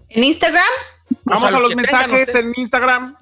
¿En 0.09 0.25
Instagram? 0.25 0.65
Vamos 1.23 1.53
a 1.53 1.59
los 1.59 1.75
mensajes 1.75 2.33
en 2.35 2.53
Instagram. 2.55 3.15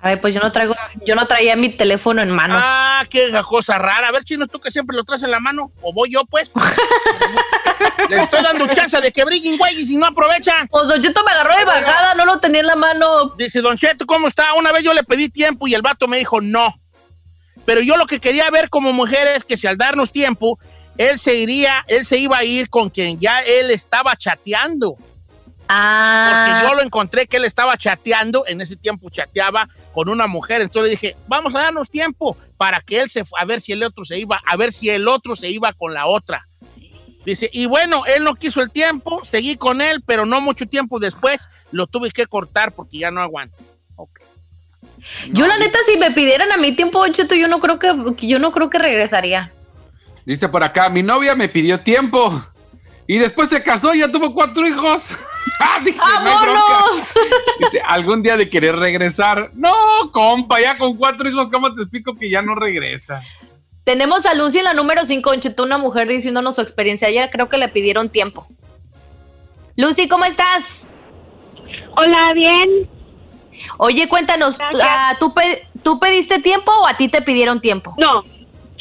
A 0.00 0.08
ver, 0.08 0.20
pues 0.20 0.34
yo 0.34 0.40
no 0.40 0.50
traigo, 0.50 0.74
yo 1.06 1.14
no 1.14 1.28
traía 1.28 1.54
mi 1.54 1.68
teléfono 1.76 2.22
en 2.22 2.30
mano. 2.32 2.56
Ah, 2.58 3.04
qué 3.08 3.30
cosa 3.48 3.78
rara. 3.78 4.08
A 4.08 4.10
ver, 4.10 4.24
chino, 4.24 4.48
tú 4.48 4.58
que 4.58 4.72
siempre 4.72 4.96
lo 4.96 5.04
traes 5.04 5.22
en 5.22 5.30
la 5.30 5.38
mano. 5.38 5.70
O 5.80 5.92
voy 5.92 6.10
yo, 6.10 6.24
pues. 6.24 6.50
Les 8.08 8.22
estoy 8.22 8.42
dando 8.42 8.66
chance 8.74 9.00
de 9.00 9.12
que 9.12 9.24
brillen, 9.24 9.56
güey, 9.56 9.80
y 9.80 9.86
si 9.86 9.96
no 9.96 10.06
aprovechan. 10.06 10.66
Pues 10.66 10.88
Don 10.88 11.00
Cheto 11.00 11.22
me 11.24 11.30
agarró 11.30 11.56
de 11.56 11.64
bajada, 11.64 12.14
no 12.16 12.24
lo 12.24 12.40
tenía 12.40 12.62
en 12.62 12.66
la 12.66 12.74
mano. 12.74 13.30
Dice, 13.38 13.60
Don 13.60 13.76
Cheto, 13.76 14.04
¿cómo 14.04 14.26
está? 14.26 14.54
Una 14.54 14.72
vez 14.72 14.82
yo 14.82 14.92
le 14.92 15.04
pedí 15.04 15.28
tiempo 15.28 15.68
y 15.68 15.74
el 15.74 15.82
vato 15.82 16.08
me 16.08 16.18
dijo 16.18 16.40
no. 16.40 16.74
Pero 17.64 17.80
yo 17.80 17.96
lo 17.96 18.06
que 18.06 18.18
quería 18.18 18.50
ver 18.50 18.70
como 18.70 18.92
mujer 18.92 19.28
es 19.28 19.44
que 19.44 19.56
si 19.56 19.68
al 19.68 19.76
darnos 19.76 20.10
tiempo, 20.10 20.58
él 20.98 21.20
se 21.20 21.36
iría, 21.36 21.84
él 21.86 22.04
se 22.04 22.18
iba 22.18 22.38
a 22.38 22.44
ir 22.44 22.68
con 22.70 22.90
quien 22.90 23.20
ya 23.20 23.38
él 23.40 23.70
estaba 23.70 24.16
chateando. 24.16 24.96
Ah. 25.68 26.44
Porque 26.44 26.66
yo 26.66 26.74
lo 26.74 26.82
encontré 26.82 27.26
que 27.26 27.38
él 27.38 27.44
estaba 27.44 27.76
chateando, 27.76 28.44
en 28.46 28.60
ese 28.60 28.76
tiempo 28.76 29.10
chateaba 29.10 29.68
con 29.92 30.08
una 30.08 30.26
mujer, 30.26 30.60
entonces 30.60 30.84
le 30.84 30.90
dije, 30.90 31.16
vamos 31.28 31.54
a 31.54 31.60
darnos 31.60 31.88
tiempo 31.90 32.36
para 32.56 32.80
que 32.80 33.00
él 33.00 33.10
se 33.10 33.24
a 33.38 33.44
ver 33.44 33.60
si 33.60 33.72
el 33.72 33.82
otro 33.82 34.04
se 34.04 34.18
iba, 34.18 34.40
a 34.46 34.56
ver 34.56 34.72
si 34.72 34.90
el 34.90 35.08
otro 35.08 35.36
se 35.36 35.48
iba 35.48 35.72
con 35.72 35.94
la 35.94 36.06
otra. 36.06 36.46
Dice, 37.24 37.48
y 37.52 37.66
bueno, 37.66 38.04
él 38.06 38.24
no 38.24 38.34
quiso 38.34 38.60
el 38.62 38.70
tiempo, 38.70 39.24
seguí 39.24 39.56
con 39.56 39.80
él, 39.80 40.02
pero 40.04 40.26
no 40.26 40.40
mucho 40.40 40.66
tiempo 40.66 40.98
después 40.98 41.48
lo 41.70 41.86
tuve 41.86 42.10
que 42.10 42.26
cortar 42.26 42.72
porque 42.72 42.98
ya 42.98 43.10
no 43.10 43.20
aguanto. 43.20 43.56
Yo 45.30 45.46
la 45.46 45.58
neta, 45.58 45.78
si 45.90 45.98
me 45.98 46.10
pidieran 46.10 46.50
a 46.52 46.56
mí 46.56 46.72
tiempo, 46.72 47.06
Cheto, 47.08 47.34
yo 47.34 47.48
no 47.48 47.60
creo 47.60 47.78
que, 47.78 48.26
yo 48.26 48.38
no 48.38 48.52
creo 48.52 48.70
que 48.70 48.78
regresaría. 48.78 49.52
Dice 50.24 50.48
por 50.48 50.62
acá, 50.62 50.88
mi 50.88 51.02
novia 51.02 51.34
me 51.34 51.48
pidió 51.48 51.80
tiempo 51.80 52.44
y 53.06 53.18
después 53.18 53.48
se 53.48 53.62
casó 53.62 53.94
y 53.94 54.00
ya 54.00 54.08
tuvo 54.10 54.34
cuatro 54.34 54.66
hijos. 54.66 55.04
Ah, 55.60 55.78
dije, 55.84 55.98
no 55.98 56.24
¡Vámonos! 56.24 56.42
bronca. 56.42 57.06
Dice, 57.60 57.80
algún 57.86 58.22
día 58.22 58.36
de 58.36 58.50
querer 58.50 58.74
regresar. 58.76 59.50
No, 59.54 59.72
compa, 60.12 60.60
ya 60.60 60.76
con 60.76 60.96
cuatro 60.96 61.28
hijos, 61.28 61.50
¿cómo 61.50 61.72
te 61.74 61.82
explico 61.82 62.14
que 62.16 62.28
ya 62.28 62.42
no 62.42 62.54
regresa? 62.56 63.22
Tenemos 63.84 64.26
a 64.26 64.34
Lucy 64.34 64.58
en 64.58 64.64
la 64.64 64.74
número 64.74 65.04
5, 65.04 65.30
Don 65.30 65.40
Cheto, 65.40 65.62
una 65.62 65.78
mujer 65.78 66.08
diciéndonos 66.08 66.54
su 66.56 66.60
experiencia. 66.60 67.08
Ella 67.08 67.30
creo 67.30 67.48
que 67.48 67.58
le 67.58 67.68
pidieron 67.68 68.08
tiempo. 68.10 68.46
Lucy, 69.76 70.08
¿cómo 70.08 70.24
estás? 70.24 70.62
Hola, 71.96 72.32
bien. 72.34 72.88
Oye, 73.78 74.08
cuéntanos, 74.08 74.56
ah, 74.82 75.16
¿tú, 75.20 75.32
pe- 75.34 75.66
¿tú 75.84 75.98
pediste 76.00 76.40
tiempo 76.40 76.72
o 76.72 76.86
a 76.86 76.96
ti 76.96 77.08
te 77.08 77.22
pidieron 77.22 77.60
tiempo? 77.60 77.94
No, 77.98 78.24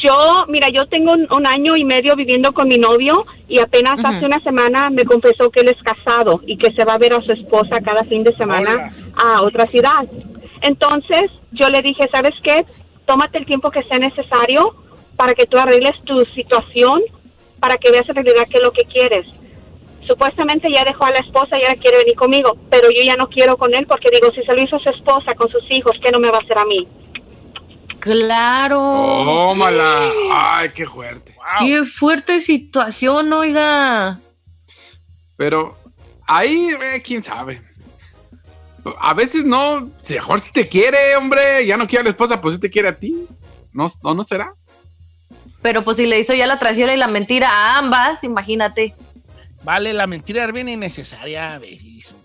yo, 0.02 0.46
mira, 0.48 0.70
yo 0.70 0.88
tengo 0.88 1.14
un, 1.14 1.28
un 1.32 1.48
año 1.48 1.76
y 1.76 1.84
medio 1.84 2.16
viviendo 2.16 2.52
con 2.54 2.68
mi 2.68 2.78
novio 2.78 3.26
y 3.48 3.60
apenas 3.60 3.96
hace 4.04 4.26
una 4.26 4.40
semana 4.40 4.90
me 4.90 5.04
confesó 5.04 5.50
que 5.50 5.62
él 5.62 5.70
es 5.70 5.82
casado 5.84 6.42
y 6.46 6.58
que 6.58 6.72
se 6.74 6.86
va 6.86 6.96
a 6.96 6.98
ver 6.98 7.14
a 7.14 7.22
su 7.22 7.32
esposa 7.32 7.82
cada 7.82 8.04
fin 8.04 8.24
de 8.24 8.36
semana 8.36 8.92
a 9.16 9.42
otra 9.42 9.68
ciudad. 9.68 10.08
Entonces, 10.62 11.32
yo 11.52 11.68
le 11.70 11.82
dije, 11.82 12.04
¿sabes 12.12 12.34
qué? 12.44 12.66
Tómate 13.06 13.38
el 13.38 13.46
tiempo 13.46 13.72
que 13.72 13.84
sea 13.84 13.98
necesario 13.98 14.76
para 15.16 15.34
que 15.34 15.46
tú 15.46 15.58
arregles 15.58 16.02
tu 16.04 16.24
situación, 16.26 17.02
para 17.60 17.78
que 17.78 17.92
veas 17.92 18.08
en 18.10 18.16
realidad 18.16 18.48
qué 18.50 18.58
es 18.58 18.64
lo 18.64 18.72
que 18.72 18.86
quieres. 18.86 19.28
Supuestamente 20.08 20.68
ya 20.74 20.84
dejó 20.84 21.06
a 21.06 21.12
la 21.12 21.20
esposa 21.20 21.58
y 21.58 21.64
ahora 21.64 21.80
quiere 21.80 21.98
venir 22.00 22.16
conmigo, 22.16 22.58
pero 22.70 22.90
yo 22.90 23.04
ya 23.04 23.16
no 23.16 23.28
quiero 23.28 23.56
con 23.58 23.74
él 23.74 23.86
porque 23.86 24.10
digo, 24.12 24.32
si 24.32 24.44
se 24.44 24.56
lo 24.56 24.62
hizo 24.62 24.78
a 24.78 24.80
su 24.80 24.90
esposa 24.90 25.36
con 25.36 25.50
sus 25.50 25.70
hijos, 25.72 25.98
¿qué 26.04 26.12
no 26.12 26.20
me 26.20 26.32
va 26.32 26.38
a 26.38 26.42
hacer 26.42 26.58
a 26.58 26.66
mí? 26.66 26.88
Claro. 28.02 28.78
Tómala. 28.80 30.12
Ay, 30.34 30.72
qué 30.74 30.86
fuerte. 30.86 31.36
Qué 31.60 31.86
fuerte 31.86 32.42
situación, 32.42 33.32
oiga. 33.32 34.20
Pero 35.38 35.78
ahí, 36.28 36.70
eh, 36.82 37.02
quién 37.04 37.22
sabe. 37.22 37.62
A 39.00 39.14
veces 39.14 39.46
no, 39.46 39.92
si 40.00 40.16
mejor 40.16 40.40
si 40.40 40.52
te 40.52 40.68
quiere, 40.68 41.16
hombre, 41.16 41.66
ya 41.66 41.78
no 41.78 41.88
quiere 41.88 42.02
a 42.02 42.04
la 42.06 42.10
esposa, 42.10 42.42
pues 42.42 42.56
si 42.56 42.60
te 42.60 42.70
quiere 42.70 42.88
a 42.88 42.98
ti. 42.98 43.28
No, 43.72 43.88
no, 44.04 44.14
no 44.16 44.24
será. 44.24 44.52
Pero 45.62 45.84
pues 45.84 45.98
si 45.98 46.08
le 46.08 46.20
hizo 46.20 46.34
ya 46.34 46.48
la 46.48 46.58
traición 46.58 46.90
y 46.90 46.98
la 46.98 47.08
mentira 47.08 47.50
a 47.50 47.78
ambas, 47.78 48.24
imagínate. 48.24 48.96
Vale, 49.64 49.94
la 49.94 50.08
mentira 50.08 50.46
es 50.46 50.54
bien 50.54 50.70
innecesaria 50.70 51.54
a 51.54 51.60
veces. 51.60 52.16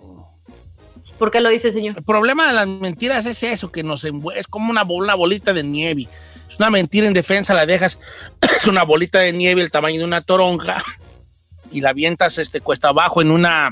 ¿Por 1.18 1.30
qué 1.30 1.40
lo 1.40 1.50
dice, 1.50 1.72
señor? 1.72 1.96
El 1.96 2.04
problema 2.04 2.48
de 2.48 2.52
las 2.52 2.68
mentiras 2.68 3.26
es 3.26 3.42
eso, 3.42 3.72
que 3.72 3.82
nos 3.82 4.04
es 4.04 4.46
como 4.48 4.70
una, 4.70 4.84
una 4.84 5.14
bolita 5.14 5.52
de 5.52 5.62
nieve. 5.62 6.08
Es 6.50 6.58
una 6.58 6.70
mentira 6.70 7.06
en 7.06 7.14
defensa, 7.14 7.54
la 7.54 7.66
dejas, 7.66 7.98
es 8.40 8.66
una 8.66 8.82
bolita 8.82 9.18
de 9.18 9.32
nieve 9.32 9.62
el 9.62 9.70
tamaño 9.70 9.98
de 9.98 10.04
una 10.04 10.22
toronja 10.22 10.84
y 11.72 11.80
la 11.80 11.90
avientas 11.90 12.38
este, 12.38 12.60
cuesta 12.60 12.88
abajo 12.88 13.22
en 13.22 13.30
una 13.30 13.70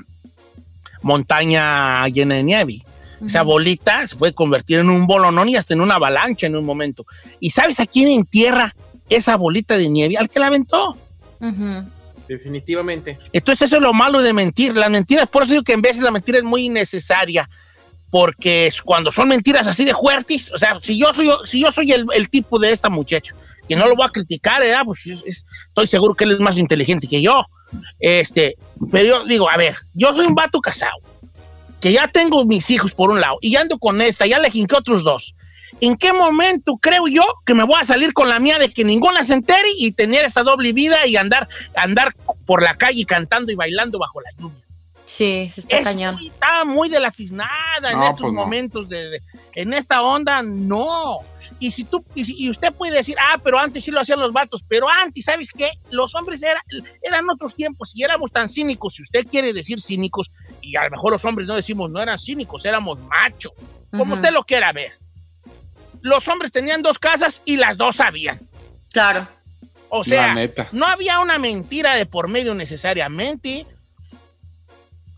montaña 1.02 2.06
llena 2.08 2.36
de 2.36 2.42
nieve. 2.42 2.82
Esa 3.24 3.42
bolita 3.42 4.06
se 4.06 4.16
puede 4.16 4.34
convertir 4.34 4.80
en 4.80 4.90
un 4.90 5.06
bolonón 5.06 5.48
y 5.48 5.56
hasta 5.56 5.72
en 5.72 5.80
una 5.80 5.94
avalancha 5.94 6.46
en 6.46 6.56
un 6.56 6.64
momento. 6.64 7.06
¿Y 7.40 7.50
sabes 7.50 7.80
a 7.80 7.86
quién 7.86 8.08
entierra 8.08 8.74
esa 9.08 9.36
bolita 9.36 9.78
de 9.78 9.88
nieve? 9.88 10.18
Al 10.18 10.28
que 10.28 10.40
la 10.40 10.48
aventó. 10.48 10.96
Definitivamente. 12.28 13.18
Entonces 13.32 13.68
eso 13.68 13.76
es 13.76 13.82
lo 13.82 13.92
malo 13.92 14.22
de 14.22 14.32
mentir. 14.32 14.74
Las 14.74 14.90
mentiras, 14.90 15.28
por 15.28 15.42
eso 15.42 15.52
digo 15.52 15.64
que 15.64 15.72
en 15.74 15.82
veces 15.82 16.02
la 16.02 16.10
mentira 16.10 16.38
es 16.38 16.44
muy 16.44 16.66
innecesaria. 16.66 17.48
Porque 18.10 18.72
cuando 18.84 19.10
son 19.10 19.28
mentiras 19.28 19.66
así 19.66 19.84
de 19.84 19.92
fuertes, 19.94 20.52
o 20.52 20.58
sea, 20.58 20.78
si 20.80 20.96
yo 20.98 21.12
soy, 21.12 21.28
si 21.46 21.60
yo 21.60 21.72
soy 21.72 21.92
el, 21.92 22.30
tipo 22.30 22.58
de 22.60 22.70
esta 22.70 22.88
muchacha, 22.88 23.34
que 23.68 23.74
no 23.74 23.88
lo 23.88 23.96
voy 23.96 24.06
a 24.06 24.10
criticar, 24.10 24.60
¿verdad? 24.60 24.82
Pues 24.84 25.04
es- 25.06 25.24
es- 25.26 25.46
estoy 25.68 25.86
seguro 25.88 26.14
que 26.14 26.24
él 26.24 26.32
es 26.32 26.40
más 26.40 26.56
inteligente 26.58 27.08
que 27.08 27.20
yo. 27.20 27.44
Este, 27.98 28.56
pero 28.92 29.04
yo 29.04 29.24
digo, 29.24 29.50
a 29.50 29.56
ver, 29.56 29.74
yo 29.94 30.14
soy 30.14 30.26
un 30.26 30.34
vato 30.34 30.60
casado, 30.60 30.96
que 31.80 31.92
ya 31.92 32.06
tengo 32.06 32.44
mis 32.44 32.70
hijos 32.70 32.92
por 32.92 33.10
un 33.10 33.20
lado, 33.20 33.36
y 33.40 33.56
ando 33.56 33.78
con 33.78 34.00
esta, 34.00 34.26
ya 34.26 34.38
le 34.38 34.50
jinqué 34.50 34.76
otros 34.76 35.02
dos. 35.02 35.34
¿En 35.80 35.96
qué 35.96 36.12
momento 36.12 36.76
creo 36.80 37.06
yo 37.08 37.24
que 37.44 37.54
me 37.54 37.64
voy 37.64 37.76
a 37.80 37.84
salir 37.84 38.12
con 38.14 38.28
la 38.28 38.38
mía 38.38 38.58
de 38.58 38.70
que 38.72 38.84
ninguna 38.84 39.24
se 39.24 39.34
entere 39.34 39.68
y 39.76 39.92
tener 39.92 40.24
esta 40.24 40.42
doble 40.42 40.72
vida 40.72 41.06
y 41.06 41.16
andar, 41.16 41.48
andar 41.74 42.14
por 42.46 42.62
la 42.62 42.76
calle 42.76 43.04
cantando 43.04 43.52
y 43.52 43.54
bailando 43.54 43.98
bajo 43.98 44.20
la 44.20 44.30
lluvia? 44.38 44.64
Sí, 45.06 45.52
está 45.56 45.76
Es 45.78 45.84
cañón. 45.84 46.14
muy- 46.16 46.26
está 46.28 46.64
muy 46.64 46.88
de 46.88 46.98
la 46.98 47.10
tiznada 47.10 47.90
en 47.92 47.98
No, 47.98 48.04
estos 48.06 48.20
pues 48.22 48.32
no. 48.32 48.40
momentos 48.40 48.88
de, 48.88 49.10
de- 49.10 49.22
en 49.54 49.74
esta 49.74 50.02
onda, 50.02 50.42
no. 50.42 51.18
Y 51.60 51.70
si 51.70 51.84
tú, 51.84 52.04
y, 52.14 52.24
si- 52.24 52.34
y 52.36 52.50
usted 52.50 52.72
puede 52.72 52.96
decir, 52.96 53.14
ah, 53.20 53.38
pero 53.44 53.58
antes 53.58 53.84
sí 53.84 53.90
lo 53.90 54.00
hacían 54.00 54.18
los 54.18 54.32
vatos, 54.32 54.64
pero 54.66 54.88
antes, 54.88 55.24
¿sabes 55.24 55.50
qué? 55.52 55.70
Los 55.90 56.14
hombres 56.14 56.42
era- 56.42 56.62
eran 57.02 57.28
otros 57.30 57.54
tiempos 57.54 57.92
y 57.94 58.02
éramos 58.02 58.32
tan 58.32 58.48
cínicos, 58.48 58.94
si 58.94 59.02
usted 59.02 59.26
quiere 59.26 59.52
decir 59.52 59.80
cínicos, 59.80 60.30
y 60.62 60.74
a 60.76 60.84
lo 60.84 60.90
mejor 60.90 61.12
los 61.12 61.24
hombres 61.24 61.46
no 61.46 61.54
decimos 61.54 61.90
no 61.90 62.00
eran 62.00 62.18
cínicos, 62.18 62.64
éramos 62.64 62.98
machos, 62.98 63.52
como 63.90 64.04
Ujú. 64.04 64.14
usted 64.14 64.30
lo 64.32 64.42
quiera 64.44 64.72
ver. 64.72 64.92
Los 66.04 66.28
hombres 66.28 66.52
tenían 66.52 66.82
dos 66.82 66.98
casas 66.98 67.40
y 67.46 67.56
las 67.56 67.78
dos 67.78 67.96
sabían. 67.96 68.38
Claro. 68.92 69.26
O 69.88 70.04
sea, 70.04 70.34
no 70.72 70.86
había 70.86 71.18
una 71.20 71.38
mentira 71.38 71.96
de 71.96 72.04
por 72.04 72.28
medio 72.28 72.54
necesariamente. 72.54 73.64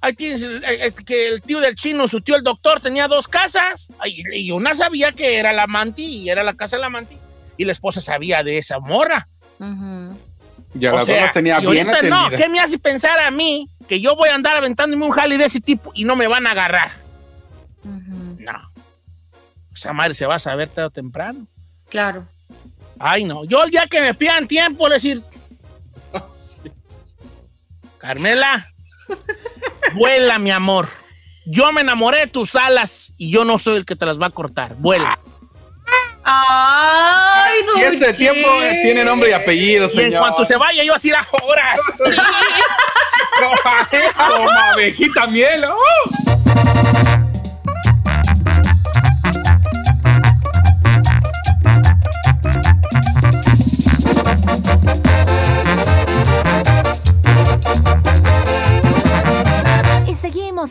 Ahí 0.00 0.14
tienes 0.14 0.42
el- 0.42 0.62
el- 0.62 0.94
que 0.94 1.26
el 1.26 1.42
tío 1.42 1.58
del 1.60 1.74
chino, 1.74 2.06
su 2.06 2.20
tío 2.20 2.36
el 2.36 2.44
doctor, 2.44 2.80
tenía 2.80 3.08
dos 3.08 3.26
casas. 3.26 3.88
Y, 4.04 4.22
y 4.46 4.50
una 4.52 4.74
sabía 4.76 5.10
que 5.10 5.38
era 5.38 5.52
la 5.52 5.66
manti 5.66 6.04
y 6.04 6.30
era 6.30 6.44
la 6.44 6.54
casa 6.54 6.76
de 6.76 6.82
la 6.82 6.88
manti. 6.88 7.16
Y 7.56 7.64
la 7.64 7.72
esposa 7.72 8.00
sabía 8.00 8.44
de 8.44 8.58
esa 8.58 8.78
morra. 8.78 9.26
Y 10.78 10.86
a 10.86 10.92
O 10.92 10.96
las 10.96 11.06
sea, 11.06 11.14
dos 11.16 11.22
las 11.24 11.32
tenía 11.32 11.58
y 11.60 11.66
bien 11.66 11.88
ahorita 11.90 12.08
no. 12.08 12.30
¿qué 12.36 12.48
me 12.48 12.60
hace 12.60 12.78
pensar 12.78 13.18
a 13.18 13.30
mí 13.32 13.68
que 13.88 13.98
yo 14.00 14.14
voy 14.14 14.28
a 14.28 14.34
andar 14.36 14.56
aventándome 14.56 15.04
un 15.04 15.10
jale 15.10 15.36
de 15.36 15.46
ese 15.46 15.60
tipo 15.60 15.90
y 15.94 16.04
no 16.04 16.14
me 16.14 16.28
van 16.28 16.46
a 16.46 16.52
agarrar? 16.52 16.92
No. 17.82 18.15
Esa 19.76 19.92
madre 19.92 20.14
se 20.14 20.24
va 20.24 20.36
a 20.36 20.40
saber 20.40 20.70
tarde 20.70 20.86
o 20.86 20.90
temprano. 20.90 21.46
Claro. 21.90 22.24
Ay, 22.98 23.24
no. 23.24 23.44
Yo 23.44 23.62
el 23.62 23.70
día 23.70 23.86
que 23.86 24.00
me 24.00 24.14
pidan 24.14 24.48
tiempo, 24.48 24.88
le 24.88 24.94
decir. 24.94 25.22
Carmela, 27.98 28.66
vuela, 29.94 30.38
mi 30.38 30.50
amor. 30.50 30.88
Yo 31.44 31.70
me 31.72 31.82
enamoré 31.82 32.20
de 32.20 32.26
tus 32.28 32.56
alas 32.56 33.12
y 33.18 33.30
yo 33.30 33.44
no 33.44 33.58
soy 33.58 33.76
el 33.76 33.84
que 33.84 33.96
te 33.96 34.06
las 34.06 34.18
va 34.20 34.28
a 34.28 34.30
cortar. 34.30 34.74
Vuela. 34.76 35.18
Ay, 36.24 37.60
Y 37.60 37.66
don 37.66 37.94
ese 37.94 38.14
tiempo 38.14 38.48
eh, 38.62 38.80
tiene 38.82 39.04
nombre 39.04 39.30
y 39.30 39.32
apellido, 39.32 39.86
Y 39.86 39.90
señor. 39.90 40.12
en 40.14 40.18
cuanto 40.18 40.44
se 40.44 40.56
vaya, 40.56 40.82
yo 40.82 40.94
así 40.94 41.12
a 41.12 41.26
horas. 41.44 41.78
Como 44.16 44.50
abejita 44.50 45.26
miel. 45.26 45.64
¡oh! 45.66 46.95